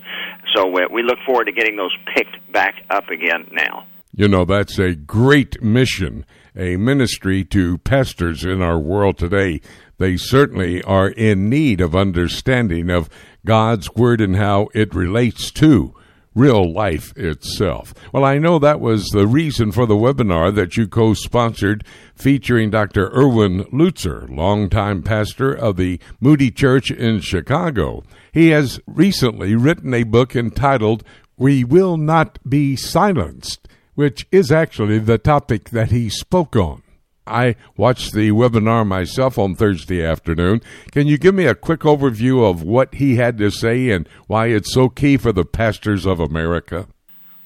So 0.55 0.67
we, 0.67 0.87
we 0.91 1.03
look 1.03 1.19
forward 1.25 1.45
to 1.45 1.51
getting 1.51 1.75
those 1.75 1.95
picked 2.15 2.51
back 2.51 2.75
up 2.89 3.09
again 3.09 3.49
now. 3.51 3.85
You 4.15 4.27
know, 4.27 4.45
that's 4.45 4.79
a 4.79 4.95
great 4.95 5.61
mission 5.61 6.25
a 6.55 6.77
ministry 6.77 7.43
to 7.45 7.77
pastors 7.79 8.43
in 8.43 8.61
our 8.61 8.79
world 8.79 9.17
today. 9.17 9.61
They 9.97 10.17
certainly 10.17 10.81
are 10.83 11.09
in 11.09 11.49
need 11.49 11.81
of 11.81 11.95
understanding 11.95 12.89
of 12.89 13.09
God's 13.45 13.93
Word 13.95 14.21
and 14.21 14.35
how 14.35 14.69
it 14.73 14.93
relates 14.93 15.51
to 15.51 15.95
real 16.33 16.71
life 16.71 17.15
itself. 17.17 17.93
Well, 18.13 18.23
I 18.23 18.37
know 18.37 18.57
that 18.59 18.79
was 18.79 19.05
the 19.07 19.27
reason 19.27 19.71
for 19.71 19.85
the 19.85 19.95
webinar 19.95 20.53
that 20.55 20.77
you 20.77 20.87
co 20.87 21.13
sponsored 21.13 21.83
featuring 22.15 22.69
Dr. 22.69 23.09
Erwin 23.09 23.65
Lutzer, 23.65 24.29
longtime 24.29 25.03
pastor 25.03 25.53
of 25.53 25.77
the 25.77 25.99
Moody 26.19 26.51
Church 26.51 26.91
in 26.91 27.19
Chicago. 27.19 28.03
He 28.31 28.49
has 28.49 28.79
recently 28.85 29.55
written 29.55 29.93
a 29.93 30.03
book 30.03 30.35
entitled 30.35 31.03
We 31.37 31.63
Will 31.63 31.97
Not 31.97 32.39
Be 32.47 32.75
Silenced 32.75 33.67
which 34.01 34.25
is 34.31 34.51
actually 34.51 34.97
the 34.97 35.19
topic 35.19 35.69
that 35.69 35.91
he 35.91 36.09
spoke 36.09 36.55
on. 36.55 36.81
I 37.27 37.55
watched 37.77 38.13
the 38.13 38.31
webinar 38.31 38.83
myself 38.83 39.37
on 39.37 39.53
Thursday 39.53 40.03
afternoon. 40.03 40.61
Can 40.91 41.05
you 41.05 41.19
give 41.19 41.35
me 41.35 41.45
a 41.45 41.53
quick 41.53 41.81
overview 41.81 42.43
of 42.49 42.63
what 42.63 42.95
he 42.95 43.17
had 43.17 43.37
to 43.37 43.51
say 43.51 43.91
and 43.91 44.09
why 44.25 44.47
it's 44.47 44.73
so 44.73 44.89
key 44.89 45.17
for 45.17 45.31
the 45.31 45.45
pastors 45.45 46.07
of 46.07 46.19
America? 46.19 46.87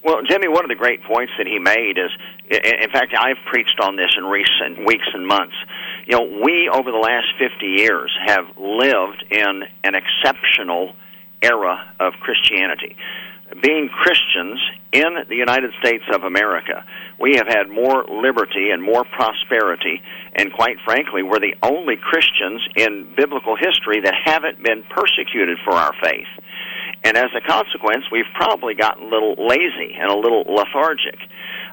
Well, 0.02 0.22
Jimmy, 0.26 0.48
one 0.48 0.64
of 0.64 0.70
the 0.70 0.80
great 0.80 1.04
points 1.04 1.34
that 1.38 1.46
he 1.46 1.60
made 1.60 1.98
is, 1.98 2.12
in 2.50 2.90
fact, 2.90 3.14
I've 3.20 3.44
preached 3.52 3.82
on 3.82 3.98
this 3.98 4.16
in 4.18 4.24
recent 4.24 4.88
weeks 4.88 5.08
and 5.14 5.28
months. 5.28 5.56
You 6.08 6.16
know, 6.16 6.40
we 6.42 6.70
over 6.72 6.90
the 6.90 7.04
last 7.04 7.28
50 7.38 7.66
years 7.66 8.18
have 8.28 8.46
lived 8.56 9.26
in 9.30 9.64
an 9.84 9.94
exceptional 9.94 10.94
era 11.42 11.94
of 12.00 12.14
Christianity 12.22 12.96
being 13.62 13.90
Christians 13.90 14.60
in 14.96 15.28
the 15.28 15.36
United 15.36 15.72
States 15.82 16.06
of 16.14 16.24
America, 16.24 16.86
we 17.20 17.36
have 17.36 17.48
had 17.48 17.70
more 17.70 18.06
liberty 18.06 18.70
and 18.72 18.82
more 18.82 19.04
prosperity, 19.04 20.02
and 20.34 20.54
quite 20.54 20.78
frankly, 20.86 21.22
we're 21.22 21.40
the 21.40 21.56
only 21.62 21.98
Christians 21.98 22.62
in 22.78 23.14
biblical 23.16 23.58
history 23.58 24.00
that 24.00 24.14
haven't 24.24 24.64
been 24.64 24.84
persecuted 24.84 25.58
for 25.66 25.74
our 25.74 25.92
faith. 26.02 26.32
And 27.06 27.16
as 27.18 27.30
a 27.38 27.42
consequence, 27.42 28.06
we've 28.12 28.26
probably 28.34 28.74
gotten 28.74 29.06
a 29.06 29.10
little 29.10 29.36
lazy 29.38 29.94
and 29.94 30.10
a 30.10 30.18
little 30.18 30.42
lethargic. 30.42 31.22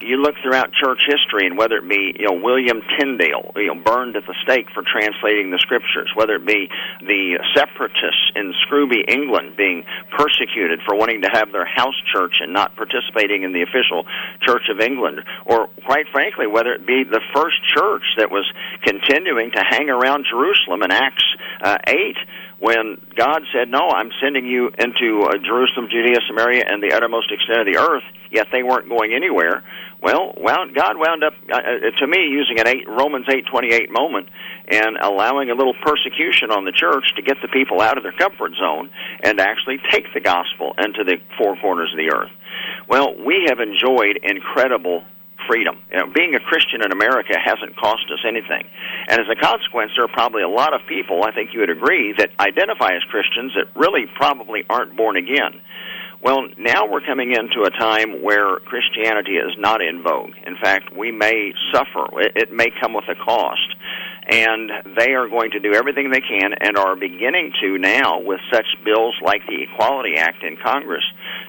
You 0.03 0.20
look 0.20 0.35
throughout 0.43 0.74
church 0.74 1.09
history, 1.09 1.47
and 1.47 1.57
whether 1.57 1.78
it 1.78 1.89
be 1.89 2.12
you 2.20 2.26
know 2.26 2.37
William 2.37 2.83
Tyndale, 2.99 3.53
you 3.57 3.72
know 3.72 3.80
burned 3.80 4.14
at 4.14 4.26
the 4.26 4.35
stake 4.43 4.66
for 4.74 4.83
translating 4.85 5.51
the 5.51 5.57
scriptures, 5.57 6.12
whether 6.14 6.37
it 6.37 6.45
be 6.45 6.68
the 7.01 7.41
separatists 7.57 8.28
in 8.37 8.53
Scrooby, 8.66 9.09
England, 9.09 9.57
being 9.57 9.85
persecuted 10.12 10.80
for 10.85 10.95
wanting 10.97 11.22
to 11.22 11.30
have 11.33 11.51
their 11.51 11.64
house 11.64 11.97
church 12.12 12.37
and 12.41 12.53
not 12.53 12.76
participating 12.76 13.43
in 13.43 13.55
the 13.55 13.62
official 13.62 14.05
Church 14.43 14.68
of 14.68 14.80
England, 14.80 15.24
or 15.47 15.68
quite 15.87 16.05
frankly, 16.12 16.47
whether 16.47 16.74
it 16.74 16.87
be 16.87 17.05
the 17.09 17.22
first 17.33 17.57
church 17.72 18.05
that 18.18 18.30
was 18.30 18.45
continuing 18.85 19.51
to 19.53 19.64
hang 19.64 19.89
around 19.89 20.26
Jerusalem 20.28 20.83
in 20.83 20.93
Acts 20.93 21.24
uh, 21.62 21.78
eight 21.89 22.18
when 22.62 22.96
God 23.16 23.42
said, 23.52 23.68
"No, 23.68 23.90
I'm 23.90 24.10
sending 24.22 24.46
you 24.46 24.70
into 24.78 25.26
uh, 25.26 25.36
Jerusalem, 25.42 25.88
Judea, 25.90 26.20
Samaria, 26.28 26.64
and 26.70 26.80
the 26.80 26.94
uttermost 26.94 27.32
extent 27.32 27.58
of 27.58 27.66
the 27.66 27.80
earth," 27.80 28.04
yet 28.30 28.46
they 28.52 28.62
weren't 28.62 28.88
going 28.88 29.12
anywhere. 29.14 29.64
Well, 30.00 30.32
wound, 30.36 30.72
God 30.72 30.96
wound 30.96 31.24
up, 31.24 31.34
uh, 31.50 31.56
uh, 31.56 31.90
to 31.98 32.06
me, 32.06 32.26
using 32.30 32.60
an 32.60 32.68
eight, 32.68 32.88
Romans 32.88 33.26
eight 33.28 33.46
twenty 33.46 33.74
eight 33.74 33.90
moment 33.90 34.28
and 34.68 34.96
allowing 34.96 35.50
a 35.50 35.54
little 35.54 35.74
persecution 35.74 36.52
on 36.52 36.64
the 36.64 36.72
church 36.72 37.14
to 37.16 37.22
get 37.22 37.36
the 37.42 37.48
people 37.48 37.80
out 37.80 37.96
of 37.96 38.04
their 38.04 38.12
comfort 38.12 38.52
zone 38.54 38.90
and 39.24 39.40
actually 39.40 39.78
take 39.90 40.06
the 40.14 40.20
gospel 40.20 40.72
into 40.78 41.02
the 41.02 41.16
four 41.36 41.56
corners 41.56 41.90
of 41.92 41.98
the 41.98 42.14
earth. 42.14 42.30
Well, 42.88 43.16
we 43.18 43.46
have 43.48 43.58
enjoyed 43.58 44.20
incredible 44.22 45.02
freedom. 45.47 45.78
You 45.90 45.99
know, 45.99 46.07
being 46.12 46.34
a 46.34 46.40
Christian 46.40 46.82
in 46.82 46.93
America 46.93 47.34
hasn't 47.38 47.76
cost 47.76 48.05
us 48.12 48.20
anything. 48.26 48.66
And 49.09 49.20
as 49.20 49.26
a 49.30 49.36
consequence, 49.36 49.93
there 49.97 50.05
are 50.05 50.12
probably 50.12 50.43
a 50.43 50.49
lot 50.49 50.74
of 50.74 50.80
people, 50.86 51.24
I 51.24 51.32
think 51.32 51.53
you 51.53 51.61
would 51.61 51.70
agree, 51.70 52.14
that 52.18 52.30
identify 52.40 52.95
as 52.95 53.03
Christians 53.11 53.53
that 53.57 53.68
really 53.78 54.07
probably 54.14 54.64
aren't 54.68 54.97
born 54.97 55.16
again. 55.16 55.61
Well, 56.22 56.46
now 56.56 56.86
we're 56.86 57.00
coming 57.00 57.32
into 57.32 57.66
a 57.66 57.70
time 57.70 58.22
where 58.22 58.58
Christianity 58.58 59.32
is 59.32 59.58
not 59.58 59.82
in 59.82 60.04
vogue. 60.04 60.30
In 60.46 60.54
fact, 60.54 60.96
we 60.96 61.10
may 61.10 61.52
suffer. 61.74 62.06
It, 62.36 62.52
may 62.52 62.68
come 62.80 62.94
with 62.94 63.06
a 63.08 63.16
cost. 63.16 63.74
And 64.30 64.70
they 64.96 65.14
are 65.14 65.28
going 65.28 65.50
to 65.50 65.58
do 65.58 65.74
everything 65.74 66.12
they 66.12 66.20
can 66.20 66.52
and 66.60 66.76
are 66.76 66.94
beginning 66.94 67.52
to 67.60 67.76
now 67.76 68.20
with 68.20 68.38
such 68.52 68.66
bills 68.84 69.16
like 69.20 69.42
the 69.48 69.64
Equality 69.64 70.14
Act 70.16 70.44
in 70.44 70.56
Congress 70.62 71.02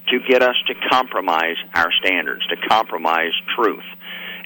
to 0.09 0.17
get 0.27 0.41
us 0.41 0.55
to 0.65 0.73
compromise 0.89 1.57
our 1.75 1.91
standards, 2.03 2.41
to 2.47 2.55
compromise 2.67 3.33
truth. 3.55 3.85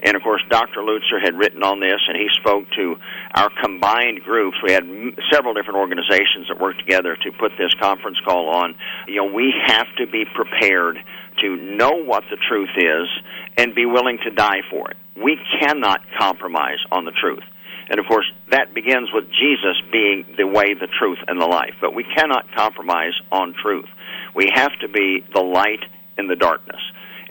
And 0.04 0.16
of 0.16 0.22
course, 0.22 0.44
Dr. 0.50 0.82
Lutzer 0.82 1.20
had 1.22 1.36
written 1.36 1.64
on 1.64 1.80
this, 1.80 2.00
and 2.08 2.16
he 2.16 2.28
spoke 2.34 2.66
to 2.78 2.96
our 3.34 3.50
combined 3.62 4.22
groups. 4.24 4.58
We 4.64 4.72
had 4.72 4.84
several 5.32 5.54
different 5.54 5.80
organizations 5.80 6.48
that 6.50 6.60
worked 6.60 6.80
together 6.80 7.16
to 7.16 7.32
put 7.32 7.54
this 7.58 7.74
conference 7.82 8.18
call 8.24 8.50
on. 8.50 8.76
You 9.08 9.16
know, 9.16 9.34
we 9.34 9.54
have 9.66 9.88
to 9.98 10.06
be 10.06 10.26
prepared 10.26 10.98
to 11.40 11.56
know 11.56 12.04
what 12.04 12.24
the 12.30 12.38
truth 12.48 12.70
is 12.78 13.08
and 13.58 13.74
be 13.74 13.86
willing 13.86 14.20
to 14.24 14.32
die 14.32 14.62
for 14.70 14.92
it. 14.92 14.98
We 15.16 15.40
cannot 15.60 16.02
compromise 16.20 16.80
on 16.92 17.06
the 17.06 17.12
truth. 17.12 17.44
And 17.90 18.00
of 18.00 18.06
course, 18.06 18.30
that 18.52 18.74
begins 18.74 19.10
with 19.14 19.26
Jesus 19.32 19.82
being 19.92 20.26
the 20.38 20.46
way, 20.46 20.74
the 20.74 20.88
truth, 21.00 21.20
and 21.28 21.40
the 21.42 21.46
life. 21.46 21.74
But 21.80 21.96
we 21.96 22.04
cannot 22.04 22.46
compromise 22.56 23.14
on 23.32 23.54
truth. 23.54 23.88
We 24.36 24.52
have 24.54 24.78
to 24.82 24.88
be 24.88 25.24
the 25.34 25.42
light 25.42 25.84
in 26.18 26.28
the 26.28 26.36
darkness. 26.36 26.82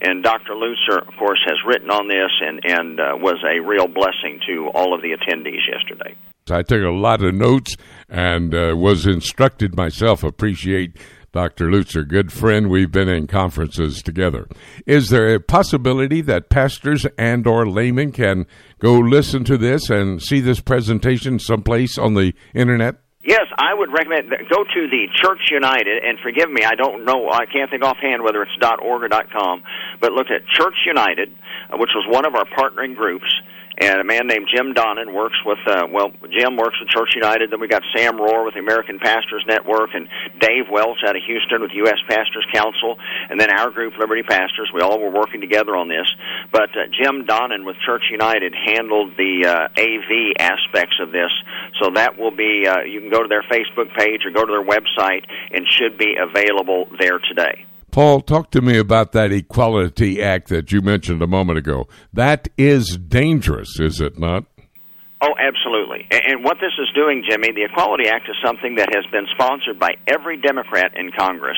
And 0.01 0.22
Dr. 0.22 0.53
Lutzer, 0.53 1.07
of 1.07 1.14
course, 1.18 1.40
has 1.47 1.57
written 1.66 1.90
on 1.90 2.09
this 2.09 2.30
and, 2.40 2.61
and 2.64 3.01
uh, 3.01 3.16
was 3.16 3.42
a 3.44 3.61
real 3.61 3.88
blessing 3.88 4.40
to 4.49 4.68
all 4.74 4.94
of 4.94 5.03
the 5.03 5.16
attendees 5.16 5.66
yesterday. 5.70 6.14
I 6.51 6.62
took 6.62 6.82
a 6.82 6.90
lot 6.90 7.24
of 7.24 7.34
notes 7.34 7.74
and 8.09 8.55
uh, 8.55 8.74
was 8.76 9.07
instructed 9.07 9.76
myself. 9.76 10.22
Appreciate 10.22 10.97
Dr. 11.32 11.66
Lutzer, 11.66 12.07
good 12.07 12.32
friend. 12.32 12.70
We've 12.70 12.90
been 12.90 13.09
in 13.09 13.26
conferences 13.26 14.03
together. 14.03 14.49
Is 14.86 15.11
there 15.11 15.34
a 15.34 15.40
possibility 15.40 16.22
that 16.22 16.49
pastors 16.49 17.07
and 17.18 17.47
or 17.47 17.68
laymen 17.68 18.12
can 18.12 18.47
go 18.78 18.94
listen 18.94 19.44
to 19.44 19.59
this 19.59 19.90
and 19.90 20.22
see 20.22 20.40
this 20.40 20.61
presentation 20.61 21.38
someplace 21.38 21.99
on 21.99 22.14
the 22.14 22.32
internet? 22.55 22.97
Yes, 23.27 23.47
I 23.59 23.74
would 23.74 23.91
recommend 23.91 24.31
go 24.31 24.62
to 24.62 24.81
the 24.87 25.07
Church 25.20 25.51
United, 25.51 26.05
and 26.05 26.16
forgive 26.22 26.49
me, 26.49 26.62
I 26.62 26.77
don't 26.77 27.05
know, 27.05 27.29
I 27.29 27.45
can't 27.47 27.68
think 27.68 27.83
offhand 27.83 28.22
whether 28.22 28.41
it's 28.43 28.53
.org 28.81 29.03
or 29.03 29.09
.com, 29.33 29.64
but 30.01 30.12
look 30.12 30.29
at 30.31 30.47
Church 30.47 30.77
United, 30.87 31.35
uh, 31.68 31.77
which 31.77 31.91
was 31.93 32.07
one 32.09 32.24
of 32.24 32.37
our 32.37 32.45
partnering 32.45 32.95
groups, 32.95 33.27
and 33.79 34.01
a 34.01 34.05
man 34.05 34.27
named 34.27 34.49
Jim 34.55 34.72
Domen 34.74 35.12
works 35.12 35.37
with 35.45 35.59
uh, 35.66 35.87
well 35.91 36.11
Jim 36.31 36.57
works 36.57 36.79
with 36.81 36.89
Church 36.89 37.12
United. 37.14 37.51
Then 37.51 37.61
we 37.61 37.68
got 37.68 37.83
Sam 37.95 38.16
Rohr 38.16 38.45
with 38.45 38.55
the 38.55 38.61
American 38.61 38.99
Pastors 38.99 39.45
Network, 39.47 39.91
and 39.95 40.09
Dave 40.41 40.64
Welch 40.70 40.99
out 41.07 41.16
of 41.16 41.22
Houston 41.27 41.61
with 41.61 41.70
U.S. 41.74 41.99
Pastors 42.09 42.47
Council, 42.53 42.97
and 43.29 43.41
then 43.41 43.51
our 43.51 43.70
group 43.70 43.99
Liberty 43.99 44.22
Pastors. 44.22 44.70
We 44.72 44.81
all 44.81 44.99
were 44.99 45.11
working 45.11 45.41
together 45.41 45.77
on 45.77 45.89
this. 45.89 46.09
But 46.51 46.70
uh, 46.70 46.89
Jim 46.91 47.27
Domen 47.27 47.64
with 47.64 47.77
Church 47.85 48.05
United 48.11 48.55
handled 48.55 49.16
the 49.16 49.47
uh, 49.47 49.81
AV 49.81 50.37
aspects 50.39 50.97
of 51.01 51.12
this, 51.12 51.31
so 51.81 51.91
that 51.95 52.18
will 52.18 52.35
be 52.35 52.66
uh, 52.66 52.81
you 52.81 53.01
can 53.01 53.11
go 53.11 53.22
to 53.22 53.29
their 53.29 53.43
Facebook 53.43 53.95
page 53.97 54.24
or 54.24 54.31
go 54.31 54.45
to 54.45 54.53
their 54.53 54.64
website 54.64 55.24
and 55.53 55.66
should 55.68 55.99
be 55.99 56.16
available 56.16 56.89
there 56.99 57.18
today. 57.18 57.66
Paul, 57.97 58.20
talk 58.20 58.51
to 58.51 58.61
me 58.61 58.76
about 58.76 59.12
that 59.12 59.32
Equality 59.32 60.20
Act 60.20 60.49
that 60.49 60.70
you 60.70 60.82
mentioned 60.82 61.22
a 61.22 61.26
moment 61.26 61.57
ago. 61.57 61.88
That 62.12 62.47
is 62.59 62.99
dangerous, 62.99 63.80
is 63.80 64.03
it 64.03 64.18
not? 64.18 64.44
Oh, 65.22 65.32
absolutely. 65.40 66.05
And 66.12 66.44
what 66.44 66.59
this 66.61 66.76
is 66.76 66.92
doing, 66.94 67.24
Jimmy, 67.26 67.53
the 67.57 67.64
Equality 67.64 68.11
Act 68.12 68.28
is 68.28 68.36
something 68.44 68.74
that 68.74 68.92
has 68.92 69.07
been 69.11 69.24
sponsored 69.32 69.80
by 69.80 69.97
every 70.07 70.36
Democrat 70.36 70.92
in 70.94 71.11
Congress. 71.11 71.57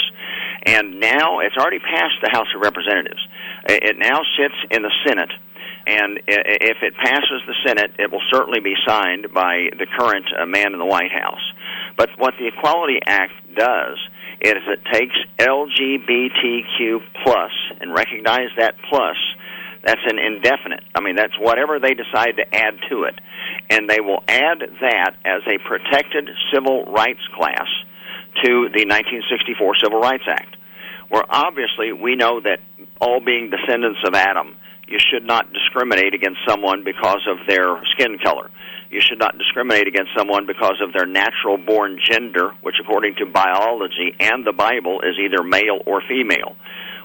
And 0.64 1.00
now 1.00 1.40
it's 1.40 1.56
already 1.58 1.80
passed 1.80 2.22
the 2.22 2.30
House 2.30 2.46
of 2.54 2.62
Representatives. 2.62 3.18
It 3.66 3.98
now 3.98 4.22
sits 4.38 4.54
in 4.70 4.82
the 4.82 4.94
Senate. 5.08 5.32
And 5.88 6.20
if 6.28 6.78
it 6.86 6.94
passes 7.02 7.42
the 7.48 7.58
Senate, 7.66 7.98
it 7.98 8.12
will 8.12 8.22
certainly 8.30 8.60
be 8.60 8.74
signed 8.86 9.26
by 9.34 9.74
the 9.76 9.86
current 9.98 10.26
uh, 10.38 10.46
man 10.46 10.72
in 10.72 10.78
the 10.78 10.86
White 10.86 11.10
House. 11.10 11.42
But 11.96 12.10
what 12.16 12.34
the 12.38 12.46
Equality 12.46 13.00
Act 13.04 13.32
does 13.56 13.98
is 14.40 14.62
it 14.66 14.80
takes 14.92 15.16
LGBTQ 15.38 17.00
plus 17.24 17.50
and 17.80 17.92
recognize 17.92 18.50
that 18.56 18.76
plus. 18.88 19.16
That's 19.84 20.00
an 20.06 20.18
indefinite. 20.18 20.84
I 20.94 21.00
mean, 21.00 21.16
that's 21.16 21.38
whatever 21.38 21.78
they 21.78 21.94
decide 21.94 22.36
to 22.36 22.54
add 22.54 22.74
to 22.90 23.04
it 23.04 23.18
and 23.70 23.88
they 23.88 24.00
will 24.00 24.22
add 24.28 24.60
that 24.80 25.16
as 25.24 25.42
a 25.46 25.58
protected 25.58 26.28
civil 26.52 26.84
rights 26.86 27.20
class 27.36 27.66
to 28.42 28.68
the 28.72 28.86
1964 28.86 29.76
Civil 29.82 30.00
Rights 30.00 30.24
Act, 30.28 30.56
where 31.08 31.24
obviously 31.28 31.92
we 31.92 32.16
know 32.16 32.40
that 32.40 32.60
all 33.00 33.20
being 33.20 33.50
descendants 33.50 34.00
of 34.06 34.14
Adam, 34.14 34.56
you 34.86 34.98
should 34.98 35.24
not 35.24 35.52
discriminate 35.52 36.14
against 36.14 36.40
someone 36.48 36.84
because 36.84 37.26
of 37.28 37.46
their 37.46 37.82
skin 37.92 38.18
color. 38.18 38.50
You 38.90 39.00
should 39.00 39.18
not 39.18 39.36
discriminate 39.36 39.86
against 39.86 40.12
someone 40.16 40.46
because 40.46 40.80
of 40.80 40.92
their 40.92 41.06
natural 41.06 41.58
born 41.58 41.98
gender, 42.02 42.52
which 42.62 42.76
according 42.80 43.16
to 43.16 43.26
biology 43.26 44.16
and 44.18 44.46
the 44.46 44.52
Bible 44.52 45.00
is 45.02 45.16
either 45.20 45.42
male 45.42 45.80
or 45.86 46.00
female. 46.08 46.56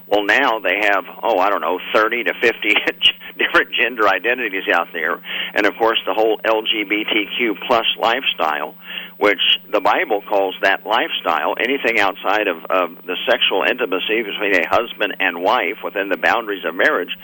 Well, 0.06 0.24
now 0.24 0.60
they 0.60 0.76
have, 0.82 1.04
oh, 1.22 1.38
I 1.38 1.48
don't 1.48 1.62
know, 1.62 1.80
30 1.94 2.24
to 2.24 2.34
50 2.40 2.68
different 3.38 3.72
gender 3.72 4.06
identities 4.06 4.68
out 4.72 4.88
there. 4.92 5.20
And 5.54 5.66
of 5.66 5.74
course, 5.78 5.98
the 6.06 6.12
whole 6.12 6.38
LGBTQ 6.44 7.66
plus 7.66 7.86
lifestyle, 7.98 8.74
which 9.18 9.40
the 9.72 9.80
Bible 9.80 10.22
calls 10.28 10.54
that 10.62 10.84
lifestyle, 10.86 11.54
anything 11.58 12.00
outside 12.00 12.48
of, 12.48 12.58
of 12.68 13.04
the 13.06 13.16
sexual 13.28 13.64
intimacy 13.68 14.22
between 14.22 14.54
a 14.56 14.68
husband 14.68 15.16
and 15.20 15.42
wife 15.42 15.80
within 15.82 16.10
the 16.10 16.18
boundaries 16.18 16.64
of 16.66 16.74
marriage, 16.74 17.16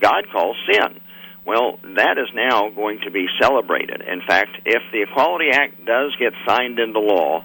God 0.00 0.24
calls 0.32 0.56
sin. 0.70 1.00
Well, 1.44 1.78
that 1.96 2.18
is 2.18 2.28
now 2.34 2.70
going 2.70 3.00
to 3.04 3.10
be 3.10 3.26
celebrated. 3.40 4.00
In 4.00 4.22
fact, 4.26 4.58
if 4.64 4.82
the 4.92 5.02
Equality 5.02 5.50
Act 5.52 5.84
does 5.84 6.14
get 6.18 6.32
signed 6.46 6.78
into 6.78 7.00
law, 7.00 7.44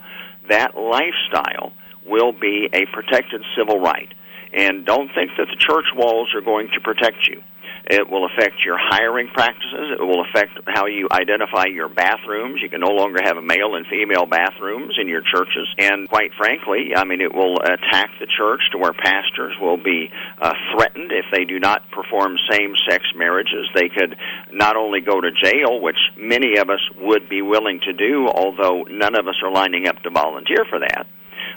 that 0.50 0.78
lifestyle 0.78 1.74
will 2.06 2.32
be 2.32 2.70
a 2.72 2.86
protected 2.93 3.41
civil 3.58 3.80
right. 3.80 4.14
And 4.54 4.86
don't 4.86 5.10
think 5.14 5.32
that 5.38 5.48
the 5.48 5.58
church 5.58 5.86
walls 5.95 6.34
are 6.36 6.41
going 6.41 6.70
to 6.74 6.80
protect 6.80 7.28
you. 7.28 7.41
It 7.90 8.10
will 8.10 8.26
affect 8.26 8.66
your 8.66 8.78
hiring 8.78 9.30
practices. 9.30 9.96
It 9.98 10.04
will 10.04 10.22
affect 10.22 10.60
how 10.68 10.88
you 10.88 11.08
identify 11.10 11.66
your 11.72 11.88
bathrooms. 11.88 12.62
You 12.62 12.70
can 12.70 12.82
no 12.82 12.92
longer 12.92 13.20
have 13.24 13.42
male 13.42 13.76
and 13.76 13.88
female 13.88 14.26
bathrooms 14.26 14.96
in 15.00 15.08
your 15.08 15.22
churches. 15.22 15.68
And 15.78 16.10
quite 16.10 16.32
frankly, 16.38 16.92
I 16.96 17.06
mean, 17.06 17.22
it 17.22 17.34
will 17.34 17.56
attack 17.62 18.12
the 18.20 18.28
church 18.28 18.62
to 18.72 18.78
where 18.78 18.92
pastors 18.92 19.56
will 19.62 19.78
be 19.78 20.10
uh, 20.42 20.54
threatened 20.76 21.12
if 21.14 21.26
they 21.32 21.46
do 21.46 21.60
not 21.60 21.90
perform 21.92 22.36
same 22.52 22.74
sex 22.90 23.06
marriages. 23.16 23.70
They 23.74 23.88
could 23.88 24.18
not 24.52 24.76
only 24.76 25.00
go 25.00 25.22
to 25.22 25.32
jail, 25.32 25.80
which 25.80 26.00
many 26.18 26.58
of 26.58 26.70
us 26.70 26.84
would 27.00 27.30
be 27.30 27.42
willing 27.42 27.80
to 27.86 27.94
do, 27.94 28.28
although 28.28 28.84
none 28.84 29.16
of 29.16 29.28
us 29.28 29.36
are 29.42 29.52
lining 29.52 29.88
up 29.88 30.04
to 30.04 30.10
volunteer 30.10 30.66
for 30.70 30.80
that 30.80 31.08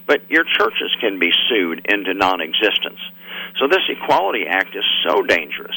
but 0.07 0.29
your 0.31 0.45
churches 0.45 0.91
can 1.01 1.19
be 1.19 1.31
sued 1.49 1.87
into 1.89 2.15
non 2.15 2.41
existence. 2.41 2.99
So 3.59 3.69
this 3.69 3.83
Equality 3.89 4.45
Act 4.49 4.75
is 4.75 4.85
so 5.07 5.23
dangerous. 5.23 5.77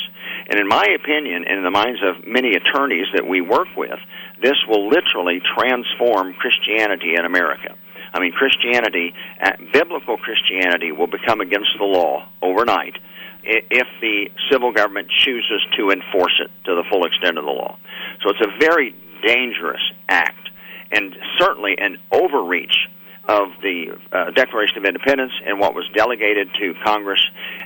And 0.50 0.60
in 0.60 0.68
my 0.68 0.86
opinion, 0.96 1.46
and 1.48 1.58
in 1.58 1.64
the 1.64 1.72
minds 1.72 2.02
of 2.04 2.28
many 2.28 2.56
attorneys 2.56 3.08
that 3.14 3.28
we 3.28 3.42
work 3.42 3.68
with, 3.78 4.00
this 4.42 4.58
will 4.68 4.90
literally 4.90 5.42
transform 5.58 6.34
Christianity 6.34 7.16
in 7.18 7.26
America. 7.26 7.76
I 8.14 8.20
mean, 8.20 8.32
Christianity, 8.32 9.14
uh, 9.42 9.52
biblical 9.72 10.18
Christianity, 10.18 10.92
will 10.92 11.08
become 11.08 11.42
against 11.42 11.72
the 11.80 11.86
law 11.86 12.28
overnight 12.42 12.98
if 13.44 13.88
the 14.00 14.30
civil 14.52 14.72
government 14.72 15.10
chooses 15.10 15.62
to 15.78 15.90
enforce 15.90 16.40
it 16.40 16.52
to 16.66 16.76
the 16.76 16.84
full 16.90 17.06
extent 17.06 17.38
of 17.38 17.46
the 17.46 17.52
law. 17.52 17.78
So 18.22 18.30
it's 18.30 18.42
a 18.42 18.60
very 18.60 18.96
dangerous 19.26 19.82
act, 20.08 20.50
and 20.92 21.16
certainly 21.40 21.76
an 21.78 21.98
overreach 22.12 22.88
of 23.28 23.50
the 23.62 23.96
uh, 24.12 24.32
Declaration 24.32 24.78
of 24.78 24.86
Independence 24.86 25.32
and 25.46 25.60
what 25.60 25.74
was 25.74 25.86
delegated 25.96 26.50
to 26.60 26.74
Congress. 26.84 27.22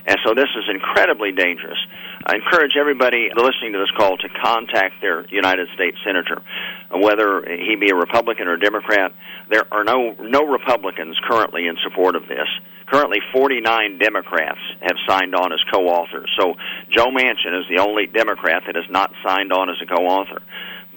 And 0.06 0.16
so 0.24 0.32
this 0.34 0.48
is 0.56 0.64
incredibly 0.70 1.32
dangerous. 1.32 1.78
I 2.24 2.36
encourage 2.36 2.76
everybody 2.78 3.30
listening 3.34 3.72
to 3.72 3.78
this 3.78 3.90
call 3.96 4.16
to 4.18 4.28
contact 4.28 5.00
their 5.00 5.26
United 5.28 5.68
States 5.74 5.96
senator, 6.04 6.42
whether 6.90 7.42
he 7.44 7.74
be 7.74 7.90
a 7.90 7.94
Republican 7.94 8.46
or 8.46 8.54
a 8.54 8.60
Democrat. 8.60 9.12
There 9.50 9.66
are 9.72 9.82
no 9.82 10.14
no 10.20 10.46
Republicans 10.46 11.18
currently 11.28 11.66
in 11.66 11.76
support 11.82 12.14
of 12.14 12.28
this. 12.28 12.48
Currently, 12.86 13.18
49 13.32 13.98
Democrats 13.98 14.60
have 14.80 14.96
signed 15.06 15.34
on 15.34 15.52
as 15.52 15.60
co-authors. 15.72 16.30
So 16.38 16.54
Joe 16.90 17.08
Manchin 17.08 17.58
is 17.60 17.66
the 17.68 17.82
only 17.82 18.06
Democrat 18.06 18.62
that 18.66 18.76
has 18.76 18.88
not 18.88 19.12
signed 19.24 19.52
on 19.52 19.68
as 19.68 19.76
a 19.82 19.86
co-author. 19.86 20.40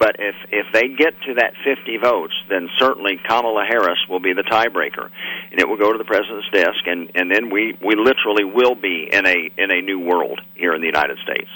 But 0.02 0.16
if 0.18 0.34
if 0.50 0.66
they 0.72 0.88
get 0.88 1.14
to 1.28 1.34
that 1.34 1.52
50 1.62 1.98
votes, 1.98 2.34
then 2.48 2.68
certainly 2.76 3.20
Kamala 3.22 3.64
Harris 3.64 4.00
will 4.08 4.18
be 4.18 4.32
the 4.32 4.42
tiebreaker, 4.42 5.08
and 5.52 5.60
it 5.60 5.68
will 5.68 5.76
go 5.76 5.92
to 5.92 5.98
the 5.98 6.04
president's 6.04 6.50
desk, 6.50 6.82
and 6.86 7.08
and 7.14 7.30
then 7.30 7.50
we 7.50 7.78
we 7.80 7.94
literally 7.94 8.42
will 8.42 8.74
be 8.74 9.08
in 9.12 9.24
a 9.24 9.50
in 9.56 9.70
a 9.70 9.80
new 9.80 10.00
world 10.00 10.40
here 10.56 10.74
in 10.74 10.80
the 10.80 10.88
United 10.88 11.18
States. 11.18 11.48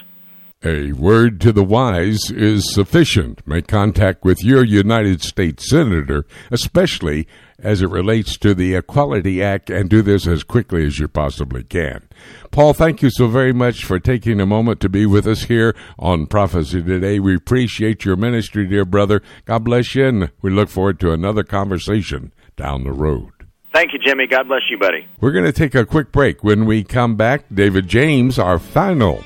A 0.67 0.91
word 0.91 1.41
to 1.43 1.53
the 1.53 1.63
wise 1.63 2.29
is 2.29 2.75
sufficient. 2.75 3.41
Make 3.47 3.69
contact 3.69 4.25
with 4.25 4.43
your 4.43 4.65
United 4.65 5.23
States 5.23 5.71
Senator, 5.71 6.27
especially 6.51 7.29
as 7.61 7.83
it 7.83 7.89
relates 7.89 8.37
to 8.39 8.53
the 8.53 8.75
Equality 8.75 9.41
Act, 9.41 9.71
and 9.71 9.89
do 9.89 10.03
this 10.03 10.27
as 10.27 10.43
quickly 10.43 10.85
as 10.85 10.99
you 10.99 11.07
possibly 11.07 11.63
can. 11.63 12.09
Paul, 12.51 12.73
thank 12.73 13.01
you 13.01 13.11
so 13.11 13.29
very 13.29 13.53
much 13.53 13.85
for 13.85 14.01
taking 14.01 14.41
a 14.41 14.45
moment 14.47 14.81
to 14.81 14.89
be 14.89 15.07
with 15.07 15.29
us 15.29 15.45
here 15.45 15.77
on 16.01 16.27
Prophecy 16.27 16.83
Today. 16.83 17.21
We 17.21 17.37
appreciate 17.37 18.05
your 18.05 18.17
ministry, 18.17 18.67
dear 18.67 18.85
brother. 18.85 19.23
God 19.45 19.63
bless 19.63 19.95
you, 19.95 20.07
and 20.07 20.33
we 20.43 20.51
look 20.51 20.69
forward 20.69 20.99
to 20.99 21.13
another 21.13 21.45
conversation 21.45 22.35
down 22.57 22.83
the 22.83 22.91
road. 22.91 23.31
Thank 23.73 23.93
you, 23.93 24.01
Jimmy. 24.01 24.27
God 24.27 24.49
bless 24.49 24.63
you, 24.69 24.79
buddy. 24.79 25.07
We're 25.21 25.31
going 25.31 25.45
to 25.45 25.53
take 25.53 25.77
a 25.77 25.87
quick 25.87 26.11
break. 26.11 26.43
When 26.43 26.67
we 26.67 26.83
come 26.83 27.15
back, 27.15 27.45
David 27.55 27.87
James, 27.87 28.37
our 28.37 28.59
final 28.59 29.23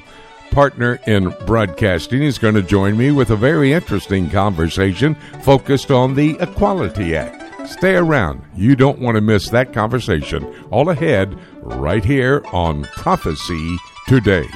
partner 0.50 0.98
in 1.06 1.30
broadcasting, 1.46 2.22
is 2.22 2.38
going 2.38 2.54
to 2.54 2.62
join 2.62 2.96
me 2.96 3.10
with 3.10 3.30
a 3.30 3.36
very 3.36 3.72
interesting 3.72 4.30
conversation 4.30 5.14
focused 5.42 5.90
on 5.90 6.14
the 6.14 6.36
Equality 6.40 7.16
Act. 7.16 7.68
Stay 7.68 7.94
around. 7.94 8.42
You 8.54 8.76
don't 8.76 9.00
want 9.00 9.16
to 9.16 9.20
miss 9.20 9.50
that 9.50 9.72
conversation. 9.72 10.44
All 10.70 10.88
ahead, 10.88 11.38
right 11.62 12.04
here 12.04 12.42
on 12.52 12.84
Prophecy 12.96 13.76
Today. 14.08 14.46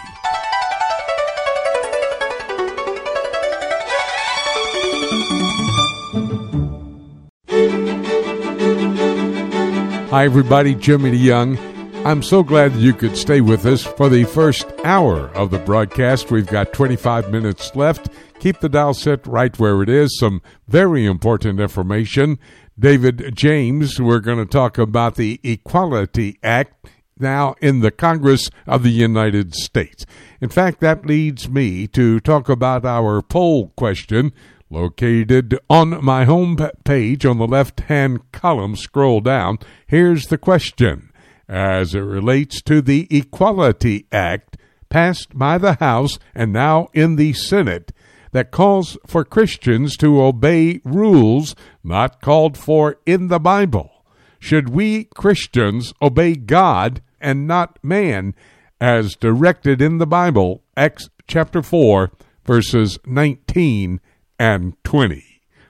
Hi, 10.10 10.24
everybody. 10.26 10.76
Jimmy 10.76 11.10
DeYoung. 11.10 11.73
I'm 12.04 12.22
so 12.22 12.42
glad 12.42 12.74
you 12.74 12.92
could 12.92 13.16
stay 13.16 13.40
with 13.40 13.64
us 13.64 13.82
for 13.82 14.10
the 14.10 14.24
first 14.24 14.66
hour 14.84 15.28
of 15.28 15.50
the 15.50 15.58
broadcast. 15.58 16.30
We've 16.30 16.46
got 16.46 16.74
25 16.74 17.30
minutes 17.30 17.74
left. 17.74 18.10
Keep 18.40 18.60
the 18.60 18.68
dial 18.68 18.92
set 18.92 19.26
right 19.26 19.58
where 19.58 19.82
it 19.82 19.88
is. 19.88 20.18
Some 20.18 20.42
very 20.68 21.06
important 21.06 21.60
information 21.60 22.38
David 22.78 23.34
James. 23.34 23.98
We're 23.98 24.20
going 24.20 24.36
to 24.36 24.44
talk 24.44 24.76
about 24.76 25.14
the 25.14 25.40
Equality 25.42 26.38
Act 26.42 26.90
now 27.18 27.54
in 27.62 27.80
the 27.80 27.90
Congress 27.90 28.50
of 28.66 28.82
the 28.82 28.90
United 28.90 29.54
States. 29.54 30.04
In 30.42 30.50
fact, 30.50 30.80
that 30.80 31.06
leads 31.06 31.48
me 31.48 31.86
to 31.88 32.20
talk 32.20 32.50
about 32.50 32.84
our 32.84 33.22
poll 33.22 33.68
question 33.78 34.34
located 34.68 35.58
on 35.70 36.04
my 36.04 36.26
home 36.26 36.58
page 36.84 37.24
on 37.24 37.38
the 37.38 37.46
left 37.46 37.80
hand 37.80 38.30
column. 38.30 38.76
Scroll 38.76 39.22
down. 39.22 39.58
Here's 39.86 40.26
the 40.26 40.36
question 40.36 41.10
as 41.48 41.94
it 41.94 42.00
relates 42.00 42.62
to 42.62 42.80
the 42.80 43.06
Equality 43.10 44.06
Act 44.12 44.56
passed 44.88 45.36
by 45.36 45.58
the 45.58 45.74
House 45.74 46.18
and 46.34 46.52
now 46.52 46.88
in 46.92 47.16
the 47.16 47.32
Senate 47.32 47.92
that 48.32 48.50
calls 48.50 48.98
for 49.06 49.24
Christians 49.24 49.96
to 49.96 50.22
obey 50.22 50.80
rules 50.84 51.54
not 51.82 52.20
called 52.20 52.58
for 52.58 52.96
in 53.06 53.28
the 53.28 53.38
Bible. 53.38 54.04
Should 54.38 54.70
we 54.70 55.04
Christians 55.04 55.94
obey 56.02 56.34
God 56.34 57.00
and 57.20 57.46
not 57.46 57.78
man 57.82 58.34
as 58.80 59.14
directed 59.14 59.80
in 59.80 59.98
the 59.98 60.06
Bible? 60.06 60.62
Acts 60.76 61.08
chapter 61.26 61.62
4, 61.62 62.10
verses 62.44 62.98
19 63.06 64.00
and 64.38 64.84
20. 64.84 65.24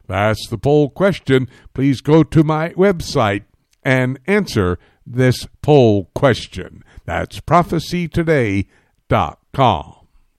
That's 0.06 0.48
the 0.48 0.58
poll 0.58 0.90
question. 0.90 1.48
Please 1.72 2.00
go 2.00 2.22
to 2.24 2.42
my 2.42 2.70
website 2.70 3.44
and 3.82 4.18
answer 4.26 4.78
this 5.06 5.46
poll 5.62 6.10
question. 6.14 6.82
That's 7.04 7.40
prophecytoday.com. 7.40 9.94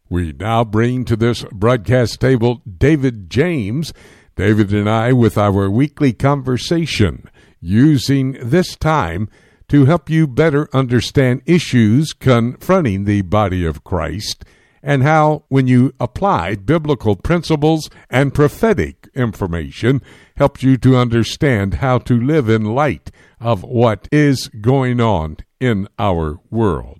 We 0.09 0.34
now 0.34 0.63
bring 0.63 1.05
to 1.05 1.16
this 1.16 1.43
broadcast 1.51 2.22
table 2.22 2.61
David 2.66 3.30
James. 3.30 3.93
David 4.36 4.74
and 4.74 4.89
I 4.89 5.13
with 5.13 5.38
our 5.38 5.70
weekly 5.70 6.11
conversation, 6.11 7.30
using 7.61 8.32
this 8.34 8.76
time 8.76 9.30
to 9.70 9.86
help 9.86 10.09
you 10.09 10.28
better 10.28 10.68
understand 10.74 11.43
issues 11.45 12.11
confronting 12.13 13.05
the 13.05 13.22
body 13.22 13.66
of 13.66 13.84
Christ 13.84 14.43
and 14.86 15.01
how, 15.01 15.43
when 15.47 15.66
you 15.66 15.91
apply 15.99 16.55
biblical 16.55 17.16
principles 17.16 17.89
and 18.07 18.36
prophetic 18.36 19.05
information, 19.16 20.01
helps 20.38 20.63
you 20.63 20.78
to 20.78 20.97
understand 20.97 21.76
how 21.76 21.97
to 21.99 22.20
live 22.20 22.49
in 22.49 22.76
light 22.76 23.11
of 23.39 23.63
what 23.63 24.07
is 24.11 24.47
going 24.47 24.99
on 24.99 25.38
in 25.59 25.88
our 25.97 26.39
world. 26.49 26.99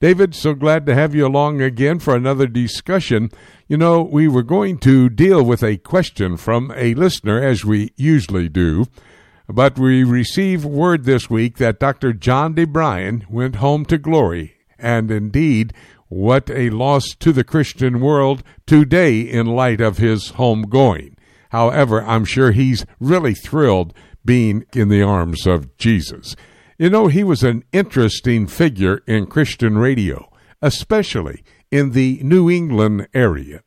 David, 0.00 0.34
so 0.34 0.54
glad 0.54 0.84
to 0.86 0.94
have 0.96 1.14
you 1.14 1.24
along 1.24 1.60
again 1.60 2.00
for 2.00 2.16
another 2.16 2.48
discussion. 2.48 3.30
You 3.68 3.76
know, 3.76 4.02
we 4.02 4.26
were 4.26 4.42
going 4.42 4.78
to 4.78 5.08
deal 5.08 5.44
with 5.44 5.62
a 5.62 5.76
question 5.76 6.36
from 6.36 6.72
a 6.74 6.94
listener, 6.94 7.40
as 7.40 7.64
we 7.64 7.92
usually 7.96 8.48
do, 8.48 8.86
but 9.48 9.78
we 9.78 10.02
received 10.02 10.64
word 10.64 11.04
this 11.04 11.30
week 11.30 11.58
that 11.58 11.78
Dr. 11.78 12.12
John 12.12 12.54
DeBrine 12.54 13.30
went 13.30 13.56
home 13.56 13.84
to 13.86 13.96
glory, 13.96 14.54
and 14.76 15.08
indeed, 15.08 15.72
what 16.08 16.50
a 16.50 16.70
loss 16.70 17.14
to 17.20 17.32
the 17.32 17.44
Christian 17.44 18.00
world 18.00 18.42
today 18.66 19.20
in 19.20 19.46
light 19.46 19.80
of 19.80 19.98
his 19.98 20.30
home 20.30 20.62
going. 20.62 21.11
However, 21.52 22.02
I'm 22.02 22.24
sure 22.24 22.50
he's 22.52 22.86
really 22.98 23.34
thrilled 23.34 23.92
being 24.24 24.64
in 24.74 24.88
the 24.88 25.02
arms 25.02 25.46
of 25.46 25.76
Jesus. 25.76 26.34
You 26.78 26.88
know, 26.88 27.08
he 27.08 27.22
was 27.22 27.42
an 27.42 27.62
interesting 27.72 28.46
figure 28.46 29.02
in 29.06 29.26
Christian 29.26 29.76
radio, 29.76 30.30
especially 30.62 31.44
in 31.70 31.90
the 31.90 32.20
New 32.22 32.50
England 32.50 33.06
area. 33.12 33.62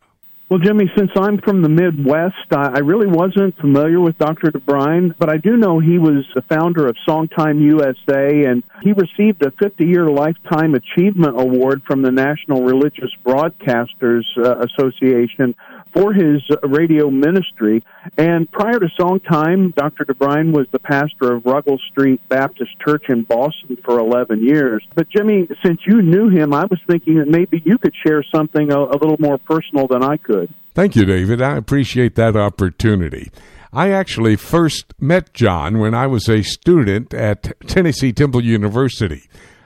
Well, 0.50 0.60
Jimmy, 0.60 0.92
since 0.96 1.12
I'm 1.16 1.40
from 1.40 1.62
the 1.62 1.70
Midwest, 1.70 2.52
I 2.52 2.80
really 2.80 3.08
wasn't 3.08 3.58
familiar 3.58 4.00
with 4.00 4.18
Dr. 4.18 4.52
DeBrine, 4.52 5.16
but 5.20 5.30
I 5.30 5.38
do 5.38 5.58
know 5.58 5.80
he 5.80 6.00
was 6.00 6.26
the 6.34 6.44
founder 6.44 6.88
of 6.88 6.96
Songtime 7.08 7.62
USA, 7.62 8.50
and 8.50 8.64
he 8.82 8.94
received 8.94 9.44
a 9.44 9.52
50 9.52 9.86
year 9.86 10.10
Lifetime 10.10 10.76
Achievement 10.76 11.40
Award 11.40 11.82
from 11.88 12.02
the 12.02 12.12
National 12.12 12.64
Religious 12.64 13.10
Broadcasters 13.26 14.24
uh, 14.38 14.58
Association 14.60 15.56
for 15.96 16.14
his 16.14 16.44
radio 16.62 17.10
ministry. 17.10 17.84
And 18.18 18.52
prior 18.52 18.80
to 18.80 18.88
Songtime, 19.00 19.74
Dr. 19.76 20.04
DeBrine 20.04 20.52
was 20.52 20.68
the 20.72 20.80
pastor 20.80 21.34
of 21.34 21.46
Ruggles 21.46 21.82
Street 21.90 22.22
Baptist 22.28 22.72
Church 22.86 23.06
in 23.08 23.24
Boston 23.24 23.78
for 23.84 23.98
11 23.98 24.44
years. 24.44 24.86
But 24.94 25.08
Jimmy, 25.10 25.48
since 25.66 25.80
you 25.88 26.02
knew 26.02 26.30
him, 26.30 26.54
I 26.54 26.66
was 26.66 26.80
thinking 26.86 27.18
that 27.20 27.30
maybe 27.30 27.62
you 27.66 27.78
could 27.78 27.94
share 28.06 28.24
something 28.36 28.72
a, 28.72 28.78
a 28.78 28.98
little 29.00 29.18
more 29.20 29.38
personal 29.38 29.88
than 29.88 30.04
I 30.04 30.18
could. 30.18 30.54
Thank 30.74 30.98
you, 30.98 31.06
David. 31.06 31.42
I 31.42 31.56
appreciate 31.56 32.16
that 32.16 32.36
opportunity. 32.36 33.32
I 33.72 33.92
actually 33.92 34.36
first 34.36 34.94
met 35.00 35.34
John 35.34 35.80
when 35.80 35.94
I 35.94 36.08
was 36.08 36.28
a 36.28 36.42
student 36.42 37.14
at 37.14 37.54
Tennessee 37.68 38.12
Temple 38.12 38.44
University. 38.44 39.24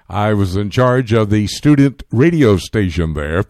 I 0.08 0.34
was 0.34 0.56
in 0.56 0.70
charge 0.70 1.14
of 1.14 1.30
the 1.30 1.46
student 1.48 2.04
radio 2.12 2.58
station 2.58 3.14
there, 3.14 3.46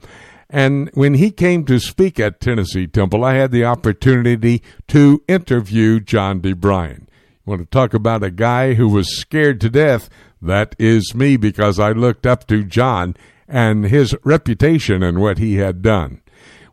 and 0.49 0.89
when 0.93 1.13
he 1.15 1.29
came 1.29 1.63
to 1.65 1.79
speak 1.79 2.19
at 2.19 2.41
Tennessee 2.41 2.87
Temple, 2.87 3.23
I 3.23 3.35
had 3.35 3.51
the 3.51 3.65
opportunity 3.65 4.63
to 4.87 5.23
interview 5.27 5.99
John 5.99 6.41
DeBrine. 6.41 7.01
You 7.01 7.45
want 7.45 7.61
to 7.61 7.67
talk 7.67 7.93
about 7.93 8.23
a 8.23 8.31
guy 8.31 8.73
who 8.73 8.89
was 8.89 9.15
scared 9.15 9.61
to 9.61 9.69
death? 9.69 10.09
That 10.41 10.75
is 10.79 11.13
me 11.13 11.37
because 11.37 11.79
I 11.79 11.91
looked 11.91 12.25
up 12.25 12.47
to 12.47 12.63
John 12.63 13.15
and 13.47 13.85
his 13.85 14.15
reputation 14.23 15.03
and 15.03 15.21
what 15.21 15.37
he 15.37 15.55
had 15.55 15.81
done. 15.81 16.21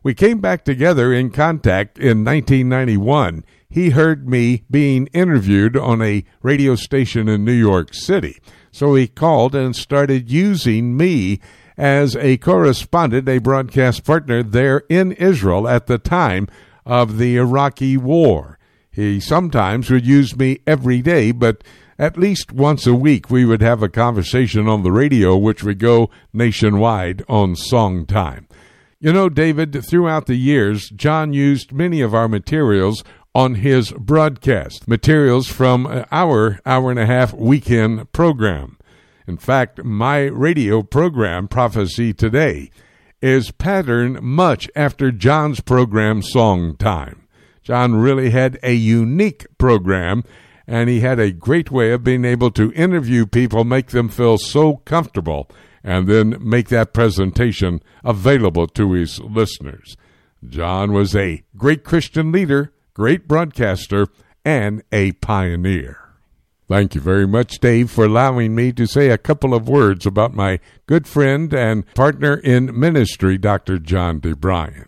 We 0.01 0.13
came 0.13 0.39
back 0.39 0.63
together 0.63 1.11
in 1.13 1.31
contact 1.31 1.99
in 1.99 2.23
1991. 2.23 3.43
He 3.69 3.89
heard 3.89 4.29
me 4.29 4.63
being 4.71 5.07
interviewed 5.07 5.75
on 5.75 6.01
a 6.01 6.23
radio 6.41 6.75
station 6.75 7.27
in 7.27 7.43
New 7.43 7.51
York 7.51 7.93
City. 7.93 8.39
So 8.71 8.95
he 8.95 9.07
called 9.07 9.53
and 9.53 9.75
started 9.75 10.31
using 10.31 10.95
me 10.95 11.41
as 11.77 12.15
a 12.15 12.37
correspondent, 12.37 13.29
a 13.29 13.37
broadcast 13.37 14.03
partner 14.03 14.41
there 14.41 14.83
in 14.89 15.11
Israel 15.13 15.67
at 15.67 15.87
the 15.87 15.97
time 15.97 16.47
of 16.85 17.17
the 17.17 17.37
Iraqi 17.37 17.97
war. 17.97 18.57
He 18.91 19.19
sometimes 19.19 19.91
would 19.91 20.07
use 20.07 20.35
me 20.35 20.59
every 20.65 21.01
day, 21.01 21.31
but 21.31 21.63
at 21.99 22.17
least 22.17 22.51
once 22.51 22.87
a 22.87 22.95
week 22.95 23.29
we 23.29 23.45
would 23.45 23.61
have 23.61 23.83
a 23.83 23.89
conversation 23.89 24.67
on 24.67 24.83
the 24.83 24.91
radio, 24.91 25.37
which 25.37 25.63
would 25.63 25.79
go 25.79 26.09
nationwide 26.33 27.23
on 27.27 27.55
song 27.55 28.05
time. 28.05 28.47
You 28.99 29.13
know, 29.13 29.29
David, 29.29 29.83
throughout 29.87 30.25
the 30.25 30.35
years, 30.35 30.89
John 30.89 31.31
used 31.31 31.71
many 31.71 32.01
of 32.01 32.15
our 32.15 32.27
materials 32.27 33.03
on 33.35 33.55
his 33.55 33.91
broadcast, 33.91 34.87
materials 34.87 35.47
from 35.47 35.85
our 36.11 36.59
hour 36.65 36.89
and 36.89 36.99
a 36.99 37.05
half 37.05 37.33
weekend 37.33 38.11
program. 38.11 38.76
In 39.27 39.37
fact, 39.37 39.83
my 39.83 40.21
radio 40.21 40.81
program, 40.81 41.49
Prophecy 41.49 42.13
Today, 42.13 42.71
is 43.21 43.51
patterned 43.51 44.21
much 44.21 44.69
after 44.73 45.11
John's 45.11 45.59
program, 45.59 46.21
Song 46.21 46.77
Time. 46.77 47.27
John 47.61 47.95
really 47.95 48.29
had 48.29 48.57
a 48.63 48.73
unique 48.73 49.45
program, 49.57 50.23
and 50.65 50.89
he 50.89 51.01
had 51.01 51.19
a 51.19 51.33
great 51.33 51.69
way 51.69 51.91
of 51.91 52.05
being 52.05 52.23
able 52.23 52.51
to 52.51 52.71
interview 52.71 53.25
people, 53.25 53.65
make 53.65 53.87
them 53.87 54.07
feel 54.07 54.37
so 54.37 54.77
comfortable, 54.77 55.49
and 55.83 56.07
then 56.07 56.37
make 56.39 56.69
that 56.69 56.93
presentation 56.93 57.81
available 58.05 58.67
to 58.67 58.93
his 58.93 59.19
listeners. 59.19 59.97
John 60.47 60.93
was 60.93 61.13
a 61.17 61.43
great 61.57 61.83
Christian 61.83 62.31
leader, 62.31 62.71
great 62.93 63.27
broadcaster, 63.27 64.07
and 64.45 64.83
a 64.93 65.11
pioneer. 65.13 66.06
Thank 66.67 66.95
you 66.95 67.01
very 67.01 67.25
much, 67.25 67.59
Dave, 67.59 67.89
for 67.89 68.03
allowing 68.03 68.53
me 68.53 68.73
to 68.73 68.85
say 68.85 69.09
a 69.09 69.17
couple 69.17 69.53
of 69.53 69.69
words 69.69 70.05
about 70.05 70.33
my 70.33 70.59
good 70.85 71.07
friend 71.07 71.53
and 71.53 71.85
partner 71.93 72.35
in 72.35 72.77
ministry, 72.77 73.37
Dr. 73.37 73.79
John 73.79 74.19
DeBrine. 74.19 74.87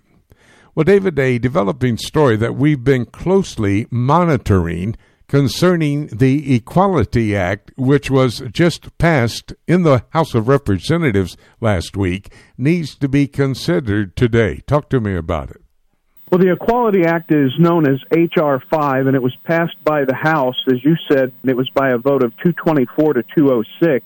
Well, 0.75 0.83
David, 0.83 1.17
a 1.17 1.39
developing 1.39 1.97
story 1.97 2.35
that 2.35 2.55
we've 2.55 2.83
been 2.83 3.05
closely 3.05 3.87
monitoring 3.89 4.97
concerning 5.29 6.07
the 6.07 6.53
Equality 6.53 7.33
Act, 7.33 7.71
which 7.77 8.11
was 8.11 8.43
just 8.51 8.97
passed 8.97 9.53
in 9.65 9.83
the 9.83 10.03
House 10.09 10.35
of 10.35 10.49
Representatives 10.49 11.37
last 11.61 11.95
week, 11.95 12.33
needs 12.57 12.93
to 12.95 13.07
be 13.07 13.25
considered 13.25 14.17
today. 14.17 14.63
Talk 14.67 14.89
to 14.89 14.99
me 14.99 15.15
about 15.15 15.51
it. 15.51 15.61
Well, 16.29 16.37
the 16.37 16.51
Equality 16.51 17.05
Act 17.05 17.33
is 17.33 17.51
known 17.57 17.89
as 17.89 17.99
H.R. 18.11 18.61
5, 18.69 19.07
and 19.07 19.15
it 19.15 19.21
was 19.21 19.35
passed 19.45 19.83
by 19.83 20.05
the 20.05 20.13
House, 20.13 20.63
as 20.67 20.83
you 20.85 20.95
said, 21.11 21.31
it 21.43 21.57
was 21.57 21.71
by 21.71 21.89
a 21.89 21.97
vote 21.97 22.23
of 22.23 22.37
224 22.37 23.13
to 23.13 23.23
206. 23.35 24.05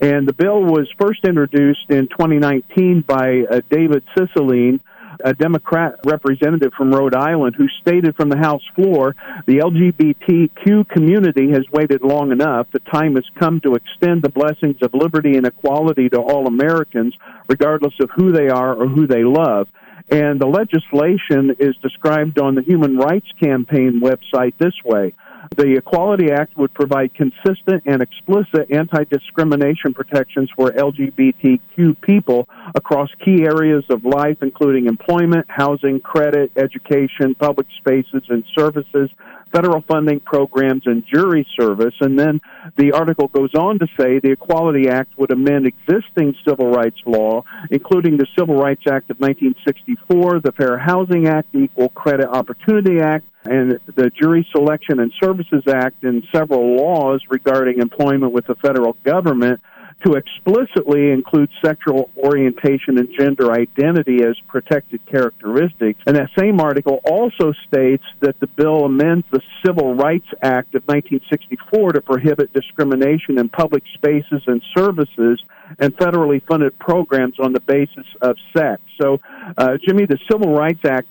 And 0.00 0.26
the 0.26 0.32
bill 0.32 0.64
was 0.64 0.90
first 0.98 1.24
introduced 1.24 1.88
in 1.88 2.08
2019 2.08 3.02
by 3.02 3.42
uh, 3.48 3.60
David 3.70 4.02
Cicilline, 4.16 4.80
a 5.24 5.32
Democrat 5.32 6.00
representative 6.04 6.72
from 6.76 6.92
Rhode 6.92 7.14
Island, 7.14 7.54
who 7.54 7.68
stated 7.80 8.16
from 8.16 8.30
the 8.30 8.38
House 8.38 8.66
floor 8.74 9.14
the 9.46 9.58
LGBTQ 9.58 10.88
community 10.88 11.50
has 11.52 11.70
waited 11.70 12.02
long 12.02 12.32
enough. 12.32 12.66
The 12.72 12.80
time 12.80 13.14
has 13.14 13.26
come 13.38 13.60
to 13.60 13.74
extend 13.74 14.22
the 14.22 14.28
blessings 14.28 14.78
of 14.82 14.92
liberty 14.92 15.36
and 15.36 15.46
equality 15.46 16.08
to 16.08 16.18
all 16.18 16.48
Americans, 16.48 17.14
regardless 17.48 17.94
of 18.00 18.10
who 18.16 18.32
they 18.32 18.48
are 18.48 18.74
or 18.74 18.88
who 18.88 19.06
they 19.06 19.22
love. 19.22 19.68
And 20.10 20.40
the 20.40 20.46
legislation 20.46 21.54
is 21.60 21.76
described 21.82 22.40
on 22.40 22.56
the 22.56 22.62
Human 22.62 22.96
Rights 22.96 23.28
Campaign 23.40 24.00
website 24.02 24.54
this 24.58 24.74
way. 24.84 25.14
The 25.56 25.76
Equality 25.76 26.30
Act 26.30 26.56
would 26.56 26.74
provide 26.74 27.14
consistent 27.14 27.84
and 27.86 28.02
explicit 28.02 28.70
anti 28.70 29.04
discrimination 29.04 29.94
protections 29.94 30.50
for 30.54 30.70
LGBTQ 30.70 32.00
people 32.02 32.48
across 32.74 33.08
key 33.24 33.42
areas 33.44 33.84
of 33.88 34.04
life, 34.04 34.38
including 34.42 34.86
employment, 34.86 35.46
housing, 35.48 36.00
credit, 36.00 36.52
education, 36.56 37.34
public 37.34 37.66
spaces, 37.78 38.22
and 38.28 38.44
services, 38.56 39.10
federal 39.52 39.82
funding 39.82 40.20
programs, 40.20 40.82
and 40.86 41.04
jury 41.06 41.46
service. 41.58 41.94
And 42.00 42.18
then 42.18 42.40
the 42.76 42.92
article 42.92 43.28
goes 43.28 43.54
on 43.54 43.78
to 43.80 43.86
say 43.98 44.18
the 44.18 44.32
Equality 44.32 44.88
Act 44.88 45.18
would 45.18 45.30
amend 45.30 45.66
existing 45.66 46.34
civil 46.46 46.70
rights 46.70 46.98
law, 47.06 47.44
including 47.70 48.16
the 48.16 48.26
Civil 48.38 48.56
Rights 48.56 48.82
Act 48.86 49.10
of 49.10 49.18
1964, 49.18 50.40
the 50.40 50.52
Fair 50.52 50.78
Housing 50.78 51.26
Act, 51.28 51.52
the 51.52 51.60
Equal 51.60 51.88
Credit 51.90 52.28
Opportunity 52.28 53.00
Act, 53.00 53.26
and 53.44 53.80
the 53.94 54.10
Jury 54.10 54.46
Selection 54.52 55.00
and 55.00 55.12
Services 55.22 55.64
Act, 55.66 56.04
and 56.04 56.22
several 56.34 56.76
laws 56.76 57.22
regarding 57.28 57.78
employment 57.80 58.32
with 58.32 58.46
the 58.46 58.54
federal 58.56 58.94
government 59.04 59.60
to 60.04 60.14
explicitly 60.14 61.10
include 61.10 61.50
sexual 61.64 62.10
orientation 62.16 62.98
and 62.98 63.08
gender 63.18 63.52
identity 63.52 64.22
as 64.24 64.38
protected 64.48 65.04
characteristics. 65.06 66.00
And 66.06 66.16
that 66.16 66.30
same 66.38 66.60
article 66.60 67.00
also 67.04 67.52
states 67.68 68.04
that 68.20 68.38
the 68.40 68.46
bill 68.46 68.84
amends 68.84 69.26
the 69.30 69.42
Civil 69.64 69.94
Rights 69.94 70.28
Act 70.42 70.74
of 70.74 70.84
1964 70.86 71.92
to 71.92 72.00
prohibit 72.00 72.52
discrimination 72.52 73.38
in 73.38 73.48
public 73.48 73.82
spaces 73.94 74.42
and 74.46 74.62
services 74.76 75.42
and 75.78 75.94
federally 75.96 76.42
funded 76.46 76.78
programs 76.78 77.38
on 77.38 77.52
the 77.52 77.60
basis 77.60 78.06
of 78.22 78.36
sex. 78.56 78.80
So, 79.00 79.20
uh, 79.56 79.76
Jimmy, 79.86 80.06
the 80.06 80.18
Civil 80.30 80.52
Rights 80.52 80.84
Act 80.84 81.08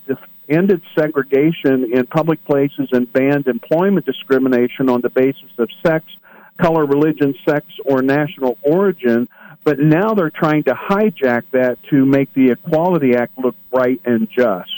ended 0.48 0.82
segregation 0.98 1.92
in 1.92 2.06
public 2.06 2.44
places 2.44 2.88
and 2.92 3.10
banned 3.12 3.46
employment 3.46 4.04
discrimination 4.04 4.88
on 4.88 5.00
the 5.00 5.08
basis 5.08 5.50
of 5.58 5.68
sex, 5.86 6.04
color, 6.60 6.86
religion, 6.86 7.34
sex, 7.48 7.66
or 7.84 8.02
national 8.02 8.58
origin. 8.62 9.28
But 9.64 9.78
now 9.78 10.14
they're 10.14 10.30
trying 10.30 10.64
to 10.64 10.74
hijack 10.74 11.42
that 11.52 11.78
to 11.90 12.04
make 12.06 12.32
the 12.34 12.52
Equality 12.52 13.14
Act 13.14 13.38
look 13.38 13.54
right 13.72 14.00
and 14.04 14.28
just. 14.30 14.70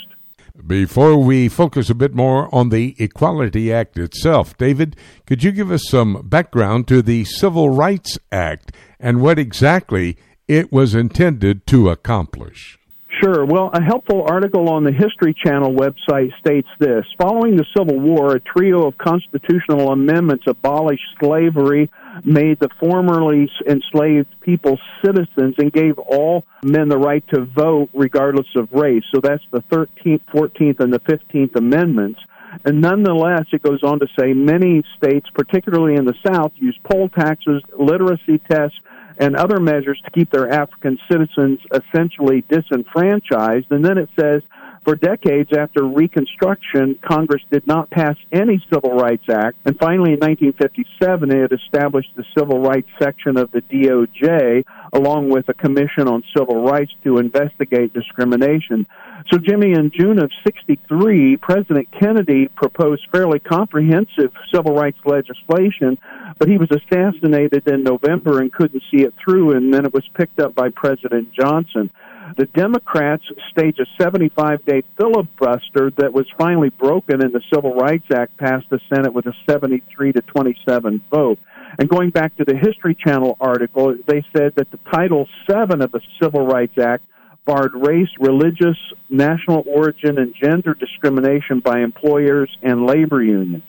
Before 0.67 1.17
we 1.17 1.49
focus 1.49 1.89
a 1.89 1.95
bit 1.95 2.13
more 2.13 2.53
on 2.53 2.69
the 2.69 2.95
Equality 2.99 3.73
Act 3.73 3.97
itself, 3.97 4.55
David, 4.57 4.95
could 5.25 5.43
you 5.43 5.51
give 5.51 5.71
us 5.71 5.81
some 5.87 6.21
background 6.27 6.87
to 6.89 7.01
the 7.01 7.25
Civil 7.25 7.69
Rights 7.69 8.19
Act 8.31 8.71
and 8.99 9.19
what 9.19 9.39
exactly 9.39 10.15
it 10.47 10.71
was 10.71 10.93
intended 10.93 11.65
to 11.67 11.89
accomplish? 11.89 12.77
Sure. 13.23 13.45
Well, 13.45 13.69
a 13.71 13.81
helpful 13.81 14.25
article 14.27 14.69
on 14.69 14.83
the 14.83 14.91
History 14.91 15.33
Channel 15.33 15.73
website 15.73 16.37
states 16.39 16.67
this 16.77 17.05
Following 17.17 17.55
the 17.55 17.65
Civil 17.73 17.97
War, 17.97 18.35
a 18.35 18.39
trio 18.41 18.85
of 18.85 18.97
constitutional 18.97 19.93
amendments 19.93 20.43
abolished 20.45 21.05
slavery, 21.21 21.89
made 22.25 22.59
the 22.59 22.67
formerly 22.81 23.49
enslaved 23.65 24.27
people 24.41 24.77
citizens, 25.05 25.55
and 25.57 25.71
gave 25.71 25.97
all 25.99 26.43
men 26.63 26.89
the 26.89 26.97
right 26.97 27.25
to 27.29 27.45
vote 27.45 27.89
regardless 27.93 28.53
of 28.57 28.73
race. 28.73 29.05
So 29.15 29.21
that's 29.21 29.45
the 29.51 29.61
13th, 29.61 30.23
14th, 30.25 30.81
and 30.81 30.91
the 30.91 30.99
15th 30.99 31.55
Amendments. 31.55 32.19
And 32.65 32.81
nonetheless, 32.81 33.45
it 33.53 33.63
goes 33.63 33.83
on 33.83 34.01
to 34.01 34.07
say 34.19 34.33
many 34.33 34.83
states, 34.97 35.29
particularly 35.33 35.95
in 35.95 36.03
the 36.03 36.15
South, 36.27 36.51
use 36.57 36.77
poll 36.83 37.07
taxes, 37.07 37.63
literacy 37.77 38.39
tests, 38.39 38.77
and 39.17 39.35
other 39.35 39.59
measures 39.59 40.01
to 40.05 40.11
keep 40.11 40.31
their 40.31 40.49
African 40.51 40.97
citizens 41.09 41.59
essentially 41.71 42.43
disenfranchised. 42.49 43.71
And 43.71 43.83
then 43.83 43.97
it 43.97 44.09
says, 44.19 44.41
for 44.83 44.95
decades 44.95 45.49
after 45.57 45.83
Reconstruction, 45.83 46.99
Congress 47.01 47.41
did 47.51 47.65
not 47.65 47.89
pass 47.89 48.15
any 48.31 48.63
Civil 48.71 48.95
Rights 48.95 49.25
Act. 49.29 49.57
And 49.65 49.77
finally, 49.79 50.13
in 50.13 50.19
1957, 50.19 51.31
it 51.31 51.51
established 51.51 52.09
the 52.15 52.25
Civil 52.37 52.61
Rights 52.61 52.89
Section 53.01 53.37
of 53.37 53.51
the 53.51 53.61
DOJ, 53.61 54.65
along 54.91 55.29
with 55.29 55.47
a 55.49 55.53
Commission 55.53 56.07
on 56.07 56.23
Civil 56.35 56.63
Rights 56.63 56.91
to 57.03 57.17
investigate 57.17 57.93
discrimination. 57.93 58.85
So, 59.31 59.37
Jimmy, 59.37 59.71
in 59.71 59.91
June 59.97 60.19
of 60.19 60.31
63, 60.45 61.37
President 61.37 61.87
Kennedy 61.97 62.49
proposed 62.49 63.07
fairly 63.11 63.39
comprehensive 63.39 64.31
civil 64.53 64.75
rights 64.75 64.99
legislation, 65.05 65.97
but 66.37 66.49
he 66.49 66.57
was 66.57 66.69
assassinated 66.71 67.67
in 67.67 67.83
November 67.83 68.39
and 68.39 68.51
couldn't 68.51 68.83
see 68.91 69.03
it 69.03 69.13
through, 69.23 69.55
and 69.55 69.73
then 69.73 69.85
it 69.85 69.93
was 69.93 70.07
picked 70.13 70.39
up 70.39 70.53
by 70.53 70.69
President 70.69 71.31
Johnson. 71.31 71.89
The 72.37 72.45
Democrats 72.45 73.23
staged 73.51 73.79
a 73.79 73.85
75 74.01 74.65
day 74.65 74.83
filibuster 74.97 75.91
that 75.97 76.13
was 76.13 76.25
finally 76.37 76.69
broken, 76.69 77.21
and 77.21 77.33
the 77.33 77.41
Civil 77.53 77.75
Rights 77.75 78.09
Act 78.13 78.37
passed 78.37 78.69
the 78.69 78.79
Senate 78.89 79.13
with 79.13 79.25
a 79.27 79.33
73 79.47 80.13
to 80.13 80.21
27 80.21 81.01
vote. 81.11 81.39
And 81.77 81.89
going 81.89 82.11
back 82.11 82.35
to 82.37 82.45
the 82.45 82.55
History 82.55 82.95
Channel 82.95 83.37
article, 83.39 83.95
they 84.07 84.23
said 84.35 84.55
that 84.55 84.71
the 84.71 84.79
Title 84.91 85.27
VII 85.47 85.83
of 85.83 85.91
the 85.91 86.01
Civil 86.21 86.45
Rights 86.45 86.77
Act 86.77 87.03
barred 87.45 87.73
race, 87.73 88.09
religious, 88.19 88.77
national 89.09 89.63
origin, 89.67 90.17
and 90.17 90.33
gender 90.33 90.73
discrimination 90.73 91.59
by 91.59 91.81
employers 91.81 92.55
and 92.61 92.85
labor 92.85 93.21
unions. 93.21 93.63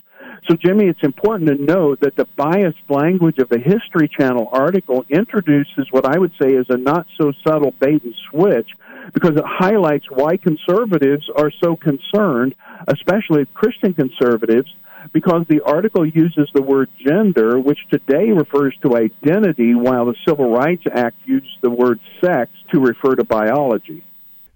So, 0.47 0.55
Jimmy, 0.55 0.85
it's 0.85 1.01
important 1.01 1.49
to 1.49 1.55
note 1.55 2.01
that 2.01 2.15
the 2.15 2.27
biased 2.35 2.77
language 2.87 3.39
of 3.39 3.49
the 3.49 3.57
History 3.57 4.07
Channel 4.07 4.47
article 4.51 5.03
introduces 5.09 5.87
what 5.89 6.05
I 6.05 6.19
would 6.19 6.33
say 6.39 6.49
is 6.49 6.67
a 6.69 6.77
not 6.77 7.07
so 7.19 7.31
subtle 7.45 7.71
bait 7.79 8.03
and 8.03 8.13
switch 8.29 8.69
because 9.11 9.35
it 9.35 9.43
highlights 9.43 10.05
why 10.11 10.37
conservatives 10.37 11.27
are 11.35 11.51
so 11.63 11.75
concerned, 11.75 12.53
especially 12.87 13.47
Christian 13.55 13.95
conservatives, 13.95 14.71
because 15.13 15.45
the 15.49 15.61
article 15.61 16.05
uses 16.05 16.47
the 16.53 16.61
word 16.61 16.89
gender, 17.03 17.59
which 17.59 17.79
today 17.89 18.31
refers 18.31 18.75
to 18.83 18.95
identity, 18.95 19.73
while 19.73 20.05
the 20.05 20.15
Civil 20.27 20.51
Rights 20.51 20.83
Act 20.91 21.15
used 21.25 21.57
the 21.61 21.71
word 21.71 21.99
sex 22.23 22.51
to 22.71 22.79
refer 22.79 23.15
to 23.15 23.23
biology. 23.23 24.03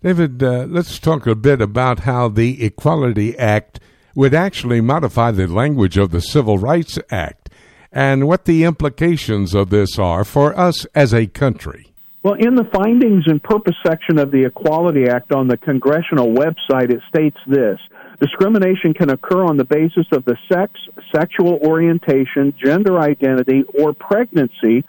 David, 0.03 0.41
uh, 0.43 0.65
let's 0.69 0.99
talk 0.99 1.25
a 1.25 1.35
bit 1.35 1.61
about 1.61 2.01
how 2.01 2.29
the 2.29 2.63
Equality 2.63 3.37
Act 3.37 3.79
would 4.19 4.33
actually 4.33 4.81
modify 4.81 5.31
the 5.31 5.47
language 5.47 5.95
of 5.95 6.11
the 6.11 6.19
Civil 6.19 6.57
Rights 6.57 6.99
Act 7.09 7.49
and 7.89 8.27
what 8.27 8.43
the 8.43 8.65
implications 8.65 9.55
of 9.55 9.69
this 9.69 9.97
are 9.97 10.25
for 10.25 10.53
us 10.59 10.83
as 10.93 11.13
a 11.13 11.25
country. 11.25 11.93
Well, 12.21 12.33
in 12.33 12.55
the 12.55 12.65
findings 12.65 13.23
and 13.27 13.41
purpose 13.41 13.77
section 13.87 14.19
of 14.19 14.31
the 14.31 14.43
Equality 14.43 15.07
Act 15.07 15.31
on 15.31 15.47
the 15.47 15.55
congressional 15.55 16.33
website, 16.33 16.91
it 16.91 16.99
states 17.07 17.37
this 17.47 17.79
discrimination 18.19 18.93
can 18.93 19.09
occur 19.09 19.45
on 19.45 19.55
the 19.55 19.63
basis 19.63 20.05
of 20.11 20.25
the 20.25 20.35
sex, 20.51 20.73
sexual 21.15 21.57
orientation, 21.63 22.53
gender 22.61 22.99
identity, 22.99 23.63
or 23.73 23.93
pregnancy 23.93 24.83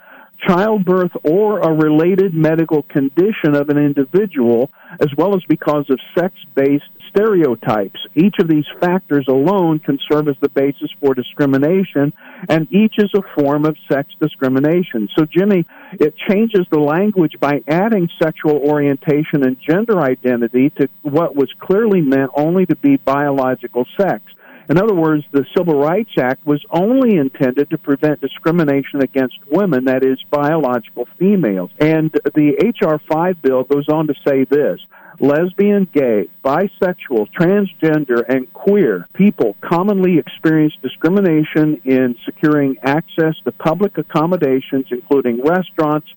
childbirth 0.45 1.11
or 1.23 1.59
a 1.59 1.71
related 1.71 2.33
medical 2.33 2.83
condition 2.83 3.55
of 3.55 3.69
an 3.69 3.77
individual, 3.77 4.71
as 4.99 5.09
well 5.17 5.35
as 5.35 5.43
because 5.47 5.85
of 5.89 5.99
sex 6.17 6.33
based 6.55 6.83
stereotypes. 7.11 7.99
Each 8.15 8.35
of 8.39 8.47
these 8.47 8.65
factors 8.79 9.25
alone 9.27 9.79
can 9.79 9.99
serve 10.11 10.27
as 10.27 10.35
the 10.41 10.49
basis 10.49 10.89
for 10.99 11.13
discrimination, 11.13 12.13
and 12.49 12.67
each 12.71 12.95
is 12.97 13.11
a 13.15 13.41
form 13.41 13.65
of 13.65 13.75
sex 13.91 14.09
discrimination. 14.19 15.09
So, 15.17 15.25
Jimmy, 15.25 15.65
it 15.93 16.15
changes 16.29 16.65
the 16.71 16.79
language 16.79 17.33
by 17.39 17.61
adding 17.67 18.09
sexual 18.21 18.57
orientation 18.57 19.43
and 19.43 19.57
gender 19.67 19.99
identity 19.99 20.69
to 20.79 20.89
what 21.01 21.35
was 21.35 21.49
clearly 21.59 22.01
meant 22.01 22.31
only 22.35 22.65
to 22.65 22.75
be 22.75 22.97
biological 22.97 23.85
sex. 23.99 24.23
In 24.71 24.77
other 24.77 24.95
words, 24.95 25.25
the 25.33 25.45
Civil 25.53 25.77
Rights 25.77 26.11
Act 26.17 26.45
was 26.45 26.63
only 26.69 27.17
intended 27.17 27.71
to 27.71 27.77
prevent 27.77 28.21
discrimination 28.21 29.01
against 29.01 29.35
women, 29.49 29.83
that 29.83 30.01
is, 30.01 30.17
biological 30.31 31.09
females. 31.19 31.71
And 31.77 32.09
the 32.09 32.55
H.R. 32.57 32.97
5 33.11 33.41
bill 33.41 33.65
goes 33.65 33.89
on 33.89 34.07
to 34.07 34.13
say 34.25 34.45
this 34.45 34.79
lesbian, 35.19 35.89
gay, 35.93 36.29
bisexual, 36.45 37.27
transgender, 37.37 38.23
and 38.29 38.51
queer 38.53 39.09
people 39.13 39.57
commonly 39.59 40.17
experience 40.17 40.73
discrimination 40.81 41.81
in 41.83 42.15
securing 42.23 42.77
access 42.81 43.35
to 43.43 43.51
public 43.51 43.97
accommodations, 43.97 44.85
including 44.89 45.43
restaurants, 45.43 46.07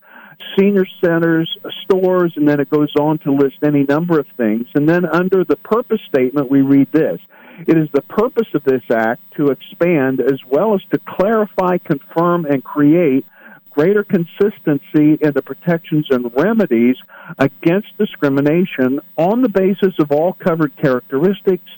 senior 0.56 0.86
centers, 1.04 1.50
stores, 1.82 2.32
and 2.36 2.46
then 2.46 2.60
it 2.60 2.70
goes 2.70 2.94
on 3.00 3.18
to 3.18 3.32
list 3.32 3.56
any 3.64 3.82
number 3.82 4.20
of 4.20 4.26
things. 4.36 4.68
And 4.76 4.88
then 4.88 5.04
under 5.04 5.42
the 5.42 5.56
purpose 5.56 6.00
statement, 6.08 6.48
we 6.48 6.62
read 6.62 6.92
this. 6.92 7.18
It 7.66 7.76
is 7.76 7.88
the 7.92 8.02
purpose 8.02 8.48
of 8.54 8.64
this 8.64 8.82
act 8.90 9.22
to 9.36 9.48
expand 9.48 10.20
as 10.20 10.40
well 10.48 10.74
as 10.74 10.82
to 10.90 10.98
clarify, 10.98 11.78
confirm, 11.78 12.46
and 12.46 12.62
create 12.62 13.24
greater 13.70 14.04
consistency 14.04 15.18
in 15.20 15.32
the 15.34 15.42
protections 15.42 16.06
and 16.10 16.32
remedies 16.36 16.96
against 17.38 17.88
discrimination 17.98 19.00
on 19.16 19.42
the 19.42 19.48
basis 19.48 19.98
of 19.98 20.12
all 20.12 20.32
covered 20.32 20.76
characteristics 20.76 21.70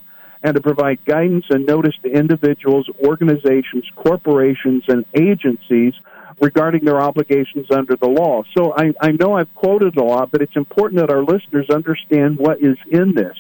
and 0.43 0.55
to 0.55 0.61
provide 0.61 1.05
guidance 1.05 1.47
and 1.51 1.66
notice 1.66 1.95
to 2.03 2.11
individuals, 2.11 2.89
organizations, 3.03 3.85
corporations, 3.97 4.85
and 4.89 5.05
agencies 5.14 5.95
regarding 6.41 6.84
their 6.84 7.01
obligations 7.01 7.66
under 7.70 7.97
the 7.97 8.09
law. 8.09 8.43
So 8.57 8.74
I, 8.76 8.93
I 9.01 9.12
know 9.12 9.34
I've 9.34 9.53
quoted 9.55 9.97
a 9.97 10.05
lot, 10.05 10.30
but 10.30 10.43
it's 10.43 10.57
important 10.57 11.01
that 11.01 11.11
our 11.11 11.22
listeners 11.22 11.68
understand 11.70 12.39
what 12.39 12.59
is 12.61 12.76
in 12.91 13.14
this. 13.14 13.34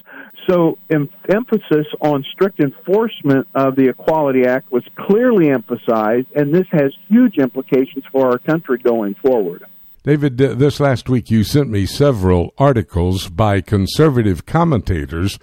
So, 0.48 0.78
em- 0.90 1.10
emphasis 1.28 1.86
on 2.00 2.24
strict 2.32 2.60
enforcement 2.60 3.48
of 3.54 3.74
the 3.74 3.88
Equality 3.88 4.46
Act 4.46 4.70
was 4.70 4.84
clearly 4.96 5.50
emphasized, 5.50 6.28
and 6.36 6.54
this 6.54 6.66
has 6.70 6.92
huge 7.08 7.38
implications 7.38 8.04
for 8.12 8.30
our 8.30 8.38
country 8.38 8.78
going 8.78 9.16
forward. 9.16 9.64
David, 10.04 10.36
this 10.36 10.78
last 10.78 11.08
week 11.08 11.32
you 11.32 11.42
sent 11.42 11.68
me 11.68 11.84
several 11.84 12.54
articles 12.58 13.28
by 13.28 13.60
conservative 13.60 14.46
commentators 14.46 15.36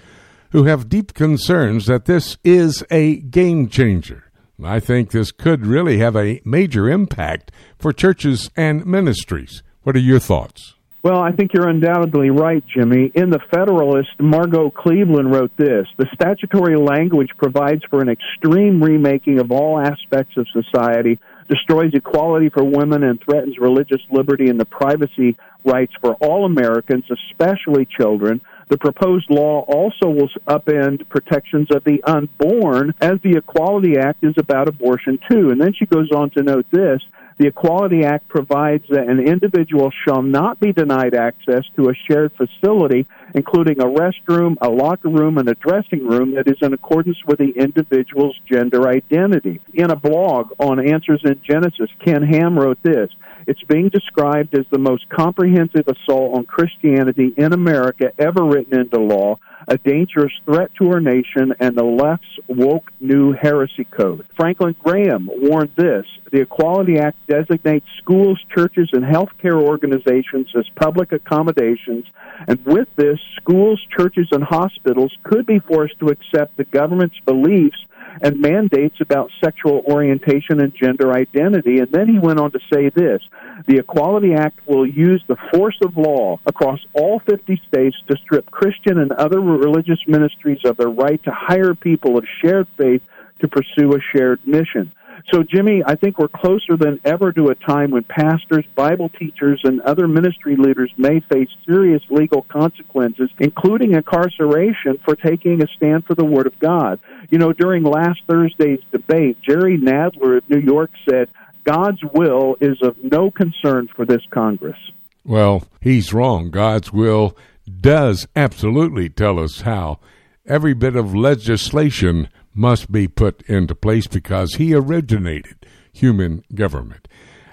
who 0.51 0.64
have 0.64 0.88
deep 0.88 1.14
concerns 1.14 1.86
that 1.88 2.06
this 2.06 2.38
is 2.45 2.82
a 2.89 3.18
game 3.18 3.68
changer. 3.68 4.32
I 4.62 4.80
think 4.80 5.12
this 5.12 5.32
could 5.32 5.66
really 5.66 5.97
have 5.97 6.16
a 6.16 6.41
major 6.45 6.89
impact 6.89 7.51
for 7.78 7.91
churches 7.91 8.49
and 8.56 8.86
ministries. 8.86 9.64
What 9.82 9.95
are 9.95 9.99
your 9.99 10.20
thoughts? 10.20 10.76
Well, 11.04 11.20
I 11.20 11.34
think 11.34 11.51
you're 11.54 11.68
undoubtedly 11.68 12.30
right, 12.30 12.64
Jimmy. 12.66 13.12
In 13.14 13.30
The 13.30 13.41
Federalist, 13.51 14.12
Margot 14.20 14.70
Cleveland 14.70 15.34
wrote 15.34 15.51
this 15.58 15.86
The 15.97 16.08
statutory 16.14 16.78
language 16.78 17.30
provides 17.38 17.84
for 17.89 17.99
an 17.99 18.08
extreme 18.08 18.82
remaking 18.82 19.39
of 19.39 19.51
all 19.51 19.82
aspects 19.82 20.38
of 20.38 20.47
society, 20.54 21.20
destroys 21.49 21.93
equality 21.93 22.47
for 22.47 22.64
women 22.64 23.04
and 23.04 23.22
threatens 23.22 23.58
religious 23.60 24.01
liberty 24.12 24.49
and 24.49 24.58
the 24.58 24.66
privacy 24.66 25.36
rights 25.66 25.93
for 25.99 26.14
all 26.22 26.45
Americans, 26.45 27.04
especially 27.12 27.86
children. 27.86 28.39
The 28.70 28.78
proposed 28.78 29.30
law 29.30 29.61
also 29.61 30.09
will 30.09 30.30
upend 30.47 31.07
protections 31.09 31.70
of 31.72 31.84
the 31.84 32.03
unborn, 32.03 32.93
as 33.01 33.20
the 33.22 33.38
Equality 33.38 33.97
Act 33.97 34.24
is 34.24 34.36
about 34.38 34.68
abortion 34.68 35.20
too. 35.30 35.49
And 35.49 35.61
then 35.61 35.74
she 35.74 35.86
goes 35.86 36.11
on 36.11 36.30
to 36.32 36.43
note 36.43 36.66
this 36.72 37.01
the 37.38 37.47
Equality 37.47 38.03
Act 38.05 38.28
provides 38.28 38.86
that 38.89 39.09
an 39.09 39.20
individual 39.20 39.91
shall 40.05 40.22
not 40.22 40.59
be 40.59 40.72
denied 40.72 41.16
access 41.16 41.64
to 41.76 41.89
a 41.89 41.93
shared 42.07 42.32
facility, 42.34 43.07
including 43.34 43.82
a 43.82 43.86
restroom, 43.86 44.55
a 44.61 44.70
locker 44.70 45.09
room, 45.09 45.38
and 45.38 45.49
a 45.49 45.55
dressing 45.55 46.07
room 46.07 46.36
that 46.36 46.47
is 46.47 46.57
in 46.61 46.74
accordance 46.74 47.18
with 47.26 47.39
the 47.39 47.51
individual's 47.51 48.39
gender 48.49 48.88
identity. 48.88 49.59
In 49.74 49.89
a 49.89 49.95
blog 49.95 50.51
on 50.59 50.80
Answers 50.80 51.22
in 51.26 51.41
Genesis, 51.43 51.89
Ken 51.99 52.22
Ham 52.22 52.57
wrote 52.57 52.82
this 52.84 53.09
it's 53.48 53.64
being 53.64 53.89
described 53.89 54.58
as 54.58 54.66
the 54.72 54.78
most 54.78 55.10
comprehensive 55.10 55.88
assault 55.88 56.38
on 56.38 56.46
Christianity 56.46 57.34
in 57.38 57.54
America 57.54 58.12
ever 58.18 58.44
written 58.44 58.80
into 58.80 59.00
law, 59.00 59.39
a 59.68 59.78
dangerous 59.78 60.34
threat 60.46 60.72
to 60.76 60.89
our 60.89 61.00
nation, 61.00 61.54
and 61.60 61.76
the 61.76 61.84
left's 61.84 62.39
woke 62.48 62.91
new 63.00 63.34
heresy 63.34 63.86
code. 63.86 64.26
Franklin 64.36 64.76
Graham 64.84 65.30
warned 65.32 65.72
this 65.76 66.06
the 66.32 66.41
Equality 66.41 66.98
Act 66.98 67.18
designates 67.28 67.86
schools, 68.00 68.44
churches, 68.56 68.89
and 68.91 69.04
healthcare 69.04 69.62
organizations 69.62 70.48
as 70.58 70.68
public 70.76 71.12
accommodations, 71.12 72.06
and 72.48 72.66
with 72.66 72.88
this, 72.96 73.20
schools, 73.36 73.80
churches, 73.96 74.28
and 74.32 74.44
hospitals 74.44 75.16
could 75.24 75.46
be 75.46 75.60
forced 75.60 76.00
to 76.00 76.08
accept 76.08 76.58
the 76.58 76.64
government's 76.64 77.20
beliefs 77.26 77.78
and 78.22 78.39
mandates 78.39 78.99
about 79.01 79.32
sexual 79.43 79.84
orientation 79.88 80.61
and 80.61 80.74
gender 80.76 81.11
identity. 81.11 81.80
And 81.80 81.91
then 81.91 82.07
he 82.07 82.20
went 82.20 82.39
on 82.39 82.51
to 82.51 82.59
say 82.72 82.89
this 82.89 83.22
the 83.66 83.78
Equality 83.78 84.34
Act 84.34 84.66
will 84.68 84.86
use 84.86 85.24
the 85.28 85.38
force 85.53 85.78
of 85.82 85.97
law 85.97 86.39
across 86.45 86.80
all 86.93 87.20
50 87.20 87.61
states 87.68 87.95
to 88.07 88.18
strip 88.18 88.49
Christian 88.51 88.99
and 88.99 89.11
other 89.11 89.39
religious 89.39 89.99
ministries 90.07 90.64
of 90.66 90.78
their 90.78 90.89
right 90.89 91.22
to 91.24 91.32
hire 91.32 91.74
people 91.76 92.18
of 92.18 92.26
shared 92.41 92.68
faith 92.78 93.03
to 93.39 93.47
pursue 93.47 93.93
a 93.93 94.01
shared 94.01 94.45
mission. 94.45 94.91
So, 95.32 95.41
Jimmy, 95.41 95.82
I 95.86 95.95
think 95.95 96.19
we're 96.19 96.28
closer 96.28 96.76
than 96.78 96.99
ever 97.05 97.32
to 97.32 97.47
a 97.47 97.55
time 97.55 97.91
when 97.91 98.03
pastors, 98.03 98.65
Bible 98.76 99.09
teachers, 99.09 99.61
and 99.63 99.82
other 99.82 100.07
ministry 100.07 100.55
leaders 100.55 100.91
may 100.97 101.21
face 101.21 101.49
serious 101.65 102.03
legal 102.09 102.43
consequences, 102.43 103.30
including 103.39 103.93
incarceration, 103.93 104.99
for 105.05 105.15
taking 105.15 105.63
a 105.63 105.67
stand 105.78 106.05
for 106.05 106.13
the 106.13 106.26
Word 106.26 106.45
of 106.45 106.59
God. 106.59 106.99
You 107.30 107.38
know, 107.38 107.53
during 107.53 107.84
last 107.84 108.19
Thursday's 108.28 108.82
debate, 108.91 109.38
Jerry 109.41 109.78
Nadler 109.78 110.38
of 110.38 110.49
New 110.49 110.59
York 110.59 110.91
said, 111.09 111.30
God's 111.63 112.03
will 112.03 112.57
is 112.59 112.82
of 112.82 113.01
no 113.01 113.32
concern 113.32 113.88
for 113.95 114.05
this 114.05 114.21
Congress. 114.30 114.78
Well, 115.24 115.63
he's 115.80 116.13
wrong. 116.13 116.51
God's 116.51 116.91
will 116.91 117.38
does 117.80 118.28
absolutely 118.36 119.09
tell 119.09 119.39
us 119.39 119.61
how. 119.61 119.99
Every 120.45 120.74
bit 120.74 120.97
of 120.97 121.15
legislation 121.15 122.28
must 122.54 122.91
be 122.91 123.08
put 123.08 123.41
into 123.43 123.76
place 123.76 124.08
because 124.08 124.56
he 124.56 124.74
originated 124.74 125.66
human 125.91 126.43
government. 126.54 127.08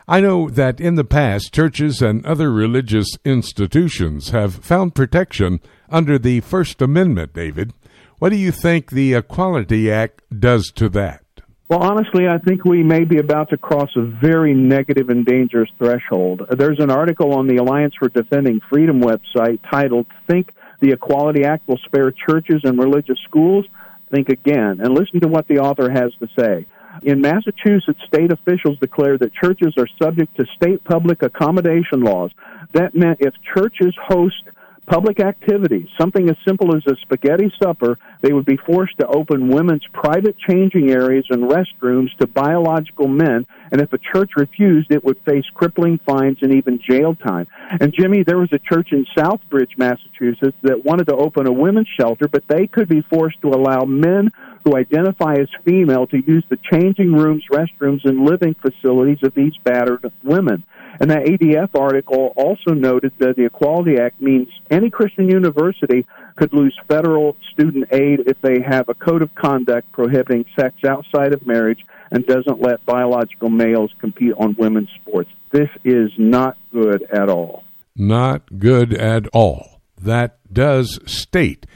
I 0.09 0.21
know 0.21 0.51
that 0.51 0.81
in 0.81 0.97
the 0.97 1.05
past, 1.05 1.55
churches 1.55 2.03
and 2.03 2.27
other 2.27 2.51
religious 2.51 3.07
institutions 3.25 4.31
have 4.31 4.57
found 4.57 4.95
protection 4.95 5.61
under 5.89 6.19
the 6.19 6.41
First 6.41 6.83
Amendment, 6.83 7.33
David. 7.33 7.73
What 8.19 8.31
do 8.31 8.37
you 8.37 8.51
think 8.51 8.91
the 8.91 9.15
Equality 9.15 9.91
Act 9.91 10.23
does 10.37 10.73
to 10.75 10.89
that? 10.91 11.23
Well, 11.69 11.85
honestly, 11.85 12.27
I 12.27 12.39
think 12.39 12.65
we 12.65 12.83
may 12.83 13.05
be 13.05 13.19
about 13.19 13.51
to 13.51 13.57
cross 13.57 13.91
a 13.95 14.03
very 14.03 14.53
negative 14.53 15.09
and 15.09 15.25
dangerous 15.25 15.71
threshold. 15.79 16.43
There's 16.51 16.81
an 16.81 16.91
article 16.91 17.33
on 17.33 17.47
the 17.47 17.59
Alliance 17.59 17.95
for 17.97 18.09
Defending 18.09 18.61
Freedom 18.69 19.01
website 19.01 19.61
titled 19.71 20.07
Think 20.29 20.53
the 20.81 20.91
Equality 20.91 21.45
Act 21.45 21.69
Will 21.69 21.79
Spare 21.85 22.11
Churches 22.11 22.63
and 22.65 22.77
Religious 22.77 23.19
Schools 23.29 23.67
think 24.11 24.29
again 24.29 24.81
and 24.81 24.95
listen 24.95 25.21
to 25.21 25.29
what 25.29 25.49
the 25.49 25.59
author 25.59 25.91
has 25.91 26.13
to 26.21 26.29
say. 26.39 26.67
In 27.03 27.21
Massachusetts, 27.21 28.01
state 28.07 28.33
officials 28.33 28.79
declared 28.79 29.21
that 29.21 29.33
churches 29.33 29.75
are 29.79 29.87
subject 30.03 30.37
to 30.37 30.47
state 30.57 30.83
public 30.85 31.23
accommodation 31.23 32.03
laws. 32.03 32.31
That 32.73 32.95
meant 32.95 33.21
if 33.21 33.35
churches 33.55 33.95
host 34.01 34.43
public 34.91 35.21
activities, 35.21 35.87
something 35.99 36.29
as 36.29 36.37
simple 36.47 36.75
as 36.75 36.83
a 36.87 36.97
spaghetti 37.03 37.53
supper, 37.63 37.97
they 38.23 38.33
would 38.33 38.45
be 38.45 38.57
forced 38.57 38.99
to 38.99 39.07
open 39.07 39.49
women's 39.49 39.87
private 39.93 40.37
changing 40.37 40.91
areas 40.91 41.25
and 41.31 41.49
restrooms 41.49 42.09
to 42.19 42.27
biological 42.27 43.07
men, 43.07 43.47
and 43.71 43.81
if 43.81 43.93
a 43.93 43.99
church 43.99 44.33
refused, 44.37 44.91
it 44.91 45.05
would 45.05 45.19
face 45.21 45.45
crippling 45.55 45.99
fines 46.05 46.39
and 46.43 46.53
even 46.53 46.81
jail 46.81 47.15
time. 47.15 47.47
And 47.81 47.95
Jimmy, 47.97 48.25
there 48.25 48.39
was 48.39 48.53
a 48.53 48.59
church 48.59 48.89
in 48.91 49.07
Southbridge, 49.17 49.79
Massachusetts, 49.79 50.57
that 50.63 50.85
wanted 50.85 51.07
to 51.07 51.15
open 51.15 51.47
a 51.47 51.53
women's 51.53 51.89
shelter, 51.99 52.27
but 52.27 52.49
they 52.49 52.67
could 52.67 52.89
be 52.89 53.03
forced 53.03 53.41
to 53.43 53.51
allow 53.51 53.85
men 53.85 54.33
who 54.65 54.77
identify 54.77 55.35
as 55.35 55.49
female 55.65 56.07
to 56.09 56.19
use 56.19 56.45
the 56.49 56.59
changing 56.71 57.13
rooms, 57.13 57.45
restrooms, 57.51 58.05
and 58.05 58.25
living 58.25 58.55
facilities 58.55 59.19
of 59.23 59.35
these 59.35 59.53
battered 59.65 60.13
women. 60.23 60.63
And 61.01 61.11
that 61.11 61.25
ADF 61.25 61.79
article 61.81 62.35
also 62.37 62.73
noted 62.75 63.13
that 63.19 63.37
the 63.37 63.47
Equality 63.47 63.97
Act 63.99 64.21
means 64.21 64.49
any 64.71 64.91
Christian 64.91 65.31
university 65.31 66.05
could 66.37 66.53
lose 66.53 66.79
federal 66.89 67.37
student 67.53 67.87
aid 67.91 68.21
if 68.27 68.41
they 68.43 68.61
have 68.61 68.89
a 68.89 68.95
code 68.95 69.23
of 69.23 69.35
conduct 69.35 69.91
prohibiting 69.93 70.45
sex 70.59 70.75
outside 70.87 71.33
of 71.33 71.47
marriage 71.47 71.81
and 72.11 72.27
doesn't 72.27 72.61
let 72.61 72.85
biological 72.85 73.49
males 73.49 73.91
compete 73.99 74.35
on 74.37 74.57
women's 74.59 74.91
sports. 75.01 75.31
This 75.51 75.69
is 75.85 76.11
not 76.19 76.59
good 76.73 77.03
at 77.11 77.29
all. 77.31 77.65
Not 77.97 78.59
good 78.59 78.93
at 78.93 79.27
all. 79.33 79.81
That 79.99 80.39
does 80.53 80.99
state 81.07 81.67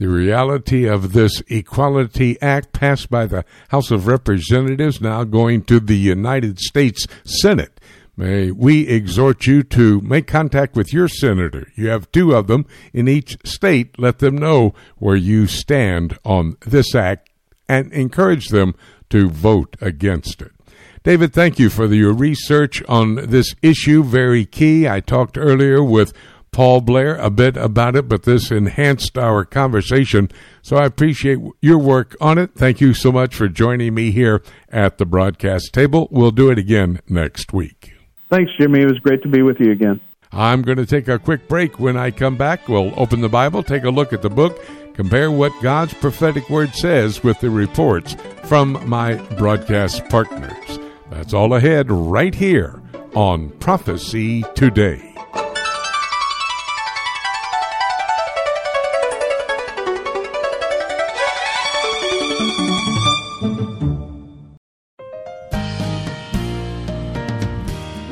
the 0.00 0.08
reality 0.08 0.86
of 0.86 1.12
this 1.12 1.42
Equality 1.48 2.40
Act 2.40 2.72
passed 2.72 3.10
by 3.10 3.26
the 3.26 3.44
House 3.68 3.90
of 3.90 4.06
Representatives, 4.06 4.98
now 4.98 5.24
going 5.24 5.62
to 5.64 5.78
the 5.78 5.96
United 5.96 6.58
States 6.58 7.06
Senate. 7.22 7.78
May 8.16 8.50
we 8.50 8.88
exhort 8.88 9.46
you 9.46 9.62
to 9.64 10.00
make 10.00 10.26
contact 10.26 10.74
with 10.74 10.94
your 10.94 11.06
senator. 11.06 11.70
You 11.76 11.88
have 11.88 12.10
two 12.12 12.34
of 12.34 12.46
them 12.46 12.64
in 12.94 13.08
each 13.08 13.36
state. 13.44 13.98
Let 13.98 14.20
them 14.20 14.38
know 14.38 14.74
where 14.96 15.16
you 15.16 15.46
stand 15.46 16.18
on 16.24 16.56
this 16.64 16.94
act 16.94 17.28
and 17.68 17.92
encourage 17.92 18.48
them 18.48 18.74
to 19.10 19.28
vote 19.28 19.76
against 19.82 20.40
it. 20.40 20.52
David, 21.02 21.34
thank 21.34 21.58
you 21.58 21.68
for 21.68 21.84
your 21.86 22.14
research 22.14 22.82
on 22.88 23.16
this 23.16 23.54
issue. 23.60 24.02
Very 24.02 24.46
key. 24.46 24.88
I 24.88 25.00
talked 25.00 25.36
earlier 25.36 25.84
with 25.84 26.14
Paul 26.52 26.80
Blair 26.80 27.16
a 27.16 27.30
bit 27.30 27.56
about 27.56 27.96
it, 27.96 28.08
but 28.08 28.24
this 28.24 28.50
enhanced 28.50 29.16
our 29.16 29.44
conversation. 29.44 30.30
So 30.62 30.76
I 30.76 30.84
appreciate 30.84 31.38
your 31.60 31.78
work 31.78 32.16
on 32.20 32.38
it. 32.38 32.54
Thank 32.54 32.80
you 32.80 32.92
so 32.92 33.12
much 33.12 33.34
for 33.34 33.48
joining 33.48 33.94
me 33.94 34.10
here 34.10 34.42
at 34.68 34.98
the 34.98 35.06
broadcast 35.06 35.72
table. 35.72 36.08
We'll 36.10 36.32
do 36.32 36.50
it 36.50 36.58
again 36.58 37.00
next 37.08 37.52
week. 37.52 37.92
Thanks, 38.30 38.50
Jimmy. 38.60 38.80
It 38.80 38.86
was 38.86 38.98
great 38.98 39.22
to 39.22 39.28
be 39.28 39.42
with 39.42 39.58
you 39.60 39.72
again. 39.72 40.00
I'm 40.32 40.62
going 40.62 40.78
to 40.78 40.86
take 40.86 41.08
a 41.08 41.18
quick 41.18 41.48
break. 41.48 41.80
When 41.80 41.96
I 41.96 42.10
come 42.10 42.36
back, 42.36 42.68
we'll 42.68 42.92
open 42.96 43.20
the 43.20 43.28
Bible, 43.28 43.62
take 43.62 43.84
a 43.84 43.90
look 43.90 44.12
at 44.12 44.22
the 44.22 44.30
book, 44.30 44.62
compare 44.94 45.30
what 45.30 45.52
God's 45.60 45.94
prophetic 45.94 46.48
word 46.48 46.74
says 46.74 47.24
with 47.24 47.40
the 47.40 47.50
reports 47.50 48.16
from 48.44 48.88
my 48.88 49.14
broadcast 49.36 50.08
partners. 50.08 50.78
That's 51.10 51.34
all 51.34 51.54
ahead 51.54 51.90
right 51.90 52.34
here 52.34 52.80
on 53.14 53.50
Prophecy 53.58 54.44
Today. 54.54 55.09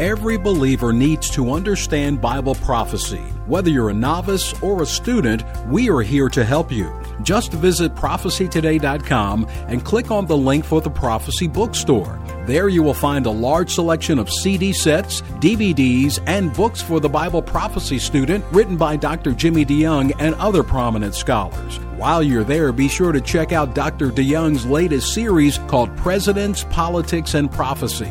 Every 0.00 0.38
believer 0.38 0.94
needs 0.94 1.28
to 1.32 1.52
understand 1.52 2.22
Bible 2.22 2.54
prophecy. 2.54 3.20
Whether 3.44 3.68
you're 3.68 3.90
a 3.90 3.92
novice 3.92 4.54
or 4.62 4.80
a 4.80 4.86
student, 4.86 5.44
we 5.66 5.90
are 5.90 6.00
here 6.00 6.30
to 6.30 6.42
help 6.42 6.72
you. 6.72 6.90
Just 7.22 7.52
visit 7.52 7.94
prophecytoday.com 7.96 9.46
and 9.68 9.84
click 9.84 10.10
on 10.10 10.24
the 10.24 10.38
link 10.38 10.64
for 10.64 10.80
the 10.80 10.88
Prophecy 10.88 11.48
Bookstore. 11.48 12.18
There 12.46 12.70
you 12.70 12.82
will 12.82 12.94
find 12.94 13.26
a 13.26 13.30
large 13.30 13.74
selection 13.74 14.18
of 14.18 14.30
CD 14.30 14.72
sets, 14.72 15.20
DVDs, 15.38 16.18
and 16.26 16.54
books 16.54 16.80
for 16.80 16.98
the 16.98 17.10
Bible 17.10 17.42
prophecy 17.42 17.98
student 17.98 18.42
written 18.52 18.78
by 18.78 18.96
Dr. 18.96 19.32
Jimmy 19.32 19.66
DeYoung 19.66 20.14
and 20.18 20.34
other 20.36 20.62
prominent 20.62 21.14
scholars. 21.14 21.76
While 21.98 22.22
you're 22.22 22.42
there, 22.42 22.72
be 22.72 22.88
sure 22.88 23.12
to 23.12 23.20
check 23.20 23.52
out 23.52 23.74
Dr. 23.74 24.08
DeYoung's 24.08 24.64
latest 24.64 25.12
series 25.12 25.58
called 25.68 25.94
Presidents, 25.98 26.64
Politics, 26.70 27.34
and 27.34 27.52
Prophecy. 27.52 28.10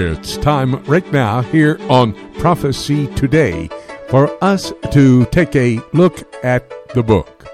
It's 0.00 0.36
time 0.36 0.76
right 0.84 1.12
now 1.12 1.42
here 1.42 1.76
on 1.90 2.14
Prophecy 2.34 3.08
Today 3.16 3.68
for 4.08 4.32
us 4.42 4.72
to 4.92 5.24
take 5.26 5.56
a 5.56 5.80
look 5.92 6.22
at 6.44 6.70
the 6.94 7.02
book. 7.02 7.48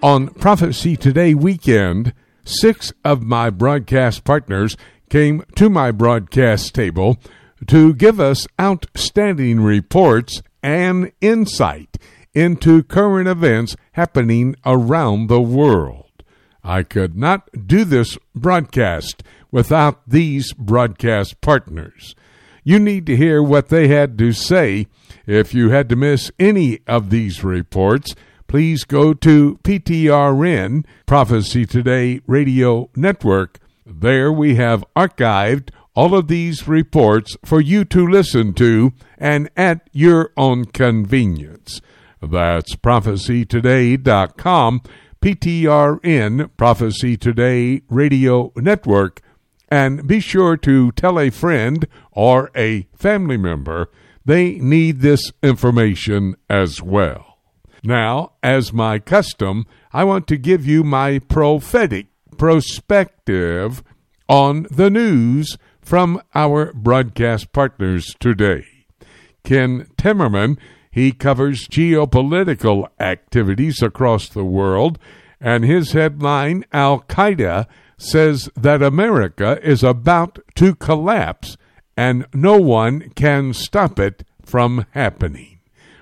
On 0.00 0.28
Prophecy 0.28 0.96
Today 0.96 1.34
weekend, 1.34 2.14
six 2.44 2.92
of 3.04 3.24
my 3.24 3.50
broadcast 3.50 4.22
partners 4.22 4.76
came 5.10 5.42
to 5.56 5.68
my 5.68 5.90
broadcast 5.90 6.72
table 6.72 7.18
to 7.66 7.92
give 7.94 8.20
us 8.20 8.46
outstanding 8.60 9.60
reports 9.60 10.40
and 10.62 11.10
insight 11.20 11.98
into 12.32 12.84
current 12.84 13.26
events 13.26 13.74
happening 13.94 14.54
around 14.64 15.26
the 15.26 15.40
world. 15.40 16.04
I 16.62 16.84
could 16.84 17.16
not 17.16 17.66
do 17.66 17.84
this 17.84 18.18
broadcast 18.36 19.24
without 19.50 20.02
these 20.06 20.52
broadcast 20.52 21.40
partners. 21.40 22.14
You 22.64 22.78
need 22.78 23.06
to 23.06 23.16
hear 23.16 23.42
what 23.42 23.68
they 23.68 23.88
had 23.88 24.18
to 24.18 24.32
say. 24.32 24.86
If 25.26 25.54
you 25.54 25.70
had 25.70 25.88
to 25.88 25.96
miss 25.96 26.30
any 26.38 26.80
of 26.86 27.10
these 27.10 27.42
reports, 27.42 28.14
please 28.46 28.84
go 28.84 29.14
to 29.14 29.58
PTRN, 29.62 30.84
Prophecy 31.06 31.64
Today 31.64 32.20
Radio 32.26 32.90
Network. 32.94 33.58
There 33.86 34.30
we 34.30 34.56
have 34.56 34.84
archived 34.94 35.70
all 35.94 36.14
of 36.14 36.28
these 36.28 36.68
reports 36.68 37.36
for 37.44 37.60
you 37.60 37.84
to 37.86 38.06
listen 38.06 38.52
to 38.54 38.92
and 39.16 39.50
at 39.56 39.88
your 39.92 40.32
own 40.36 40.66
convenience. 40.66 41.80
That's 42.22 42.76
prophecytoday.com, 42.76 44.82
PTRN, 45.20 46.50
Prophecy 46.56 47.16
Today 47.16 47.82
Radio 47.88 48.52
Network. 48.56 49.20
And 49.70 50.06
be 50.06 50.20
sure 50.20 50.56
to 50.58 50.92
tell 50.92 51.18
a 51.18 51.30
friend 51.30 51.86
or 52.12 52.50
a 52.56 52.88
family 52.94 53.36
member 53.36 53.90
they 54.24 54.56
need 54.56 55.00
this 55.00 55.32
information 55.42 56.36
as 56.50 56.82
well. 56.82 57.38
Now, 57.82 58.32
as 58.42 58.72
my 58.72 58.98
custom, 58.98 59.66
I 59.92 60.04
want 60.04 60.26
to 60.28 60.36
give 60.36 60.66
you 60.66 60.84
my 60.84 61.18
prophetic 61.18 62.08
perspective 62.36 63.82
on 64.28 64.66
the 64.70 64.90
news 64.90 65.56
from 65.80 66.20
our 66.34 66.72
broadcast 66.74 67.52
partners 67.52 68.14
today. 68.20 68.66
Ken 69.44 69.86
Timmerman, 69.96 70.58
he 70.90 71.12
covers 71.12 71.66
geopolitical 71.66 72.88
activities 73.00 73.80
across 73.80 74.28
the 74.28 74.44
world, 74.44 74.98
and 75.40 75.64
his 75.64 75.92
headline, 75.92 76.64
Al 76.72 77.00
Qaeda, 77.00 77.66
says 77.98 78.48
that 78.56 78.82
America 78.82 79.58
is 79.62 79.82
about 79.82 80.38
to 80.54 80.74
collapse 80.74 81.56
and 81.96 82.26
no 82.32 82.56
one 82.56 83.10
can 83.10 83.52
stop 83.52 83.98
it 83.98 84.24
from 84.42 84.86
happening. 84.92 85.58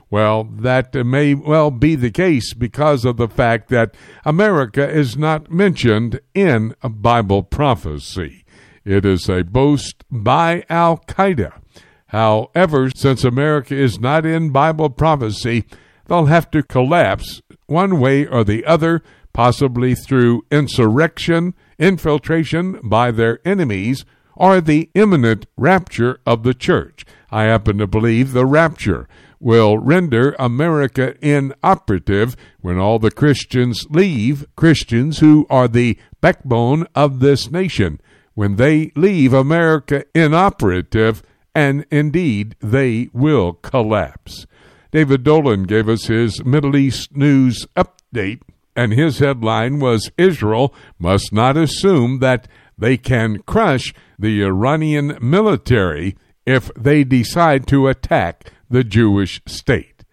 Well, 0.08 0.44
that 0.44 0.94
may 0.94 1.34
well 1.34 1.70
be 1.70 1.96
the 1.96 2.10
case 2.10 2.54
because 2.54 3.04
of 3.04 3.16
the 3.16 3.28
fact 3.28 3.70
that 3.70 3.94
America 4.24 4.88
is 4.88 5.16
not 5.16 5.50
mentioned 5.50 6.20
in 6.32 6.76
Bible 6.82 7.42
prophecy. 7.42 8.44
It 8.84 9.04
is 9.04 9.28
a 9.28 9.42
boast 9.42 10.04
by 10.10 10.64
Al 10.68 10.98
Qaeda. 10.98 11.60
However, 12.08 12.90
since 12.94 13.24
America 13.24 13.74
is 13.74 13.98
not 13.98 14.24
in 14.24 14.50
Bible 14.50 14.90
prophecy, 14.90 15.64
they'll 16.06 16.26
have 16.26 16.50
to 16.52 16.62
collapse 16.62 17.42
one 17.66 17.98
way 17.98 18.26
or 18.26 18.44
the 18.44 18.64
other, 18.64 19.02
possibly 19.32 19.96
through 19.96 20.44
insurrection, 20.52 21.52
infiltration 21.78 22.80
by 22.82 23.10
their 23.10 23.40
enemies, 23.46 24.04
or 24.34 24.60
the 24.60 24.90
imminent 24.94 25.46
rapture 25.56 26.20
of 26.26 26.42
the 26.42 26.54
church. 26.54 27.04
I 27.30 27.44
happen 27.44 27.78
to 27.78 27.86
believe 27.86 28.32
the 28.32 28.46
rapture 28.46 29.08
will 29.40 29.78
render 29.78 30.34
America 30.38 31.14
inoperative 31.26 32.36
when 32.60 32.78
all 32.78 32.98
the 32.98 33.10
Christians 33.10 33.86
leave, 33.90 34.46
Christians 34.56 35.18
who 35.18 35.46
are 35.50 35.68
the 35.68 35.98
backbone 36.20 36.86
of 36.94 37.20
this 37.20 37.50
nation. 37.50 38.00
When 38.34 38.56
they 38.56 38.92
leave 38.94 39.32
America 39.32 40.04
inoperative, 40.14 41.22
and 41.54 41.86
indeed 41.90 42.54
they 42.60 43.08
will 43.12 43.54
collapse. 43.54 44.46
David 44.92 45.24
Dolan 45.24 45.64
gave 45.64 45.88
us 45.88 46.06
his 46.06 46.44
Middle 46.44 46.76
East 46.76 47.16
news 47.16 47.66
update, 47.76 48.42
and 48.76 48.92
his 48.92 49.18
headline 49.18 49.80
was 49.80 50.10
Israel 50.18 50.74
must 50.98 51.32
not 51.32 51.56
assume 51.56 52.18
that 52.20 52.46
they 52.78 52.96
can 52.96 53.38
crush 53.46 53.94
the 54.18 54.42
Iranian 54.42 55.18
military 55.20 56.16
if 56.44 56.70
they 56.74 57.02
decide 57.02 57.66
to 57.66 57.88
attack 57.88 58.52
the 58.68 58.84
Jewish 58.84 59.40
state. 59.46 60.04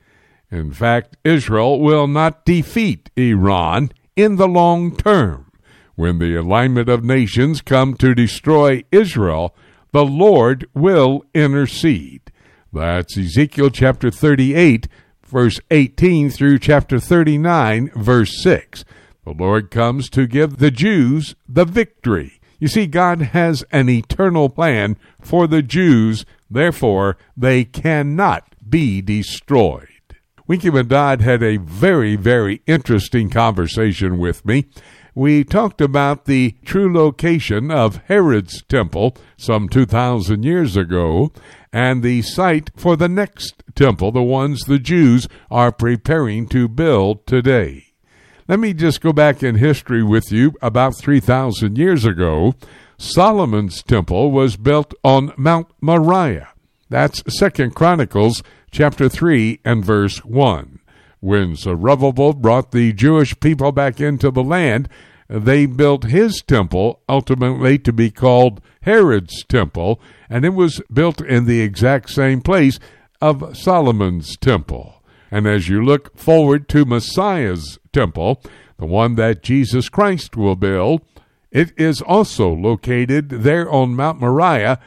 In 0.50 0.72
fact, 0.72 1.18
Israel 1.24 1.82
will 1.82 2.08
not 2.08 2.46
defeat 2.46 3.10
Iran 3.16 3.92
in 4.16 4.38
the 4.38 4.48
long 4.48 4.96
term. 4.96 5.52
When 5.96 6.20
the 6.20 6.36
alignment 6.36 6.90
of 6.90 7.04
nations 7.04 7.62
come 7.62 7.96
to 7.96 8.16
destroy 8.16 8.84
Israel, 8.92 9.56
the 9.92 10.06
Lord 10.06 10.68
will 10.74 11.24
intercede. 11.36 12.32
That's 12.72 13.16
Ezekiel 13.18 13.70
chapter 13.70 14.10
38, 14.10 14.88
verse 15.34 15.60
18 15.72 16.30
through 16.30 16.60
chapter 16.60 17.00
39, 17.00 17.90
verse 17.96 18.40
6. 18.42 18.86
The 19.26 19.32
Lord 19.32 19.72
comes 19.72 20.08
to 20.12 20.28
give 20.28 20.58
the 20.58 20.70
Jews 20.70 21.36
the 21.50 21.66
victory. 21.66 22.40
You 22.60 22.68
see, 22.68 22.86
God 22.86 23.22
has 23.22 23.66
an 23.72 23.90
eternal 23.90 24.48
plan 24.48 24.96
for 25.20 25.48
the 25.48 25.64
Jews, 25.64 26.24
therefore, 26.52 27.18
they 27.36 27.66
cannot 27.66 28.48
be 28.70 29.02
destroyed. 29.02 29.88
Winkie 30.46 30.70
Dodd 30.84 31.22
had 31.22 31.42
a 31.42 31.58
very, 31.58 32.16
very 32.16 32.62
interesting 32.68 33.32
conversation 33.32 34.20
with 34.20 34.46
me. 34.46 34.66
We 35.16 35.44
talked 35.44 35.80
about 35.80 36.26
the 36.26 36.56
true 36.66 36.92
location 36.92 37.70
of 37.70 38.02
Herod's 38.08 38.64
temple 38.64 39.16
some 39.38 39.70
2,000 39.70 40.44
years 40.44 40.76
ago 40.76 41.32
and 41.72 42.02
the 42.02 42.24
site 42.24 42.72
for 42.76 42.96
the 42.96 43.10
next 43.10 43.64
temple, 43.76 44.12
the 44.12 44.24
ones 44.24 44.62
the 44.62 44.80
Jews 44.80 45.28
are 45.52 45.72
preparing 45.72 46.48
to 46.50 46.68
build 46.68 47.28
today. 47.28 47.94
Let 48.48 48.60
me 48.60 48.74
just 48.74 49.02
go 49.02 49.14
back 49.14 49.42
in 49.42 49.56
history 49.56 50.04
with 50.04 50.32
you. 50.32 50.54
About 50.62 50.98
3,000 50.98 51.78
years 51.78 52.06
ago, 52.06 52.56
Solomon's 52.98 53.82
temple 53.84 54.32
was 54.32 54.58
built 54.58 54.94
on 55.04 55.34
Mount 55.38 55.68
Moriah. 55.80 56.50
That's 56.90 57.24
Second 57.28 57.76
Chronicles 57.76 58.44
chapter 58.72 59.10
3 59.10 59.60
and 59.64 59.86
verse 59.86 60.26
1. 60.26 60.80
When 61.24 61.56
Zerubbabel 61.56 62.34
brought 62.34 62.74
the 62.74 62.92
Jewish 62.92 63.40
people 63.40 63.72
back 63.72 64.02
into 64.02 64.30
the 64.30 64.44
land, 64.44 64.90
they 65.30 65.66
built 65.66 66.04
his 66.04 66.42
temple, 66.42 67.00
ultimately 67.08 67.80
to 67.80 67.94
be 67.94 68.12
called 68.12 68.60
Herod's 68.82 69.46
temple, 69.46 70.02
and 70.30 70.44
it 70.44 70.54
was 70.54 70.82
built 70.92 71.22
in 71.22 71.46
the 71.46 71.62
exact 71.62 72.10
same 72.10 72.42
place 72.42 72.78
of 73.22 73.56
Solomon's 73.56 74.36
temple. 74.36 75.02
And 75.32 75.48
as 75.48 75.70
you 75.70 75.82
look 75.82 76.14
forward 76.18 76.68
to 76.68 76.84
Messiah's 76.84 77.80
temple, 77.94 78.42
the 78.78 78.86
one 78.86 79.16
that 79.16 79.44
Jesus 79.44 79.88
Christ 79.88 80.36
will 80.36 80.58
build, 80.58 81.04
it 81.52 81.72
is 81.78 82.02
also 82.02 82.50
located 82.50 83.30
there 83.30 83.72
on 83.72 83.96
Mount 83.96 84.20
Moriah 84.20 84.78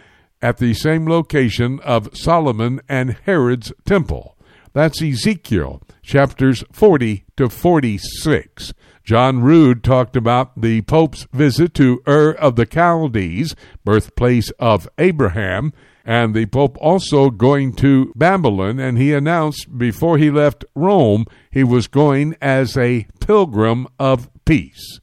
at 0.43 0.59
the 0.59 0.75
same 0.75 1.09
location 1.09 1.81
of 1.81 2.15
Solomon 2.15 2.83
and 2.91 3.17
Herod's 3.25 3.73
temple. 3.87 4.36
That's 4.77 5.01
Ezekiel 5.01 5.81
chapters 6.03 6.62
40 6.70 7.24
to 7.39 7.48
46. 7.48 8.74
John 9.05 9.40
Rood 9.40 9.82
talked 9.82 10.16
about 10.16 10.61
the 10.61 10.82
Pope's 10.82 11.27
visit 11.32 11.73
to 11.77 12.03
Ur 12.07 12.32
of 12.32 12.57
the 12.57 12.66
Chaldees, 12.70 13.57
birthplace 13.86 14.51
of 14.59 14.86
Abraham, 14.98 15.73
and 16.05 16.35
the 16.35 16.44
Pope 16.44 16.77
also 16.78 17.31
going 17.31 17.73
to 17.77 18.12
Babylon, 18.16 18.78
and 18.78 18.98
he 18.98 19.15
announced 19.15 19.78
before 19.78 20.19
he 20.19 20.31
left 20.31 20.66
Rome 20.74 21.24
he 21.51 21.65
was 21.65 21.89
going 21.89 22.36
as 22.43 22.77
a 22.77 23.07
pilgrim 23.19 23.86
of 23.98 24.28
peace. 24.44 25.01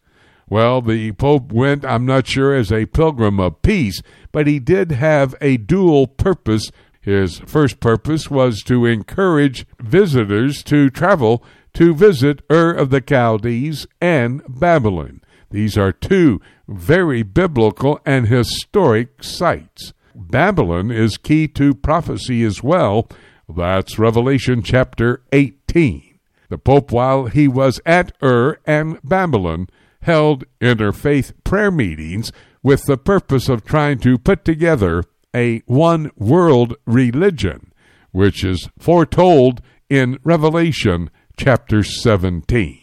Well, 0.47 0.83
the 0.83 1.13
Pope 1.13 1.51
went, 1.51 1.83
I'm 1.83 2.05
not 2.05 2.27
sure, 2.27 2.53
as 2.53 2.71
a 2.71 2.85
pilgrim 2.85 3.39
of 3.39 3.63
peace, 3.63 4.03
but 4.31 4.45
he 4.45 4.59
did 4.59 4.91
have 4.91 5.33
a 5.41 5.57
dual 5.57 6.05
purpose. 6.05 6.69
His 7.03 7.39
first 7.39 7.81
purpose 7.81 8.31
was 8.31 8.61
to 8.63 8.85
encourage 8.85 9.67
visitors 9.77 10.63
to 10.63 10.89
travel 10.89 11.43
to 11.73 11.93
visit 11.93 12.41
Ur 12.49 12.71
of 12.71 12.91
the 12.91 13.01
Chaldees 13.01 13.85
and 13.99 14.41
Babylon. 14.47 15.21
These 15.51 15.77
are 15.77 15.91
two 15.91 16.39
very 16.65 17.21
biblical 17.21 17.99
and 18.05 18.27
historic 18.27 19.21
sites. 19.21 19.93
Babylon 20.15 20.91
is 20.91 21.17
key 21.17 21.47
to 21.49 21.73
prophecy 21.73 22.41
as 22.43 22.63
well. 22.63 23.09
That's 23.53 23.99
Revelation 23.99 24.63
chapter 24.63 25.23
18. 25.34 26.19
The 26.47 26.57
Pope, 26.57 26.91
while 26.93 27.25
he 27.25 27.49
was 27.49 27.81
at 27.85 28.13
Ur 28.23 28.59
and 28.65 28.99
Babylon, 29.03 29.67
held 30.03 30.45
interfaith 30.61 31.34
prayer 31.43 31.71
meetings 31.71 32.31
with 32.61 32.84
the 32.85 32.97
purpose 32.97 33.49
of 33.49 33.65
trying 33.65 33.99
to 33.99 34.17
put 34.17 34.45
together 34.45 35.03
a 35.35 35.60
one 35.65 36.11
world 36.15 36.76
religion, 36.85 37.72
which 38.11 38.43
is 38.43 38.69
foretold 38.77 39.61
in 39.89 40.19
Revelation 40.23 41.10
chapter 41.38 41.84
17. 41.84 42.80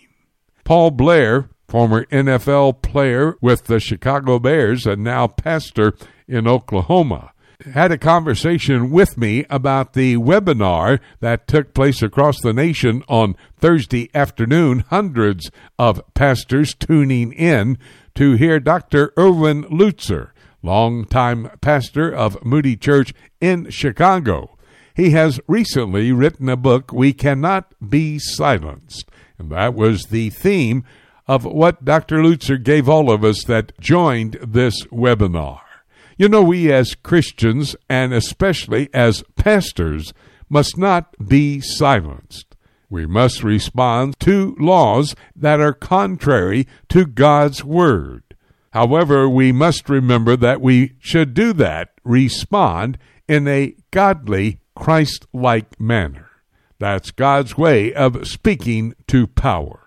Paul 0.65 0.91
Blair, 0.91 1.51
former 1.69 2.05
NFL 2.07 2.83
player 2.83 3.37
with 3.41 3.65
the 3.65 3.81
Chicago 3.81 4.39
Bears 4.39 4.87
and 4.87 5.03
now 5.03 5.27
pastor 5.27 5.95
in 6.29 6.47
Oklahoma, 6.47 7.33
had 7.73 7.93
a 7.93 7.99
conversation 7.99 8.91
with 8.91 9.19
me 9.19 9.45
about 9.51 9.93
the 9.93 10.17
webinar 10.17 10.99
that 11.21 11.47
took 11.47 11.75
place 11.75 12.03
across 12.03 12.41
the 12.41 12.53
nation 12.53 13.03
on 13.09 13.37
Thursday 13.59 14.11
afternoon. 14.15 14.85
Hundreds 14.89 15.51
of 15.79 16.01
pastors 16.15 16.75
tuning 16.75 17.33
in 17.33 17.79
to 18.15 18.33
hear 18.35 18.61
Dr. 18.61 19.13
Erwin 19.19 19.65
Lutzer, 19.65 20.31
longtime 20.63 21.51
pastor 21.61 22.13
of 22.13 22.45
Moody 22.45 22.77
Church 22.77 23.13
in 23.41 23.71
Chicago. 23.71 24.57
He 24.95 25.11
has 25.11 25.41
recently 25.47 26.13
written 26.13 26.49
a 26.49 26.57
book, 26.57 26.93
We 26.93 27.13
Cannot 27.13 27.73
Be 27.89 28.19
Silenced. 28.19 29.09
And 29.39 29.51
that 29.51 29.75
was 29.75 30.05
the 30.05 30.31
theme 30.31 30.85
of 31.27 31.45
what 31.45 31.85
Dr. 31.85 32.19
Lutzer 32.19 32.63
gave 32.63 32.89
all 32.89 33.11
of 33.11 33.25
us 33.25 33.45
that 33.45 33.79
joined 33.81 34.39
this 34.43 34.85
webinar. 34.87 35.61
You 36.19 36.29
know, 36.29 36.43
we 36.43 36.71
as 36.71 36.95
Christians, 36.95 37.75
and 37.89 38.13
especially 38.13 38.91
as 38.93 39.25
pastors, 39.37 40.13
must 40.51 40.77
not 40.77 41.15
be 41.27 41.61
silenced. 41.61 42.57
We 42.91 43.07
must 43.07 43.45
respond 43.45 44.19
to 44.21 44.57
laws 44.59 45.15
that 45.35 45.61
are 45.61 45.73
contrary 45.73 46.67
to 46.89 47.07
God's 47.07 47.65
Word. 47.65 48.30
However, 48.73 49.29
we 49.29 49.53
must 49.53 49.89
remember 49.89 50.37
that 50.37 50.61
we 50.61 50.95
should 51.01 51.35
do 51.35 51.53
that, 51.55 51.93
respond 52.05 52.99
in 53.29 53.49
a 53.49 53.75
godly 53.91 54.61
Christ 54.77 55.27
like 55.33 55.81
manner. 55.81 56.31
That's 56.79 57.11
God's 57.11 57.59
way 57.59 57.93
of 57.93 58.27
speaking 58.27 58.95
to 59.09 59.27
power. 59.27 59.81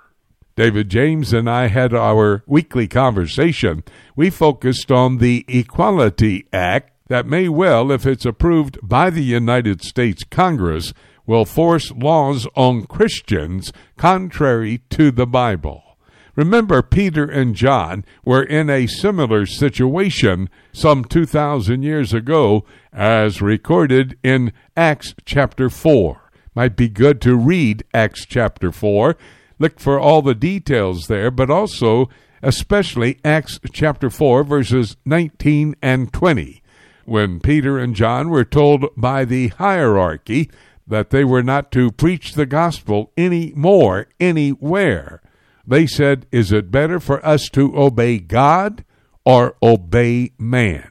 David 0.55 0.89
James 0.89 1.33
and 1.33 1.49
I 1.49 1.67
had 1.67 1.93
our 1.93 2.43
weekly 2.45 2.87
conversation. 2.87 3.83
We 4.15 4.29
focused 4.29 4.91
on 4.91 5.17
the 5.17 5.45
Equality 5.47 6.45
Act 6.53 6.91
that 7.07 7.25
may 7.25 7.49
well, 7.49 7.91
if 7.91 8.05
it's 8.05 8.25
approved 8.25 8.77
by 8.83 9.09
the 9.09 9.23
United 9.23 9.81
States 9.81 10.23
Congress, 10.23 10.93
will 11.25 11.45
force 11.45 11.91
laws 11.91 12.47
on 12.55 12.85
Christians 12.85 13.73
contrary 13.97 14.79
to 14.91 15.09
the 15.09 15.25
Bible. 15.25 15.92
Remember, 16.35 16.81
Peter 16.81 17.25
and 17.25 17.55
John 17.55 18.03
were 18.25 18.41
in 18.41 18.69
a 18.69 18.87
similar 18.87 19.45
situation 19.45 20.49
some 20.71 21.05
2,000 21.05 21.83
years 21.83 22.11
ago, 22.11 22.65
as 22.91 23.41
recorded 23.41 24.17
in 24.23 24.51
Acts 24.75 25.13
chapter 25.25 25.69
4. 25.69 26.31
Might 26.55 26.75
be 26.75 26.89
good 26.89 27.21
to 27.21 27.35
read 27.35 27.83
Acts 27.93 28.25
chapter 28.25 28.71
4. 28.71 29.15
Look 29.59 29.79
for 29.79 29.99
all 29.99 30.23
the 30.23 30.33
details 30.33 31.05
there, 31.07 31.29
but 31.29 31.51
also, 31.51 32.09
especially 32.41 33.19
Acts 33.23 33.59
chapter 33.71 34.09
4, 34.09 34.43
verses 34.43 34.97
19 35.05 35.75
and 35.83 36.11
20, 36.11 36.63
when 37.05 37.39
Peter 37.39 37.77
and 37.77 37.95
John 37.95 38.29
were 38.29 38.45
told 38.45 38.85
by 38.97 39.23
the 39.23 39.49
hierarchy 39.49 40.49
that 40.87 41.11
they 41.11 41.23
were 41.23 41.43
not 41.43 41.71
to 41.73 41.91
preach 41.91 42.33
the 42.33 42.47
gospel 42.47 43.11
any 43.15 43.53
more 43.55 44.07
anywhere. 44.19 45.21
They 45.65 45.87
said, 45.87 46.25
Is 46.31 46.51
it 46.51 46.71
better 46.71 46.99
for 46.99 47.25
us 47.25 47.49
to 47.49 47.77
obey 47.77 48.19
God 48.19 48.83
or 49.25 49.55
obey 49.61 50.31
man? 50.37 50.89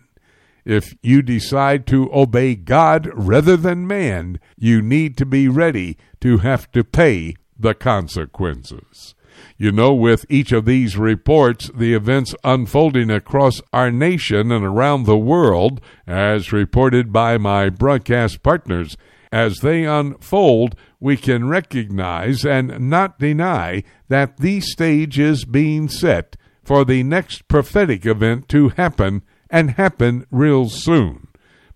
If 0.65 0.95
you 1.03 1.23
decide 1.23 1.87
to 1.89 2.09
obey 2.13 2.55
God 2.55 3.11
rather 3.15 3.57
than 3.57 3.87
man, 3.87 4.39
you 4.57 4.81
need 4.81 5.17
to 5.19 5.27
be 5.27 5.49
ready 5.49 5.97
to 6.21 6.39
have 6.39 6.71
to 6.73 6.85
pay 6.85 7.35
the 7.59 7.75
consequences. 7.75 9.15
You 9.59 9.73
know, 9.73 9.93
with 9.93 10.25
each 10.29 10.53
of 10.53 10.65
these 10.65 10.97
reports, 10.97 11.71
the 11.75 11.95
events 11.95 12.35
unfolding 12.45 13.11
across 13.11 13.61
our 13.73 13.91
nation 13.91 14.53
and 14.53 14.65
around 14.65 15.05
the 15.05 15.17
world, 15.17 15.81
as 16.07 16.53
reported 16.53 17.13
by 17.13 17.39
my 17.39 17.69
broadcast 17.69 18.43
partners, 18.43 18.97
as 19.31 19.59
they 19.59 19.85
unfold, 19.85 20.77
we 21.03 21.17
can 21.17 21.49
recognize 21.49 22.47
and 22.47 22.79
not 22.89 23.19
deny 23.19 23.83
that 24.09 24.37
the 24.37 24.61
stage 24.61 25.19
is 25.19 25.45
being 25.45 25.89
set 25.89 26.37
for 26.63 26.85
the 26.85 27.03
next 27.03 27.49
prophetic 27.49 28.07
event 28.07 28.49
to 28.49 28.69
happen 28.69 29.21
and 29.51 29.73
happen 29.73 30.25
real 30.31 30.69
soon. 30.69 31.27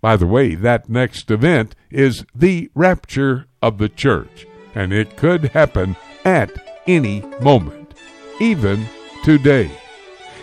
By 0.01 0.15
the 0.17 0.29
way, 0.29 0.55
that 0.55 0.89
next 0.89 1.29
event 1.33 1.75
is 1.91 2.25
the 2.37 2.71
rapture 2.73 3.47
of 3.61 3.79
the 3.79 3.89
church, 3.89 4.47
and 4.77 4.93
it 4.93 5.17
could 5.17 5.47
happen 5.47 5.97
at 6.25 6.53
any 6.87 7.21
moment, 7.41 7.95
even 8.41 8.87
today. 9.25 9.73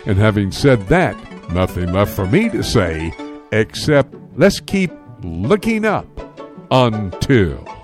And 0.04 0.18
having 0.18 0.52
said 0.52 0.88
that, 0.88 1.16
nothing 1.50 1.90
left 1.90 2.14
for 2.14 2.26
me 2.26 2.50
to 2.50 2.62
say 2.62 3.14
except 3.50 4.14
let's 4.36 4.60
keep 4.60 4.92
looking 5.22 5.86
up 5.86 6.06
until. 6.70 7.83